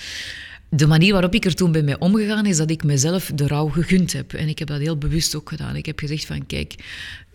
De 0.74 0.88
manier 0.88 1.12
waarop 1.12 1.34
ik 1.34 1.46
er 1.46 1.56
toen 1.56 1.72
bij 1.72 1.82
mij 1.82 2.00
omgegaan 2.00 2.46
is 2.46 2.58
dat 2.58 2.70
ik 2.70 2.84
mezelf 2.84 3.32
de 3.36 3.48
rouw 3.48 3.68
gegund 3.68 4.14
heb. 4.14 4.34
En 4.34 4.48
ik 4.48 4.60
heb 4.60 4.68
dat 4.68 4.80
heel 4.80 4.98
bewust 4.98 5.36
ook 5.36 5.50
gedaan. 5.50 5.76
Ik 5.76 5.86
heb 5.86 6.00
gezegd 6.00 6.26
van, 6.26 6.46
kijk, 6.46 6.76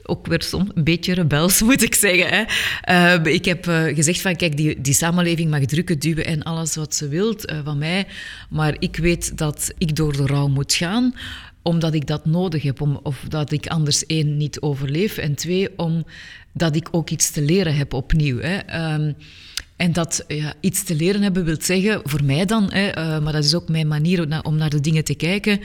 ook 0.03 0.27
weer 0.27 0.42
soms 0.42 0.70
een 0.75 0.85
beetje 0.85 1.14
rebels, 1.14 1.62
moet 1.62 1.83
ik 1.83 1.94
zeggen. 1.94 2.29
Hè. 2.29 2.44
Eh, 2.81 3.35
ik 3.35 3.44
heb 3.44 3.66
eh, 3.66 3.85
gezegd 3.85 4.20
van, 4.20 4.37
kijk, 4.37 4.57
die, 4.57 4.81
die 4.81 4.94
samenleving 4.94 5.51
mag 5.51 5.64
drukken, 5.64 5.99
duwen 5.99 6.27
en 6.27 6.42
alles 6.42 6.75
wat 6.75 6.94
ze 6.94 7.09
wilt 7.09 7.44
eh, 7.44 7.59
van 7.64 7.79
mij. 7.79 8.07
Maar 8.51 8.77
ik 8.79 8.96
weet 8.96 9.38
dat 9.38 9.72
ik 9.79 9.96
door 9.96 10.16
de 10.16 10.27
rouw 10.27 10.49
moet 10.49 10.75
gaan 10.75 11.14
omdat 11.62 11.94
ik 11.94 12.07
dat 12.07 12.27
nodig 12.27 12.62
heb, 12.62 12.81
om, 12.81 13.01
of 13.03 13.25
dat 13.29 13.53
ik 13.53 13.66
anders 13.66 14.07
één 14.07 14.37
niet 14.37 14.61
overleef. 14.61 15.16
En 15.16 15.35
twee, 15.35 15.79
omdat 15.79 16.77
ik 16.77 16.88
ook 16.90 17.11
iets 17.11 17.31
te 17.31 17.42
leren 17.42 17.77
heb 17.77 17.92
opnieuw. 17.92 18.38
Hè. 18.40 18.59
En 19.76 19.92
dat 19.92 20.24
ja, 20.28 20.54
iets 20.60 20.84
te 20.84 20.94
leren 20.94 21.22
hebben 21.22 21.44
wil 21.44 21.56
zeggen, 21.60 22.00
voor 22.04 22.24
mij 22.24 22.44
dan, 22.44 22.72
hè, 22.72 22.86
eh, 22.86 23.22
maar 23.22 23.32
dat 23.32 23.44
is 23.44 23.54
ook 23.54 23.68
mijn 23.68 23.88
manier 23.88 24.22
om 24.22 24.28
naar, 24.28 24.42
om 24.42 24.56
naar 24.56 24.70
de 24.70 24.80
dingen 24.80 25.04
te 25.04 25.14
kijken. 25.14 25.60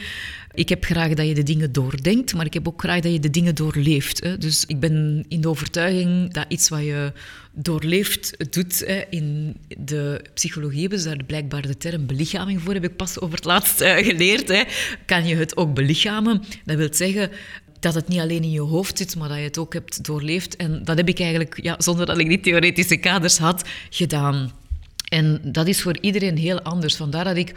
Ik 0.54 0.70
heb 0.70 0.84
graag 0.84 1.14
dat 1.14 1.28
je 1.28 1.34
de 1.34 1.44
dingen 1.44 1.72
doordenkt, 1.72 2.34
maar 2.34 2.46
ik 2.46 2.54
heb 2.54 2.68
ook 2.68 2.82
graag 2.82 3.00
dat 3.00 3.12
je 3.12 3.20
de 3.20 3.30
dingen 3.30 3.56
doorleeft. 3.56 4.24
Hè. 4.24 4.38
Dus 4.38 4.66
ik 4.66 4.80
ben 4.80 5.26
in 5.28 5.42
de 5.42 5.50
overtuiging 5.50 6.34
dat 6.34 6.46
iets 6.48 6.70
wat 6.70 6.84
je 6.84 7.12
doorleeft 7.52 8.54
doet. 8.54 8.84
Hè. 8.86 9.02
In 9.10 9.56
de 9.78 10.22
psychologie 10.34 10.82
hebben 10.82 11.00
ze 11.00 11.08
daar 11.08 11.24
blijkbaar 11.26 11.62
de 11.62 11.78
term 11.78 12.06
belichaming 12.06 12.62
voor, 12.62 12.74
heb 12.74 12.84
ik 12.84 12.96
pas 12.96 13.20
over 13.20 13.36
het 13.36 13.46
laatst 13.46 13.82
eh, 13.82 14.06
geleerd. 14.06 14.48
Hè. 14.48 14.64
Kan 15.06 15.28
je 15.28 15.36
het 15.36 15.58
ook 15.58 15.74
belichamen? 15.74 16.44
Dat 16.66 16.78
wil 16.78 16.94
zeggen 16.94 17.30
dat 17.82 17.94
het 17.94 18.08
niet 18.08 18.20
alleen 18.20 18.44
in 18.44 18.52
je 18.52 18.60
hoofd 18.60 18.98
zit, 18.98 19.16
maar 19.16 19.28
dat 19.30 19.38
je 19.38 19.44
het 19.44 19.58
ook 19.58 19.74
hebt 19.74 20.04
doorleefd. 20.04 20.56
En 20.56 20.84
dat 20.84 20.98
heb 20.98 21.08
ik 21.08 21.20
eigenlijk, 21.20 21.62
ja, 21.62 21.76
zonder 21.78 22.06
dat 22.06 22.18
ik 22.18 22.28
die 22.28 22.40
theoretische 22.40 22.98
kaders 22.98 23.38
had, 23.38 23.64
gedaan. 23.90 24.52
En 25.10 25.40
dat 25.44 25.68
is 25.68 25.82
voor 25.82 25.98
iedereen 26.02 26.38
heel 26.38 26.62
anders. 26.62 26.96
Vandaar 26.96 27.24
dat 27.24 27.36
ik 27.36 27.54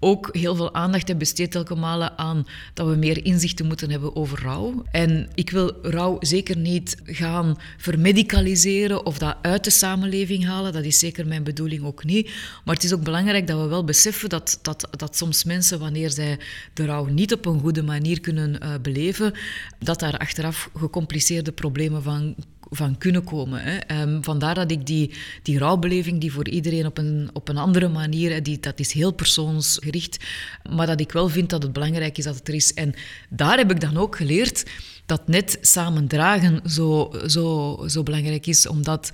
ook 0.00 0.28
heel 0.32 0.54
veel 0.54 0.74
aandacht 0.74 1.08
heb 1.08 1.18
besteed 1.18 1.50
telkens 1.50 1.80
malen 1.80 2.18
aan 2.18 2.46
dat 2.74 2.88
we 2.88 2.96
meer 2.96 3.24
inzichten 3.24 3.66
moeten 3.66 3.90
hebben 3.90 4.16
over 4.16 4.42
rouw. 4.42 4.84
En 4.90 5.28
ik 5.34 5.50
wil 5.50 5.72
rouw 5.82 6.16
zeker 6.20 6.56
niet 6.56 6.96
gaan 7.04 7.56
vermedicaliseren 7.76 9.06
of 9.06 9.18
dat 9.18 9.36
uit 9.42 9.64
de 9.64 9.70
samenleving 9.70 10.44
halen. 10.44 10.72
Dat 10.72 10.84
is 10.84 10.98
zeker 10.98 11.26
mijn 11.26 11.44
bedoeling 11.44 11.84
ook 11.84 12.04
niet. 12.04 12.30
Maar 12.64 12.74
het 12.74 12.84
is 12.84 12.94
ook 12.94 13.02
belangrijk 13.02 13.46
dat 13.46 13.60
we 13.60 13.66
wel 13.66 13.84
beseffen 13.84 14.28
dat, 14.28 14.58
dat, 14.62 14.88
dat 14.90 15.16
soms 15.16 15.44
mensen, 15.44 15.78
wanneer 15.78 16.10
zij 16.10 16.38
de 16.74 16.84
rouw 16.84 17.04
niet 17.04 17.32
op 17.32 17.46
een 17.46 17.60
goede 17.60 17.82
manier 17.82 18.20
kunnen 18.20 18.60
eh, 18.60 18.74
beleven, 18.82 19.32
dat 19.78 20.00
daar 20.00 20.18
achteraf 20.18 20.70
gecompliceerde 20.74 21.52
problemen 21.52 22.02
van 22.02 22.34
van 22.76 22.98
kunnen 22.98 23.24
komen. 23.24 23.62
Hè. 23.62 23.76
Ehm, 23.76 24.22
vandaar 24.22 24.54
dat 24.54 24.70
ik 24.70 24.86
die, 24.86 25.14
die 25.42 25.58
rouwbeleving, 25.58 26.20
die 26.20 26.32
voor 26.32 26.48
iedereen 26.48 26.86
op 26.86 26.98
een, 26.98 27.30
op 27.32 27.48
een 27.48 27.56
andere 27.56 27.88
manier, 27.88 28.42
die, 28.42 28.60
dat 28.60 28.78
is 28.78 28.92
heel 28.92 29.12
persoonsgericht, 29.12 30.24
maar 30.70 30.86
dat 30.86 31.00
ik 31.00 31.12
wel 31.12 31.28
vind 31.28 31.50
dat 31.50 31.62
het 31.62 31.72
belangrijk 31.72 32.18
is 32.18 32.24
dat 32.24 32.34
het 32.34 32.48
er 32.48 32.54
is. 32.54 32.74
En 32.74 32.94
daar 33.28 33.56
heb 33.56 33.70
ik 33.70 33.80
dan 33.80 33.96
ook 33.96 34.16
geleerd 34.16 34.70
dat 35.06 35.28
net 35.28 35.58
samen 35.60 36.06
dragen 36.06 36.70
zo, 36.70 37.10
zo, 37.26 37.78
zo 37.86 38.02
belangrijk 38.02 38.46
is, 38.46 38.66
omdat... 38.68 39.12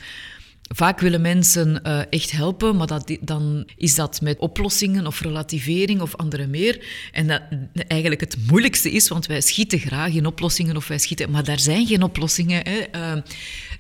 Vaak 0.74 1.00
willen 1.00 1.20
mensen 1.20 1.80
uh, 1.86 2.00
echt 2.10 2.30
helpen, 2.30 2.76
maar 2.76 2.86
dat, 2.86 3.16
dan 3.20 3.68
is 3.76 3.94
dat 3.94 4.20
met 4.20 4.38
oplossingen 4.38 5.06
of 5.06 5.20
relativering 5.20 6.00
of 6.00 6.16
andere 6.16 6.46
meer. 6.46 6.86
En 7.12 7.26
dat 7.26 7.42
eigenlijk 7.88 8.20
het 8.20 8.36
moeilijkste 8.46 8.90
is, 8.90 9.08
want 9.08 9.26
wij 9.26 9.40
schieten 9.40 9.78
graag 9.78 10.12
in 10.12 10.26
oplossingen 10.26 10.76
of 10.76 10.88
wij 10.88 10.98
schieten, 10.98 11.30
maar 11.30 11.44
daar 11.44 11.60
zijn 11.60 11.86
geen 11.86 12.02
oplossingen. 12.02 12.62
Hè. 12.64 12.78
Uh, 12.94 13.22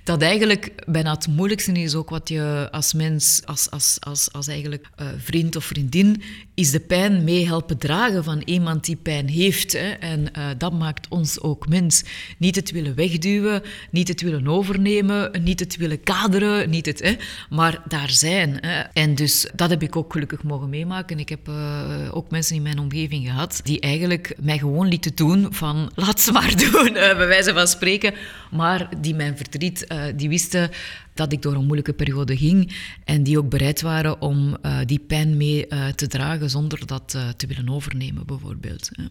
dat 0.04 0.22
eigenlijk 0.22 0.72
bijna 0.86 1.14
het 1.14 1.26
moeilijkste 1.28 1.72
is 1.72 1.94
ook 1.94 2.10
wat 2.10 2.28
je 2.28 2.68
als 2.70 2.92
mens, 2.92 3.42
als, 3.44 3.70
als, 3.70 3.96
als, 4.00 4.32
als 4.32 4.46
eigenlijk 4.48 4.88
uh, 5.00 5.06
vriend 5.18 5.56
of 5.56 5.64
vriendin, 5.64 6.22
is 6.54 6.70
de 6.70 6.80
pijn 6.80 7.24
mee 7.24 7.46
helpen 7.46 7.78
dragen 7.78 8.24
van 8.24 8.42
iemand 8.44 8.84
die 8.84 8.96
pijn 8.96 9.28
heeft. 9.28 9.72
Hè. 9.72 9.88
En 9.88 10.32
dat 10.58 10.72
maakt 10.72 11.08
ons 11.08 11.40
ook 11.40 11.68
mens. 11.68 12.04
Niet 12.38 12.56
het 12.56 12.70
willen 12.70 12.94
wegduwen, 12.94 13.62
niet 13.90 14.08
het 14.08 14.20
willen 14.20 14.48
overnemen, 14.48 15.42
niet 15.42 15.60
het 15.60 15.76
willen 15.76 16.02
kaderen, 16.02 16.70
niet 16.70 16.79
het, 16.86 17.00
hè, 17.02 17.14
maar 17.50 17.82
daar 17.88 18.10
zijn. 18.10 18.58
Hè. 18.60 18.80
En 18.80 19.14
dus 19.14 19.46
dat 19.54 19.70
heb 19.70 19.82
ik 19.82 19.96
ook 19.96 20.12
gelukkig 20.12 20.42
mogen 20.42 20.68
meemaken. 20.68 21.18
Ik 21.18 21.28
heb 21.28 21.48
uh, 21.48 22.08
ook 22.10 22.30
mensen 22.30 22.56
in 22.56 22.62
mijn 22.62 22.78
omgeving 22.78 23.26
gehad 23.26 23.60
die 23.62 23.80
eigenlijk 23.80 24.34
mij 24.40 24.58
gewoon 24.58 24.88
lieten 24.88 25.14
doen 25.14 25.46
van 25.50 25.90
laat 25.94 26.20
ze 26.20 26.32
maar 26.32 26.56
doen, 26.56 26.86
uh, 26.86 26.92
bij 26.92 27.26
wijze 27.26 27.52
van 27.52 27.66
spreken. 27.68 28.14
Maar 28.50 28.88
die 29.00 29.14
mijn 29.14 29.36
verdriet, 29.36 29.84
uh, 29.88 30.02
die 30.16 30.28
wisten 30.28 30.70
dat 31.14 31.32
ik 31.32 31.42
door 31.42 31.54
een 31.54 31.64
moeilijke 31.64 31.92
periode 31.92 32.36
ging 32.36 32.76
en 33.04 33.22
die 33.22 33.38
ook 33.38 33.48
bereid 33.48 33.80
waren 33.80 34.20
om 34.20 34.56
die 34.84 34.98
pijn 34.98 35.36
mee 35.36 35.66
te 35.94 36.06
dragen 36.06 36.50
zonder 36.50 36.86
dat 36.86 37.08
te 37.36 37.46
willen 37.46 37.68
overnemen, 37.68 38.26
bijvoorbeeld. 38.26 38.90
Hè. 38.92 39.04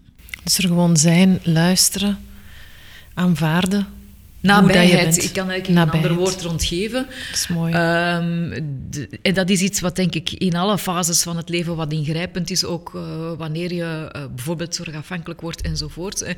Dus 0.43 0.58
er 0.58 0.63
gewoon 0.63 0.97
zijn, 0.97 1.39
luisteren, 1.43 2.19
aanvaarden, 3.13 3.88
Nabijheid. 4.41 5.23
Ik 5.23 5.34
kan 5.34 5.49
eigenlijk 5.49 5.89
een 5.91 5.91
ander 5.91 6.15
woord 6.15 6.41
rond 6.41 6.63
geven. 6.63 7.06
Dat 7.06 7.38
is 7.38 7.47
mooi. 7.47 7.73
Um, 7.73 8.49
de, 8.89 9.10
en 9.21 9.34
dat 9.34 9.49
is 9.49 9.62
iets 9.62 9.80
wat 9.80 9.95
denk 9.95 10.15
ik 10.15 10.32
in 10.32 10.56
alle 10.56 10.78
fases 10.78 11.23
van 11.23 11.38
het 11.38 11.49
leven 11.49 11.75
wat 11.75 11.91
ingrijpend 11.91 12.49
is, 12.49 12.65
ook 12.65 12.91
uh, 12.95 13.32
wanneer 13.38 13.73
je 13.73 14.12
uh, 14.15 14.21
bijvoorbeeld 14.36 14.75
zorgafhankelijk 14.75 15.41
wordt 15.41 15.62
enzovoort. 15.62 16.36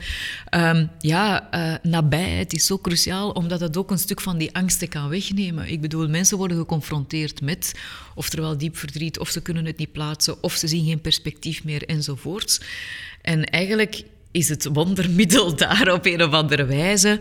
Um, 0.55 0.89
ja, 0.99 1.47
uh, 1.55 1.91
nabijheid 1.91 2.53
is 2.53 2.65
zo 2.65 2.77
cruciaal, 2.77 3.29
omdat 3.29 3.59
het 3.59 3.77
ook 3.77 3.91
een 3.91 3.97
stuk 3.97 4.21
van 4.21 4.37
die 4.37 4.55
angsten 4.55 4.87
kan 4.87 5.09
wegnemen. 5.09 5.71
Ik 5.71 5.81
bedoel, 5.81 6.07
mensen 6.07 6.37
worden 6.37 6.57
geconfronteerd 6.57 7.41
met 7.41 7.73
oftewel 8.15 8.57
diep 8.57 8.77
verdriet, 8.77 9.19
of 9.19 9.29
ze 9.29 9.41
kunnen 9.41 9.65
het 9.65 9.77
niet 9.77 9.91
plaatsen, 9.91 10.43
of 10.43 10.53
ze 10.53 10.67
zien 10.67 10.85
geen 10.85 11.01
perspectief 11.01 11.63
meer 11.63 11.85
enzovoorts. 11.85 12.61
En 13.21 13.45
eigenlijk 13.45 14.03
is 14.31 14.49
het 14.49 14.69
wondermiddel 14.73 15.55
daar 15.67 15.93
op 15.93 16.05
een 16.05 16.23
of 16.23 16.31
andere 16.31 16.65
wijze 16.65 17.19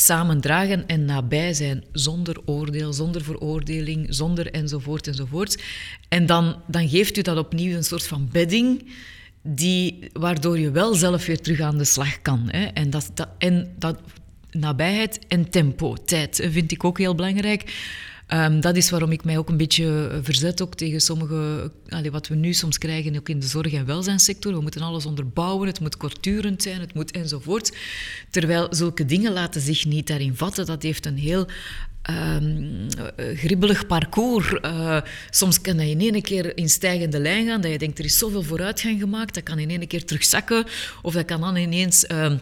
samen 0.00 0.40
dragen 0.40 0.86
en 0.86 1.04
nabij 1.04 1.52
zijn, 1.52 1.84
zonder 1.92 2.36
oordeel, 2.44 2.92
zonder 2.92 3.22
veroordeling, 3.22 4.06
zonder 4.08 4.50
enzovoort 4.50 5.06
enzovoort. 5.06 5.62
En 6.08 6.26
dan, 6.26 6.56
dan 6.66 6.88
geeft 6.88 7.16
u 7.16 7.22
dat 7.22 7.38
opnieuw 7.38 7.76
een 7.76 7.84
soort 7.84 8.06
van 8.06 8.28
bedding, 8.32 8.92
die, 9.42 10.08
waardoor 10.12 10.58
je 10.58 10.70
wel 10.70 10.94
zelf 10.94 11.26
weer 11.26 11.40
terug 11.40 11.60
aan 11.60 11.78
de 11.78 11.84
slag 11.84 12.22
kan. 12.22 12.48
Hè. 12.50 12.64
En, 12.64 12.90
dat, 12.90 13.10
dat, 13.14 13.28
en 13.38 13.74
dat 13.78 14.00
nabijheid 14.50 15.18
en 15.28 15.50
tempo, 15.50 15.94
tijd, 15.94 16.40
vind 16.50 16.72
ik 16.72 16.84
ook 16.84 16.98
heel 16.98 17.14
belangrijk. 17.14 17.74
Um, 18.32 18.60
dat 18.60 18.76
is 18.76 18.90
waarom 18.90 19.12
ik 19.12 19.24
mij 19.24 19.38
ook 19.38 19.48
een 19.48 19.56
beetje 19.56 20.18
verzet 20.22 20.62
ook 20.62 20.74
tegen 20.74 21.00
sommige, 21.00 21.70
wat 22.10 22.28
we 22.28 22.34
nu 22.34 22.52
soms 22.52 22.78
krijgen, 22.78 23.16
ook 23.16 23.28
in 23.28 23.40
de 23.40 23.46
zorg- 23.46 23.72
en 23.72 23.86
welzijnssector. 23.86 24.52
We 24.52 24.60
moeten 24.60 24.82
alles 24.82 25.06
onderbouwen, 25.06 25.68
het 25.68 25.80
moet 25.80 25.96
kortdurend 25.96 26.62
zijn, 26.62 26.80
het 26.80 26.94
moet 26.94 27.10
enzovoort. 27.10 27.76
Terwijl 28.30 28.66
zulke 28.70 29.04
dingen 29.04 29.32
laten 29.32 29.60
zich 29.60 29.84
niet 29.84 30.06
daarin 30.06 30.36
vatten. 30.36 30.66
Dat 30.66 30.82
heeft 30.82 31.06
een 31.06 31.18
heel 31.18 31.46
um, 32.10 32.86
gribbelig 33.36 33.86
parcours. 33.86 34.52
Uh, 34.62 35.00
soms 35.30 35.60
kan 35.60 35.76
dat 35.76 35.86
in 35.86 36.00
één 36.00 36.22
keer 36.22 36.56
in 36.56 36.68
stijgende 36.68 37.18
lijn 37.18 37.46
gaan, 37.46 37.60
dat 37.60 37.70
je 37.70 37.78
denkt, 37.78 37.98
er 37.98 38.04
is 38.04 38.18
zoveel 38.18 38.42
vooruitgang 38.42 39.00
gemaakt, 39.00 39.34
dat 39.34 39.42
kan 39.42 39.58
in 39.58 39.70
één 39.70 39.86
keer 39.86 40.04
terugzakken, 40.04 40.64
of 41.02 41.14
dat 41.14 41.24
kan 41.24 41.40
dan 41.40 41.56
ineens... 41.56 42.04
Uh, 42.12 42.32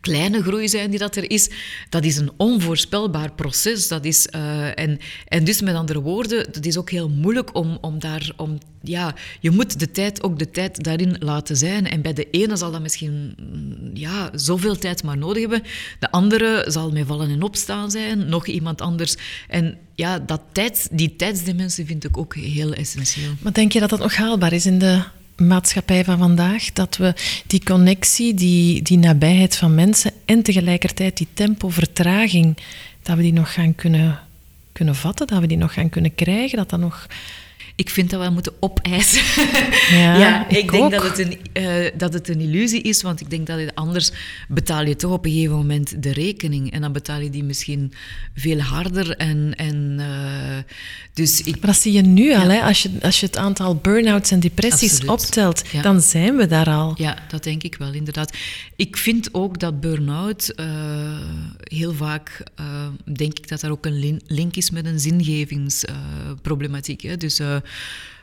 kleine 0.00 0.42
groei 0.42 0.68
zijn 0.68 0.90
die 0.90 0.98
dat 0.98 1.16
er 1.16 1.30
is, 1.30 1.50
dat 1.88 2.04
is 2.04 2.16
een 2.16 2.30
onvoorspelbaar 2.36 3.32
proces. 3.32 3.88
Dat 3.88 4.04
is, 4.04 4.28
uh, 4.34 4.78
en, 4.78 4.98
en 5.28 5.44
dus 5.44 5.60
met 5.60 5.74
andere 5.74 6.00
woorden, 6.00 6.38
het 6.38 6.66
is 6.66 6.76
ook 6.76 6.90
heel 6.90 7.08
moeilijk 7.08 7.54
om, 7.54 7.78
om 7.80 7.98
daar... 7.98 8.32
Om, 8.36 8.58
ja, 8.82 9.14
je 9.40 9.50
moet 9.50 9.78
de 9.78 9.90
tijd 9.90 10.22
ook 10.22 10.38
de 10.38 10.50
tijd 10.50 10.84
daarin 10.84 11.16
laten 11.18 11.56
zijn. 11.56 11.86
En 11.86 12.02
bij 12.02 12.12
de 12.12 12.30
ene 12.30 12.56
zal 12.56 12.70
dat 12.70 12.82
misschien 12.82 13.34
ja, 13.94 14.30
zoveel 14.34 14.78
tijd 14.78 15.02
maar 15.02 15.18
nodig 15.18 15.40
hebben. 15.40 15.62
De 15.98 16.10
andere 16.10 16.64
zal 16.68 16.90
met 16.90 17.06
vallen 17.06 17.30
en 17.30 17.42
opstaan 17.42 17.90
zijn. 17.90 18.28
Nog 18.28 18.46
iemand 18.46 18.80
anders. 18.80 19.16
En 19.48 19.78
ja, 19.94 20.18
dat 20.18 20.40
tijd, 20.52 20.88
die 20.92 21.16
tijdsdimensie 21.16 21.86
vind 21.86 22.04
ik 22.04 22.16
ook 22.16 22.34
heel 22.34 22.72
essentieel. 22.72 23.32
Maar 23.40 23.52
denk 23.52 23.72
je 23.72 23.80
dat 23.80 23.90
dat 23.90 23.98
nog 23.98 24.16
haalbaar 24.16 24.52
is 24.52 24.66
in 24.66 24.78
de 24.78 25.02
maatschappij 25.38 26.04
van 26.04 26.18
vandaag, 26.18 26.72
dat 26.72 26.96
we 26.96 27.14
die 27.46 27.64
connectie, 27.64 28.34
die, 28.34 28.82
die 28.82 28.98
nabijheid 28.98 29.56
van 29.56 29.74
mensen 29.74 30.12
en 30.24 30.42
tegelijkertijd 30.42 31.16
die 31.16 31.28
tempovertraging, 31.34 32.56
dat 33.02 33.16
we 33.16 33.22
die 33.22 33.32
nog 33.32 33.52
gaan 33.52 33.74
kunnen, 33.74 34.20
kunnen 34.72 34.94
vatten, 34.94 35.26
dat 35.26 35.40
we 35.40 35.46
die 35.46 35.56
nog 35.56 35.72
gaan 35.72 35.88
kunnen 35.88 36.14
krijgen, 36.14 36.58
dat 36.58 36.70
dat 36.70 36.80
nog 36.80 37.06
ik 37.78 37.90
vind 37.90 38.10
dat 38.10 38.22
we 38.22 38.30
moeten 38.30 38.52
opeisen. 38.60 39.22
Ja, 39.90 40.18
ja 40.18 40.48
ik, 40.48 40.70
denk 40.70 40.90
dat 40.90 41.02
het, 41.02 41.18
een, 41.18 41.38
uh, 41.52 41.86
dat 41.96 42.12
het 42.12 42.28
een 42.28 42.40
illusie 42.40 42.82
is, 42.82 43.02
want 43.02 43.20
ik 43.20 43.30
denk 43.30 43.46
dat 43.46 43.58
het, 43.58 43.74
anders 43.74 44.10
betaal 44.48 44.84
je 44.84 44.96
toch 44.96 45.12
op 45.12 45.24
een 45.24 45.32
gegeven 45.32 45.56
moment 45.56 46.02
de 46.02 46.12
rekening. 46.12 46.72
En 46.72 46.80
dan 46.80 46.92
betaal 46.92 47.20
je 47.20 47.30
die 47.30 47.44
misschien 47.44 47.92
veel 48.34 48.60
harder. 48.60 49.16
En, 49.16 49.52
en, 49.56 49.96
uh, 49.98 50.06
dus 51.12 51.42
ik, 51.42 51.56
maar 51.56 51.66
dat 51.66 51.76
zie 51.76 51.92
je 51.92 52.02
nu 52.02 52.34
al, 52.34 52.48
hè? 52.48 52.60
Als, 52.60 52.82
je, 52.82 52.90
als 53.02 53.20
je 53.20 53.26
het 53.26 53.36
aantal 53.36 53.76
burn-outs 53.76 54.30
en 54.30 54.40
depressies 54.40 55.04
optelt, 55.04 55.62
dan 55.82 56.00
zijn 56.00 56.36
we 56.36 56.46
daar 56.46 56.68
al. 56.68 56.94
Ja, 56.96 57.18
dat 57.28 57.44
denk 57.44 57.62
ik 57.62 57.74
wel, 57.74 57.92
inderdaad. 57.92 58.36
Ik 58.76 58.96
vind 58.96 59.34
ook 59.34 59.58
dat 59.58 59.80
burn-out 59.80 60.52
uh, 60.56 60.66
heel 61.58 61.92
vaak, 61.92 62.42
denk 63.04 63.38
ik 63.38 63.48
dat 63.48 63.60
daar 63.60 63.70
ook 63.70 63.86
een 63.86 64.20
link 64.26 64.56
is 64.56 64.70
met 64.70 64.86
een 64.86 65.00
zingevingsproblematiek. 65.00 67.20
dus 67.20 67.40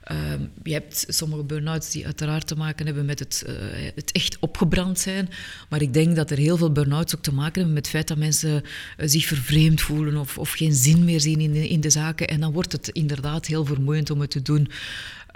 Ehm, 0.05 0.41
je 0.63 0.73
hebt 0.73 1.05
sommige 1.07 1.43
burn-outs 1.43 1.91
die 1.91 2.05
uiteraard 2.05 2.47
te 2.47 2.55
maken 2.55 2.85
hebben 2.85 3.05
met 3.05 3.19
het, 3.19 3.43
uh, 3.47 3.53
het 3.95 4.11
echt 4.11 4.37
opgebrand 4.39 4.99
zijn. 4.99 5.29
Maar 5.69 5.81
ik 5.81 5.93
denk 5.93 6.15
dat 6.15 6.31
er 6.31 6.37
heel 6.37 6.57
veel 6.57 6.71
burn-outs 6.71 7.15
ook 7.15 7.21
te 7.21 7.33
maken 7.33 7.53
hebben 7.53 7.73
met 7.73 7.85
het 7.85 7.95
feit 7.95 8.07
dat 8.07 8.17
mensen 8.17 8.63
eh, 8.97 9.07
zich 9.07 9.25
vervreemd 9.25 9.81
voelen 9.81 10.17
of, 10.17 10.37
of 10.37 10.51
geen 10.51 10.73
zin 10.73 11.03
meer 11.03 11.19
zien 11.19 11.39
in 11.39 11.53
de, 11.53 11.67
in 11.67 11.81
de 11.81 11.89
zaken. 11.89 12.27
En 12.27 12.39
dan 12.39 12.53
wordt 12.53 12.71
het 12.71 12.87
inderdaad 12.87 13.45
heel 13.45 13.65
vermoeiend 13.65 14.09
om 14.09 14.21
het 14.21 14.29
te 14.29 14.41
doen. 14.41 14.69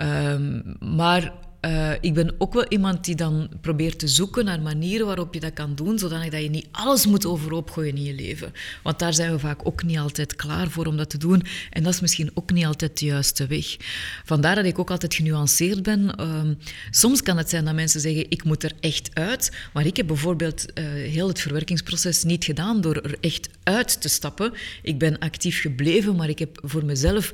Um, 0.02 0.76
maar 0.80 1.34
uh, 1.62 1.92
ik 2.02 2.14
ben 2.14 2.36
ook 2.38 2.54
wel 2.54 2.66
iemand 2.68 3.06
die 3.06 3.16
dan 3.16 3.50
probeert 3.62 4.00
te 4.00 4.08
zoeken 4.08 4.46
naar 4.46 4.62
manieren 4.62 5.06
waarop 5.06 5.34
je 5.34 5.40
dat 5.40 5.54
kan 5.54 5.76
doen, 5.76 6.00
zodat 6.00 6.32
je 6.32 6.50
niet 6.50 6.68
alles 6.72 7.06
moet 7.06 7.26
overhoop 7.26 7.70
gooien 7.70 7.96
in 7.96 8.04
je 8.04 8.14
leven. 8.14 8.54
Want 8.84 9.00
daar 9.00 9.14
zijn 9.14 9.32
we 9.32 9.40
vaak 9.40 9.68
ook 9.68 9.84
niet 9.84 9.98
altijd 9.98 10.36
klaar 10.36 10.70
voor 10.70 10.86
om 10.86 10.98
dat 10.98 11.10
te 11.10 11.18
doen. 11.18 11.44
En 11.70 11.84
dat 11.84 11.94
is 11.94 12.00
misschien 12.00 12.32
ook 12.34 12.52
niet 12.52 12.66
altijd 12.66 13.00
de 13.00 13.06
juiste 13.06 13.48
weg. 13.48 13.78
Vandaar 14.26 14.56
dat 14.56 14.66
ik 14.66 14.80
ook 14.80 14.92
altijd 14.92 15.16
genuanceerd 15.16 15.84
ben. 15.84 16.12
Uh, 16.20 16.42
soms 16.90 17.22
kan 17.22 17.38
het 17.38 17.50
zijn 17.50 17.66
dat 17.66 17.74
mensen 17.74 18.02
zeggen, 18.02 18.26
ik 18.30 18.44
moet 18.44 18.64
er 18.64 18.74
echt 18.80 19.10
uit. 19.14 19.52
Maar 19.74 19.86
ik 19.86 19.98
heb 19.98 20.08
bijvoorbeeld 20.08 20.66
uh, 20.74 20.86
heel 20.86 21.28
het 21.28 21.40
verwerkingsproces 21.40 22.24
niet 22.24 22.44
gedaan 22.44 22.82
door 22.82 22.96
er 22.96 23.18
echt 23.22 23.50
uit 23.64 24.02
te 24.02 24.10
stappen. 24.10 24.54
Ik 24.82 24.98
ben 24.98 25.20
actief 25.20 25.62
gebleven, 25.62 26.16
maar 26.16 26.30
ik 26.30 26.40
heb 26.40 26.60
voor 26.64 26.86
mezelf 26.86 27.32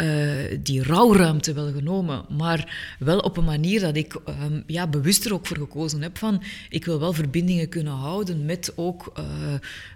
uh, 0.00 0.58
die 0.62 0.82
rouwruimte 0.82 1.52
wel 1.52 1.72
genomen, 1.72 2.24
maar 2.28 2.94
wel 2.98 3.18
op 3.18 3.36
een 3.36 3.44
manier 3.44 3.80
dat 3.80 3.96
ik 3.96 4.14
um, 4.14 4.62
ja, 4.66 4.86
bewust 4.86 5.24
er 5.24 5.32
ook 5.32 5.46
voor 5.46 5.56
gekozen 5.56 6.02
heb 6.02 6.18
van 6.18 6.42
ik 6.68 6.84
wil 6.84 7.00
wel 7.00 7.12
verbindingen 7.12 7.68
kunnen 7.68 7.92
houden 7.92 8.44
met 8.44 8.72
ook 8.76 9.12
uh, 9.18 9.24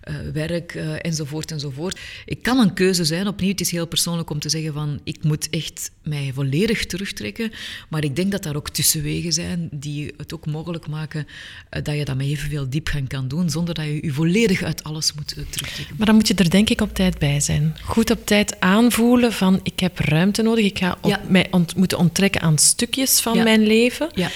uh, 0.09 0.33
werk 0.33 0.75
enzovoort 0.75 1.51
enzovoort. 1.51 2.01
Ik 2.25 2.43
kan 2.43 2.59
een 2.59 2.75
keuze 2.75 3.05
zijn, 3.05 3.27
opnieuw, 3.27 3.51
het 3.51 3.61
is 3.61 3.71
heel 3.71 3.87
persoonlijk 3.87 4.31
om 4.31 4.39
te 4.39 4.49
zeggen 4.49 4.73
van 4.73 5.01
ik 5.05 5.25
moet 5.25 5.51
echt 5.51 5.91
mij 6.03 6.31
volledig 6.35 6.87
terugtrekken, 6.87 7.53
maar 7.89 8.05
ik 8.05 8.17
denk 8.17 8.31
dat 8.31 8.43
daar 8.43 8.57
ook 8.57 8.71
tussenwegen 8.71 9.33
zijn 9.33 9.69
die 9.73 10.15
het 10.17 10.35
ook 10.35 10.47
mogelijk 10.47 10.89
maken 10.89 11.27
dat 11.71 11.97
je 11.97 12.05
dat 12.05 12.17
met 12.17 12.27
evenveel 12.27 12.69
diepgang 12.69 13.09
kan 13.09 13.29
doen, 13.29 13.51
zonder 13.51 13.75
dat 13.75 13.85
je 13.85 13.99
je 14.03 14.13
volledig 14.13 14.63
uit 14.63 14.85
alles 14.85 15.13
moet 15.15 15.29
terugtrekken. 15.29 15.97
Maar 15.97 16.07
dan 16.07 16.15
moet 16.15 16.29
je 16.29 16.35
er 16.35 16.51
denk 16.51 16.71
ik 16.71 16.81
op 16.81 16.95
tijd 16.95 17.19
bij 17.19 17.41
zijn. 17.41 17.77
Goed 17.83 18.11
op 18.11 18.27
tijd 18.27 18.61
aanvoelen 18.61 19.33
van 19.33 19.61
ik 19.63 19.81
heb 19.81 19.94
ruimte 19.99 20.43
nodig. 20.43 20.65
Ik 20.65 20.79
ga 20.79 20.99
mij 21.29 21.51
moeten 21.77 21.99
onttrekken 21.99 22.41
aan 22.41 22.59
stukjes 22.59 23.21
van 23.21 23.43
mijn 23.43 23.67
leven. 23.67 24.09
Ja. 24.15 24.31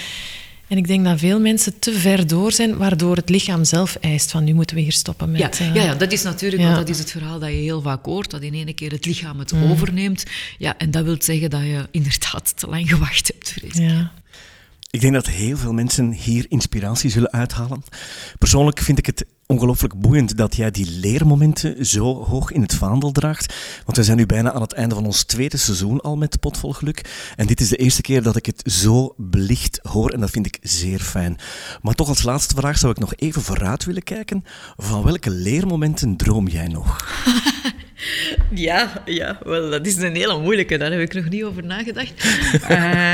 En 0.69 0.77
ik 0.77 0.87
denk 0.87 1.05
dat 1.05 1.19
veel 1.19 1.41
mensen 1.41 1.79
te 1.79 1.93
ver 1.93 2.27
door 2.27 2.53
zijn, 2.53 2.77
waardoor 2.77 3.17
het 3.17 3.29
lichaam 3.29 3.65
zelf 3.65 3.97
eist 4.01 4.31
van 4.31 4.45
nu 4.45 4.55
moeten 4.55 4.77
we 4.77 4.83
hier 4.83 4.93
stoppen 4.93 5.31
met... 5.31 5.41
Ja, 5.41 5.67
uh, 5.67 5.75
ja, 5.75 5.83
ja 5.83 5.95
dat 5.95 6.13
is 6.13 6.23
natuurlijk 6.23 6.63
ja. 6.63 6.75
dat 6.75 6.89
is 6.89 6.99
het 6.99 7.11
verhaal 7.11 7.39
dat 7.39 7.49
je 7.49 7.55
heel 7.55 7.83
vaak 7.83 8.05
hoort, 8.05 8.31
dat 8.31 8.43
in 8.43 8.55
één 8.55 8.75
keer 8.75 8.91
het 8.91 9.07
lichaam 9.07 9.39
het 9.39 9.53
mm. 9.53 9.71
overneemt. 9.71 10.25
Ja, 10.59 10.79
en 10.79 10.91
dat 10.91 11.05
wil 11.05 11.17
zeggen 11.19 11.51
dat 11.51 11.61
je 11.61 11.87
inderdaad 11.91 12.57
te 12.57 12.67
lang 12.67 12.89
gewacht 12.89 13.27
hebt, 13.27 13.53
vrees 13.53 13.75
Ja. 13.75 14.13
Ik 14.91 15.01
denk 15.01 15.13
dat 15.13 15.27
heel 15.27 15.57
veel 15.57 15.73
mensen 15.73 16.13
hier 16.13 16.47
inspiratie 16.49 17.11
zullen 17.11 17.33
uithalen. 17.33 17.85
Persoonlijk 18.39 18.79
vind 18.79 18.99
ik 18.99 19.07
het 19.07 19.25
ongelooflijk 19.49 20.01
boeiend 20.01 20.36
dat 20.36 20.57
jij 20.57 20.70
die 20.70 20.90
leermomenten 20.90 21.86
zo 21.86 22.24
hoog 22.24 22.51
in 22.51 22.62
het 22.62 22.74
vaandel 22.74 23.12
draagt. 23.12 23.55
Want 23.84 23.96
we 23.96 24.05
zijn 24.05 24.16
nu 24.16 24.26
bijna 24.26 24.53
aan 24.53 24.61
het 24.61 24.72
einde 24.72 24.94
van 24.94 25.05
ons 25.05 25.24
tweede 25.24 25.57
seizoen 25.57 26.01
al 26.01 26.16
met 26.16 26.40
Potvol 26.40 26.72
Geluk. 26.72 27.30
En 27.36 27.46
dit 27.46 27.61
is 27.61 27.68
de 27.68 27.76
eerste 27.76 28.03
keer 28.03 28.22
dat 28.22 28.36
ik 28.36 28.46
het 28.46 28.72
zo 28.72 29.14
belicht 29.16 29.80
hoor 29.82 30.11
en 30.11 30.20
dat 30.20 30.30
vind 30.30 30.46
ik 30.46 30.59
zeer 30.62 30.99
fijn. 30.99 31.38
Maar 31.82 31.94
toch 31.94 32.09
als 32.09 32.22
laatste 32.22 32.55
vraag 32.55 32.78
zou 32.78 32.92
ik 32.92 32.99
nog 32.99 33.14
even 33.14 33.42
vooruit 33.42 33.84
willen 33.84 34.03
kijken. 34.03 34.44
Van 34.76 35.03
welke 35.03 35.30
leermomenten 35.30 36.16
droom 36.16 36.49
jij 36.49 36.68
nog? 36.68 36.96
ja, 38.68 39.03
ja 39.05 39.38
wel, 39.44 39.70
dat 39.70 39.86
is 39.86 39.96
een 39.96 40.16
hele 40.16 40.40
moeilijke. 40.40 40.78
Daar 40.78 40.90
heb 40.90 41.01
ik 41.01 41.14
nog 41.14 41.28
niet 41.28 41.44
over 41.44 41.64
nagedacht. 41.64 42.24
uh, 42.70 43.12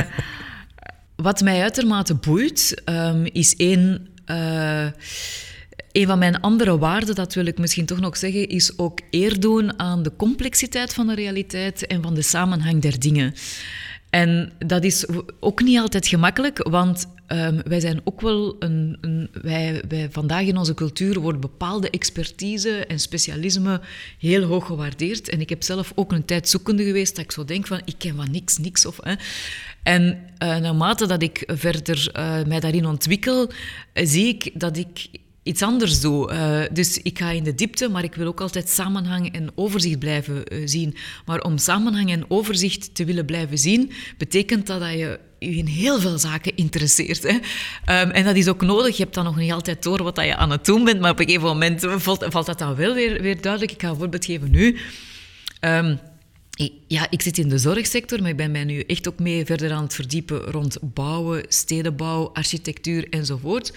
wat 1.27 1.41
mij 1.41 1.63
uitermate 1.63 2.15
boeit, 2.15 2.83
um, 2.85 3.25
is 3.25 3.57
één... 3.57 4.09
Uh, 4.27 4.87
een 5.95 6.07
van 6.07 6.19
mijn 6.19 6.41
andere 6.41 6.79
waarden, 6.79 7.15
dat 7.15 7.35
wil 7.35 7.47
ik 7.47 7.59
misschien 7.59 7.87
toch 7.87 8.01
nog 8.01 8.17
zeggen, 8.17 8.49
is 8.49 8.79
ook 8.79 9.01
eer 9.11 9.41
doen 9.41 9.79
aan 9.79 10.03
de 10.03 10.17
complexiteit 10.17 10.95
van 10.95 11.07
de 11.07 11.15
realiteit 11.15 11.87
en 11.87 12.03
van 12.03 12.15
de 12.15 12.23
samenhang 12.23 12.83
der 12.83 12.99
dingen. 12.99 13.35
En 14.11 14.53
dat 14.59 14.85
is 14.85 15.07
ook 15.41 15.63
niet 15.63 15.79
altijd 15.79 16.07
gemakkelijk, 16.07 16.69
want 16.69 17.07
um, 17.29 17.61
wij 17.65 17.81
zijn 17.81 18.01
ook 18.05 18.21
wel 18.21 18.57
een. 18.59 18.99
een 19.01 19.29
wij, 19.43 19.83
wij, 19.89 20.09
vandaag 20.11 20.43
in 20.43 20.57
onze 20.57 20.75
cultuur 20.75 21.21
wordt 21.21 21.41
bepaalde 21.41 21.91
expertise 21.91 22.87
en 22.87 22.99
specialisme 22.99 23.81
heel 24.19 24.43
hoog 24.43 24.67
gewaardeerd. 24.67 25.29
En 25.29 25.41
ik 25.41 25.49
heb 25.49 25.63
zelf 25.63 25.93
ook 25.95 26.13
een 26.13 26.25
tijd 26.25 26.49
zoekende 26.49 26.85
geweest 26.85 27.17
dat 27.17 27.25
ik 27.25 27.33
zo 27.33 27.45
denk 27.45 27.67
van 27.67 27.81
ik 27.85 27.95
ken 27.99 28.17
van 28.17 28.31
niks, 28.31 28.59
niks. 28.59 28.87
Of, 28.87 28.99
hè. 29.03 29.15
En 29.83 30.03
uh, 30.03 30.57
naarmate 30.57 31.07
dat 31.07 31.23
ik 31.23 31.43
verder 31.47 32.13
uh, 32.17 32.43
mij 32.47 32.61
daarin 32.61 32.87
ontwikkel, 32.87 33.51
uh, 33.95 34.07
zie 34.07 34.29
ik 34.29 34.51
dat 34.55 34.77
ik 34.77 35.07
iets 35.45 35.63
anders 35.63 36.01
doe. 36.01 36.33
Uh, 36.33 36.63
dus 36.73 36.99
ik 37.03 37.19
ga 37.19 37.31
in 37.31 37.45
de 37.45 37.55
diepte, 37.55 37.89
maar 37.89 38.05
ik 38.05 38.15
wil 38.15 38.27
ook 38.27 38.41
altijd 38.41 38.69
samenhang 38.69 39.33
en 39.33 39.51
overzicht 39.55 39.99
blijven 39.99 40.43
uh, 40.53 40.63
zien. 40.65 40.97
Maar 41.27 41.41
om 41.41 41.59
samenhang 41.59 42.11
en 42.11 42.25
overzicht 42.29 42.95
te 42.95 43.05
willen 43.05 43.25
blijven 43.25 43.59
zien, 43.59 43.93
betekent 44.19 44.67
dat 44.67 44.81
dat 44.81 44.93
je 44.93 45.21
je 45.39 45.57
in 45.57 45.67
heel 45.67 46.01
veel 46.01 46.19
zaken 46.19 46.57
interesseert. 46.57 47.23
Hè? 47.23 47.35
Um, 48.03 48.11
en 48.11 48.25
dat 48.25 48.37
is 48.37 48.49
ook 48.49 48.63
nodig. 48.63 48.97
Je 48.97 49.03
hebt 49.03 49.15
dan 49.15 49.25
nog 49.25 49.37
niet 49.37 49.53
altijd 49.53 49.83
door 49.83 50.03
wat 50.03 50.17
je 50.17 50.37
aan 50.37 50.51
het 50.51 50.65
doen 50.65 50.85
bent, 50.85 51.01
maar 51.01 51.11
op 51.11 51.19
een 51.19 51.27
gegeven 51.27 51.47
moment 51.47 51.87
valt, 51.87 52.25
valt 52.29 52.47
dat 52.47 52.59
dan 52.59 52.75
wel 52.75 52.95
weer, 52.95 53.23
weer 53.23 53.41
duidelijk. 53.41 53.73
Ik 53.73 53.81
ga 53.81 53.89
een 53.89 53.97
voorbeeld 53.97 54.25
geven 54.25 54.51
nu. 54.51 54.79
Um, 55.61 55.99
ja, 56.87 57.07
ik 57.11 57.23
zit 57.23 57.39
in 57.39 57.49
de 57.49 57.59
zorgsector, 57.59 58.21
maar 58.21 58.31
ik 58.31 58.37
ben 58.37 58.51
mij 58.51 58.65
nu 58.65 58.81
echt 58.81 59.09
ook 59.09 59.19
mee 59.19 59.45
verder 59.45 59.73
aan 59.73 59.83
het 59.83 59.95
verdiepen 59.95 60.41
rond 60.41 60.79
bouwen, 60.81 61.45
stedenbouw, 61.49 62.31
architectuur 62.33 63.09
enzovoort 63.11 63.73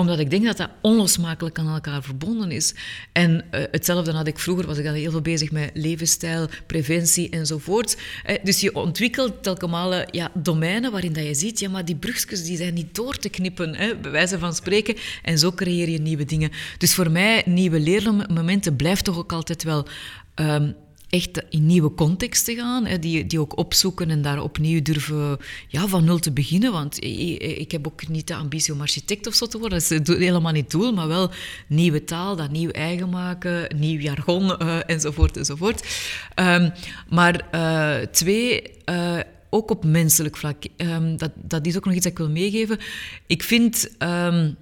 omdat 0.00 0.18
ik 0.18 0.30
denk 0.30 0.44
dat 0.44 0.56
dat 0.56 0.70
onlosmakelijk 0.80 1.58
aan 1.58 1.74
elkaar 1.74 2.02
verbonden 2.02 2.50
is. 2.50 2.74
En 3.12 3.32
uh, 3.34 3.62
hetzelfde 3.70 4.12
had 4.12 4.26
ik 4.26 4.38
vroeger, 4.38 4.66
was 4.66 4.78
ik 4.78 4.84
dan 4.84 4.94
heel 4.94 5.10
veel 5.10 5.20
bezig 5.20 5.50
met 5.50 5.70
levensstijl, 5.74 6.48
preventie 6.66 7.30
enzovoort. 7.30 7.96
Uh, 8.26 8.36
dus 8.42 8.60
je 8.60 8.74
ontwikkelt 8.74 9.42
telkens 9.42 9.68
ja, 10.10 10.30
domeinen 10.34 10.92
waarin 10.92 11.12
dat 11.12 11.24
je 11.24 11.34
ziet, 11.34 11.58
ja, 11.58 11.68
maar 11.68 11.84
die 11.84 11.96
brugjes 11.96 12.44
die 12.44 12.56
zijn 12.56 12.74
niet 12.74 12.94
door 12.94 13.16
te 13.16 13.28
knippen, 13.28 13.74
hè, 13.74 13.96
bij 13.96 14.10
wijze 14.10 14.38
van 14.38 14.54
spreken. 14.54 14.96
En 15.22 15.38
zo 15.38 15.52
creëer 15.52 15.88
je 15.88 16.00
nieuwe 16.00 16.24
dingen. 16.24 16.50
Dus 16.78 16.94
voor 16.94 17.10
mij, 17.10 17.42
nieuwe 17.46 17.80
leermomenten 17.80 18.76
blijft 18.76 19.04
toch 19.04 19.18
ook 19.18 19.32
altijd 19.32 19.62
wel... 19.62 19.86
Um, 20.34 20.74
echt 21.10 21.42
in 21.50 21.66
nieuwe 21.66 21.94
contexten 21.94 22.56
gaan, 22.56 22.86
hè, 22.86 22.98
die, 22.98 23.26
die 23.26 23.40
ook 23.40 23.58
opzoeken 23.58 24.10
en 24.10 24.22
daar 24.22 24.42
opnieuw 24.42 24.82
durven 24.82 25.38
ja, 25.68 25.86
van 25.86 26.04
nul 26.04 26.18
te 26.18 26.32
beginnen. 26.32 26.72
Want 26.72 27.04
ik 27.04 27.70
heb 27.72 27.86
ook 27.86 28.08
niet 28.08 28.26
de 28.26 28.34
ambitie 28.34 28.72
om 28.72 28.80
architect 28.80 29.26
of 29.26 29.34
zo 29.34 29.46
te 29.46 29.58
worden, 29.58 29.78
dat 29.78 30.08
is 30.08 30.16
helemaal 30.16 30.52
niet 30.52 30.62
het 30.62 30.70
doel, 30.70 30.92
maar 30.92 31.08
wel 31.08 31.30
nieuwe 31.66 32.04
taal, 32.04 32.36
dat 32.36 32.50
nieuw 32.50 32.70
eigen 32.70 33.08
maken, 33.08 33.76
nieuw 33.76 34.00
jargon 34.00 34.44
uh, 34.62 34.78
enzovoort 34.86 35.36
enzovoort. 35.36 35.86
Um, 36.34 36.72
maar 37.08 37.48
uh, 37.54 38.06
twee, 38.06 38.62
uh, 38.90 39.18
ook 39.50 39.70
op 39.70 39.84
menselijk 39.84 40.36
vlak, 40.36 40.64
um, 40.76 41.16
dat, 41.16 41.30
dat 41.34 41.66
is 41.66 41.76
ook 41.76 41.84
nog 41.84 41.94
iets 41.94 42.04
dat 42.04 42.12
ik 42.12 42.18
wil 42.18 42.30
meegeven. 42.30 42.78
Ik 43.26 43.42
vind... 43.42 43.90
Um, 43.98 44.56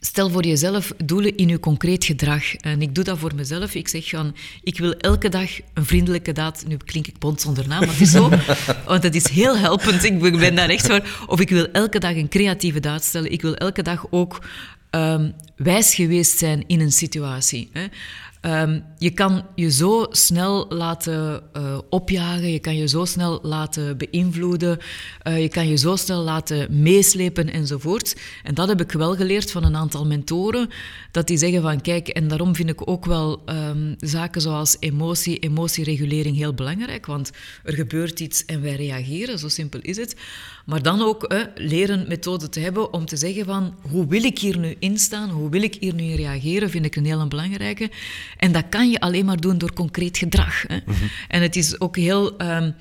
Stel 0.00 0.30
voor 0.30 0.44
jezelf 0.44 0.92
doelen 1.04 1.36
in 1.36 1.48
je 1.48 1.60
concreet 1.60 2.04
gedrag. 2.04 2.54
En 2.54 2.82
ik 2.82 2.94
doe 2.94 3.04
dat 3.04 3.18
voor 3.18 3.34
mezelf. 3.34 3.74
Ik 3.74 3.88
zeg 3.88 4.08
van, 4.08 4.34
ik 4.62 4.78
wil 4.78 4.92
elke 4.92 5.28
dag 5.28 5.50
een 5.74 5.84
vriendelijke 5.84 6.32
daad... 6.32 6.64
Nu 6.66 6.76
klink 6.76 7.06
ik 7.06 7.18
bond 7.18 7.40
zonder 7.40 7.68
naam, 7.68 7.80
maar 7.80 7.88
het 7.88 8.00
is 8.00 8.10
zo. 8.10 8.28
Want 8.86 9.02
het 9.02 9.14
is 9.14 9.28
heel 9.28 9.56
helpend. 9.56 10.04
Ik 10.04 10.20
ben 10.20 10.54
daar 10.54 10.68
echt 10.68 10.86
voor. 10.86 11.02
Of 11.26 11.40
ik 11.40 11.48
wil 11.48 11.66
elke 11.72 11.98
dag 11.98 12.14
een 12.14 12.28
creatieve 12.28 12.80
daad 12.80 13.04
stellen. 13.04 13.32
Ik 13.32 13.42
wil 13.42 13.54
elke 13.54 13.82
dag 13.82 14.06
ook 14.10 14.42
um, 14.90 15.34
wijs 15.56 15.94
geweest 15.94 16.38
zijn 16.38 16.64
in 16.66 16.80
een 16.80 16.92
situatie. 16.92 17.68
Hè. 17.72 17.86
Um, 18.42 18.84
je 18.98 19.10
kan 19.10 19.44
je 19.54 19.70
zo 19.70 20.06
snel 20.10 20.66
laten 20.68 21.42
uh, 21.56 21.78
opjagen, 21.90 22.52
je 22.52 22.58
kan 22.58 22.76
je 22.76 22.88
zo 22.88 23.04
snel 23.04 23.38
laten 23.42 23.98
beïnvloeden, 23.98 24.78
uh, 25.28 25.40
je 25.40 25.48
kan 25.48 25.68
je 25.68 25.76
zo 25.76 25.96
snel 25.96 26.22
laten 26.22 26.82
meeslepen 26.82 27.52
enzovoort. 27.52 28.16
En 28.42 28.54
dat 28.54 28.68
heb 28.68 28.80
ik 28.80 28.92
wel 28.92 29.14
geleerd 29.14 29.50
van 29.50 29.64
een 29.64 29.76
aantal 29.76 30.06
mentoren, 30.06 30.68
dat 31.10 31.26
die 31.26 31.38
zeggen 31.38 31.62
van 31.62 31.80
kijk, 31.80 32.08
en 32.08 32.28
daarom 32.28 32.54
vind 32.54 32.68
ik 32.68 32.90
ook 32.90 33.04
wel 33.04 33.42
um, 33.46 33.94
zaken 33.98 34.40
zoals 34.40 34.76
emotie, 34.80 35.38
emotieregulering 35.38 36.36
heel 36.36 36.54
belangrijk, 36.54 37.06
want 37.06 37.30
er 37.64 37.74
gebeurt 37.74 38.20
iets 38.20 38.44
en 38.44 38.62
wij 38.62 38.76
reageren, 38.76 39.38
zo 39.38 39.48
simpel 39.48 39.80
is 39.80 39.96
het. 39.96 40.16
Maar 40.68 40.82
dan 40.82 41.02
ook 41.02 41.32
uh, 41.32 41.42
leren 41.54 42.04
methoden 42.08 42.50
te 42.50 42.60
hebben 42.60 42.92
om 42.92 43.06
te 43.06 43.16
zeggen 43.16 43.44
van 43.44 43.74
hoe 43.80 44.06
wil 44.06 44.24
ik 44.24 44.38
hier 44.38 44.58
nu 44.58 44.76
instaan, 44.78 45.30
hoe 45.30 45.50
wil 45.50 45.62
ik 45.62 45.76
hier 45.80 45.94
nu 45.94 46.02
in 46.02 46.16
reageren, 46.16 46.70
vind 46.70 46.84
ik 46.84 46.96
een 46.96 47.04
heel 47.04 47.28
belangrijke. 47.28 47.90
En 48.36 48.52
dat 48.52 48.64
kan 48.68 48.90
je 48.90 49.00
alleen 49.00 49.24
maar 49.24 49.40
doen 49.40 49.58
door 49.58 49.72
concreet 49.72 50.18
gedrag. 50.18 50.64
Hè. 50.66 50.76
Mhm. 50.86 51.04
En 51.28 51.42
het 51.42 51.56
is 51.56 51.80
ook 51.80 51.96
heel 51.96 52.42
um, 52.42 52.74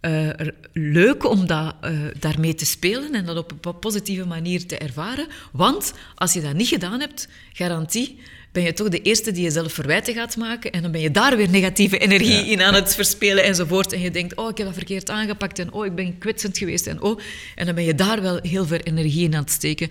uh, 0.00 0.30
leuk 0.72 1.30
om 1.30 1.46
dat, 1.46 1.74
uh, 1.84 2.00
daarmee 2.18 2.54
te 2.54 2.66
spelen 2.66 3.14
en 3.14 3.24
dat 3.24 3.36
op 3.36 3.66
een 3.66 3.78
positieve 3.78 4.26
manier 4.26 4.66
te 4.66 4.78
ervaren. 4.78 5.26
Want 5.52 5.92
als 6.14 6.32
je 6.32 6.40
dat 6.40 6.54
niet 6.54 6.68
gedaan 6.68 7.00
hebt, 7.00 7.28
garantie, 7.52 8.18
ben 8.52 8.62
je 8.62 8.72
toch 8.72 8.88
de 8.88 9.02
eerste 9.02 9.32
die 9.32 9.42
jezelf 9.42 9.72
verwijten 9.72 10.14
gaat 10.14 10.36
maken. 10.36 10.72
En 10.72 10.82
dan 10.82 10.90
ben 10.90 11.00
je 11.00 11.10
daar 11.10 11.36
weer 11.36 11.50
negatieve 11.50 11.98
energie 11.98 12.46
in 12.46 12.62
aan 12.62 12.74
het 12.74 12.94
verspelen 12.94 13.44
enzovoort. 13.44 13.92
En 13.92 14.00
je 14.00 14.10
denkt, 14.10 14.36
oh, 14.36 14.48
ik 14.48 14.56
heb 14.56 14.66
dat 14.66 14.76
verkeerd 14.76 15.10
aangepakt. 15.10 15.58
En 15.58 15.72
oh, 15.72 15.86
ik 15.86 15.94
ben 15.94 16.18
kwetsend 16.18 16.58
geweest. 16.58 16.86
En 16.86 17.02
oh, 17.02 17.20
en 17.54 17.66
dan 17.66 17.74
ben 17.74 17.84
je 17.84 17.94
daar 17.94 18.22
wel 18.22 18.38
heel 18.42 18.66
veel 18.66 18.78
energie 18.78 19.24
in 19.24 19.34
aan 19.34 19.42
het 19.42 19.50
steken. 19.50 19.90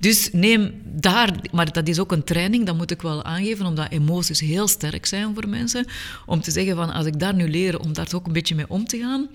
Dus 0.00 0.28
neem 0.32 0.80
daar, 0.84 1.30
maar 1.52 1.72
dat 1.72 1.88
is 1.88 1.98
ook 1.98 2.12
een 2.12 2.24
training, 2.24 2.66
dat 2.66 2.76
moet 2.76 2.90
ik 2.90 3.02
wel 3.02 3.24
aangeven, 3.24 3.66
omdat 3.66 3.90
emoties 3.90 4.40
heel 4.40 4.68
sterk 4.68 5.06
zijn 5.06 5.34
voor 5.34 5.48
mensen. 5.48 5.86
Om 6.26 6.40
te 6.40 6.50
zeggen 6.50 6.76
van, 6.76 6.92
als 6.92 7.06
ik 7.06 7.20
daar 7.20 7.34
nu 7.34 7.48
leer 7.48 7.78
om 7.78 7.92
daar 7.92 8.08
ook 8.14 8.26
een 8.26 8.32
beetje 8.32 8.54
mee 8.54 8.68
om 8.68 8.86
te 8.86 8.98
gaan, 8.98 9.28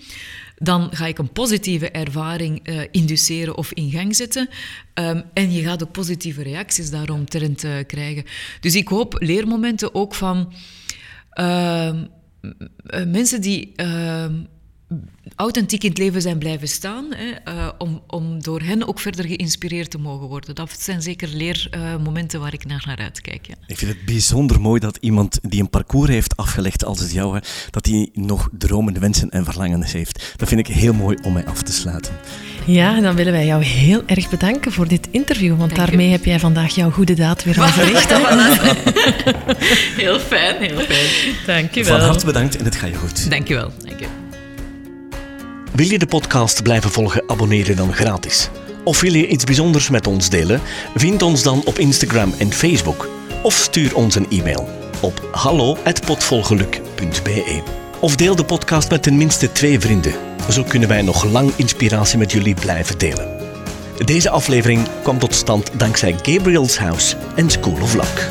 dan 0.64 0.90
ga 0.92 1.06
ik 1.06 1.18
een 1.18 1.32
positieve 1.32 1.90
ervaring 1.90 2.70
uh, 2.70 2.82
induceren 2.92 3.58
of 3.58 3.74
in 3.74 3.90
gang 3.90 4.16
zetten. 4.16 4.50
Um, 4.94 5.24
en 5.34 5.52
je 5.52 5.64
gaat 5.64 5.84
ook 5.84 5.92
positieve 5.92 6.44
reacties 6.44 6.90
daaromtrent 6.90 7.64
uh, 7.64 7.74
krijgen. 7.88 8.24
Dus 8.60 8.76
ik 8.76 8.88
hoop 8.88 9.16
leermomenten 9.20 9.96
ook 9.96 10.16
van 10.16 10.54
uh, 11.40 11.92
mensen 13.06 13.42
die 13.42 13.72
ehm, 13.76 14.34
authentiek 15.36 15.84
in 15.84 15.90
het 15.90 15.98
leven 15.98 16.22
zijn 16.22 16.38
blijven 16.38 16.68
staan, 16.68 17.06
hè, 17.10 17.54
uh, 17.54 17.70
om, 17.78 18.02
om 18.08 18.44
door 18.44 18.62
hen 18.62 18.88
ook 18.88 19.00
verder 19.00 19.26
geïnspireerd 19.26 19.92
te 19.92 19.98
mogen 19.98 20.28
worden. 20.28 20.56
Dat 20.56 20.76
zijn 20.80 21.02
zeker 21.02 21.28
leermomenten 21.28 22.38
uh, 22.38 22.44
waar 22.44 22.54
ik 22.54 22.66
naar, 22.66 22.84
naar 22.86 22.98
uitkijk. 22.98 23.48
Ja. 23.48 23.54
Ik 23.68 23.78
vind 23.78 23.92
het 23.92 24.06
bijzonder 24.06 24.62
mooi 24.62 24.80
dat 24.80 24.98
iemand 25.02 25.40
die 25.42 25.62
een 25.62 25.70
parcours 25.70 26.10
heeft 26.10 26.38
afgelegd 26.38 26.86
als 26.86 27.00
het 27.00 27.12
jouwe, 27.12 27.44
dat 27.70 27.86
hij 27.86 28.10
nog 28.14 28.50
dromen, 28.58 29.00
wensen 29.00 29.30
en 29.30 29.46
verlangens 29.46 29.92
heeft. 29.92 30.34
Dat 30.38 30.48
vind 30.48 30.68
ik 30.68 30.76
heel 30.76 30.94
mooi 30.94 31.18
om 31.22 31.34
mij 31.34 31.46
af 31.46 31.62
te 31.62 31.72
sluiten. 31.72 32.14
Ja, 32.66 33.00
dan 33.00 33.16
willen 33.16 33.34
wij 33.34 33.46
jou 33.46 33.64
heel 33.64 34.04
erg 34.06 34.30
bedanken 34.30 34.72
voor 34.72 34.88
dit 34.88 35.08
interview, 35.12 35.58
want 35.58 35.76
Dank 35.76 35.88
daarmee 35.88 36.08
u. 36.08 36.12
heb 36.12 36.26
jij 36.26 36.40
vandaag 36.40 36.76
jouw 36.76 36.92
goede 36.92 37.14
daad 37.14 37.44
weer 37.44 37.62
al 37.62 37.68
verricht. 37.68 38.10
heel 40.02 40.20
fijn, 40.20 40.62
heel 40.62 40.80
fijn. 40.80 41.36
Dank 41.46 41.74
je 41.74 41.84
wel. 41.84 41.98
Van 41.98 42.08
harte 42.08 42.26
bedankt 42.26 42.58
en 42.58 42.66
het 42.66 42.76
gaat 42.76 42.90
je 42.90 42.96
goed. 42.96 43.30
Dank 43.30 43.48
je 43.48 43.54
wel. 43.54 43.72
Wil 45.72 45.90
je 45.90 46.00
de 46.00 46.06
podcast 46.06 46.64
blijven 46.64 46.92
volgen, 46.92 47.24
abonneer 47.28 47.66
je 47.66 47.76
dan 47.76 47.94
gratis. 47.94 48.50
Of 48.84 49.02
wil 49.02 49.14
je 49.14 49.28
iets 49.28 49.44
bijzonders 49.44 49.90
met 49.90 50.08
ons 50.08 50.30
delen? 50.30 50.62
Vind 50.96 51.22
ons 51.22 51.44
dan 51.44 51.62
op 51.66 51.80
Instagram 51.80 52.34
en 52.38 52.54
Facebook. 52.54 53.10
Of 53.44 53.54
stuur 53.54 53.96
ons 53.96 54.16
een 54.16 54.30
e-mail 54.30 54.70
op 55.02 55.30
hallo.potvolgeluk.be. 55.32 57.62
Of 58.00 58.16
deel 58.16 58.36
de 58.36 58.46
podcast 58.46 58.90
met 58.90 59.04
tenminste 59.04 59.52
twee 59.52 59.80
vrienden. 59.80 60.14
Zo 60.50 60.64
kunnen 60.64 60.90
wij 60.90 61.02
nog 61.02 61.24
lang 61.24 61.52
inspiratie 61.56 62.18
met 62.18 62.32
jullie 62.32 62.56
blijven 62.56 62.98
delen. 62.98 63.40
Deze 64.06 64.30
aflevering 64.30 64.88
kwam 65.04 65.20
tot 65.20 65.36
stand 65.36 65.70
dankzij 65.78 66.16
Gabriel's 66.22 66.78
House 66.78 67.16
en 67.36 67.50
School 67.50 67.82
of 67.82 67.94
Luck. 67.94 68.30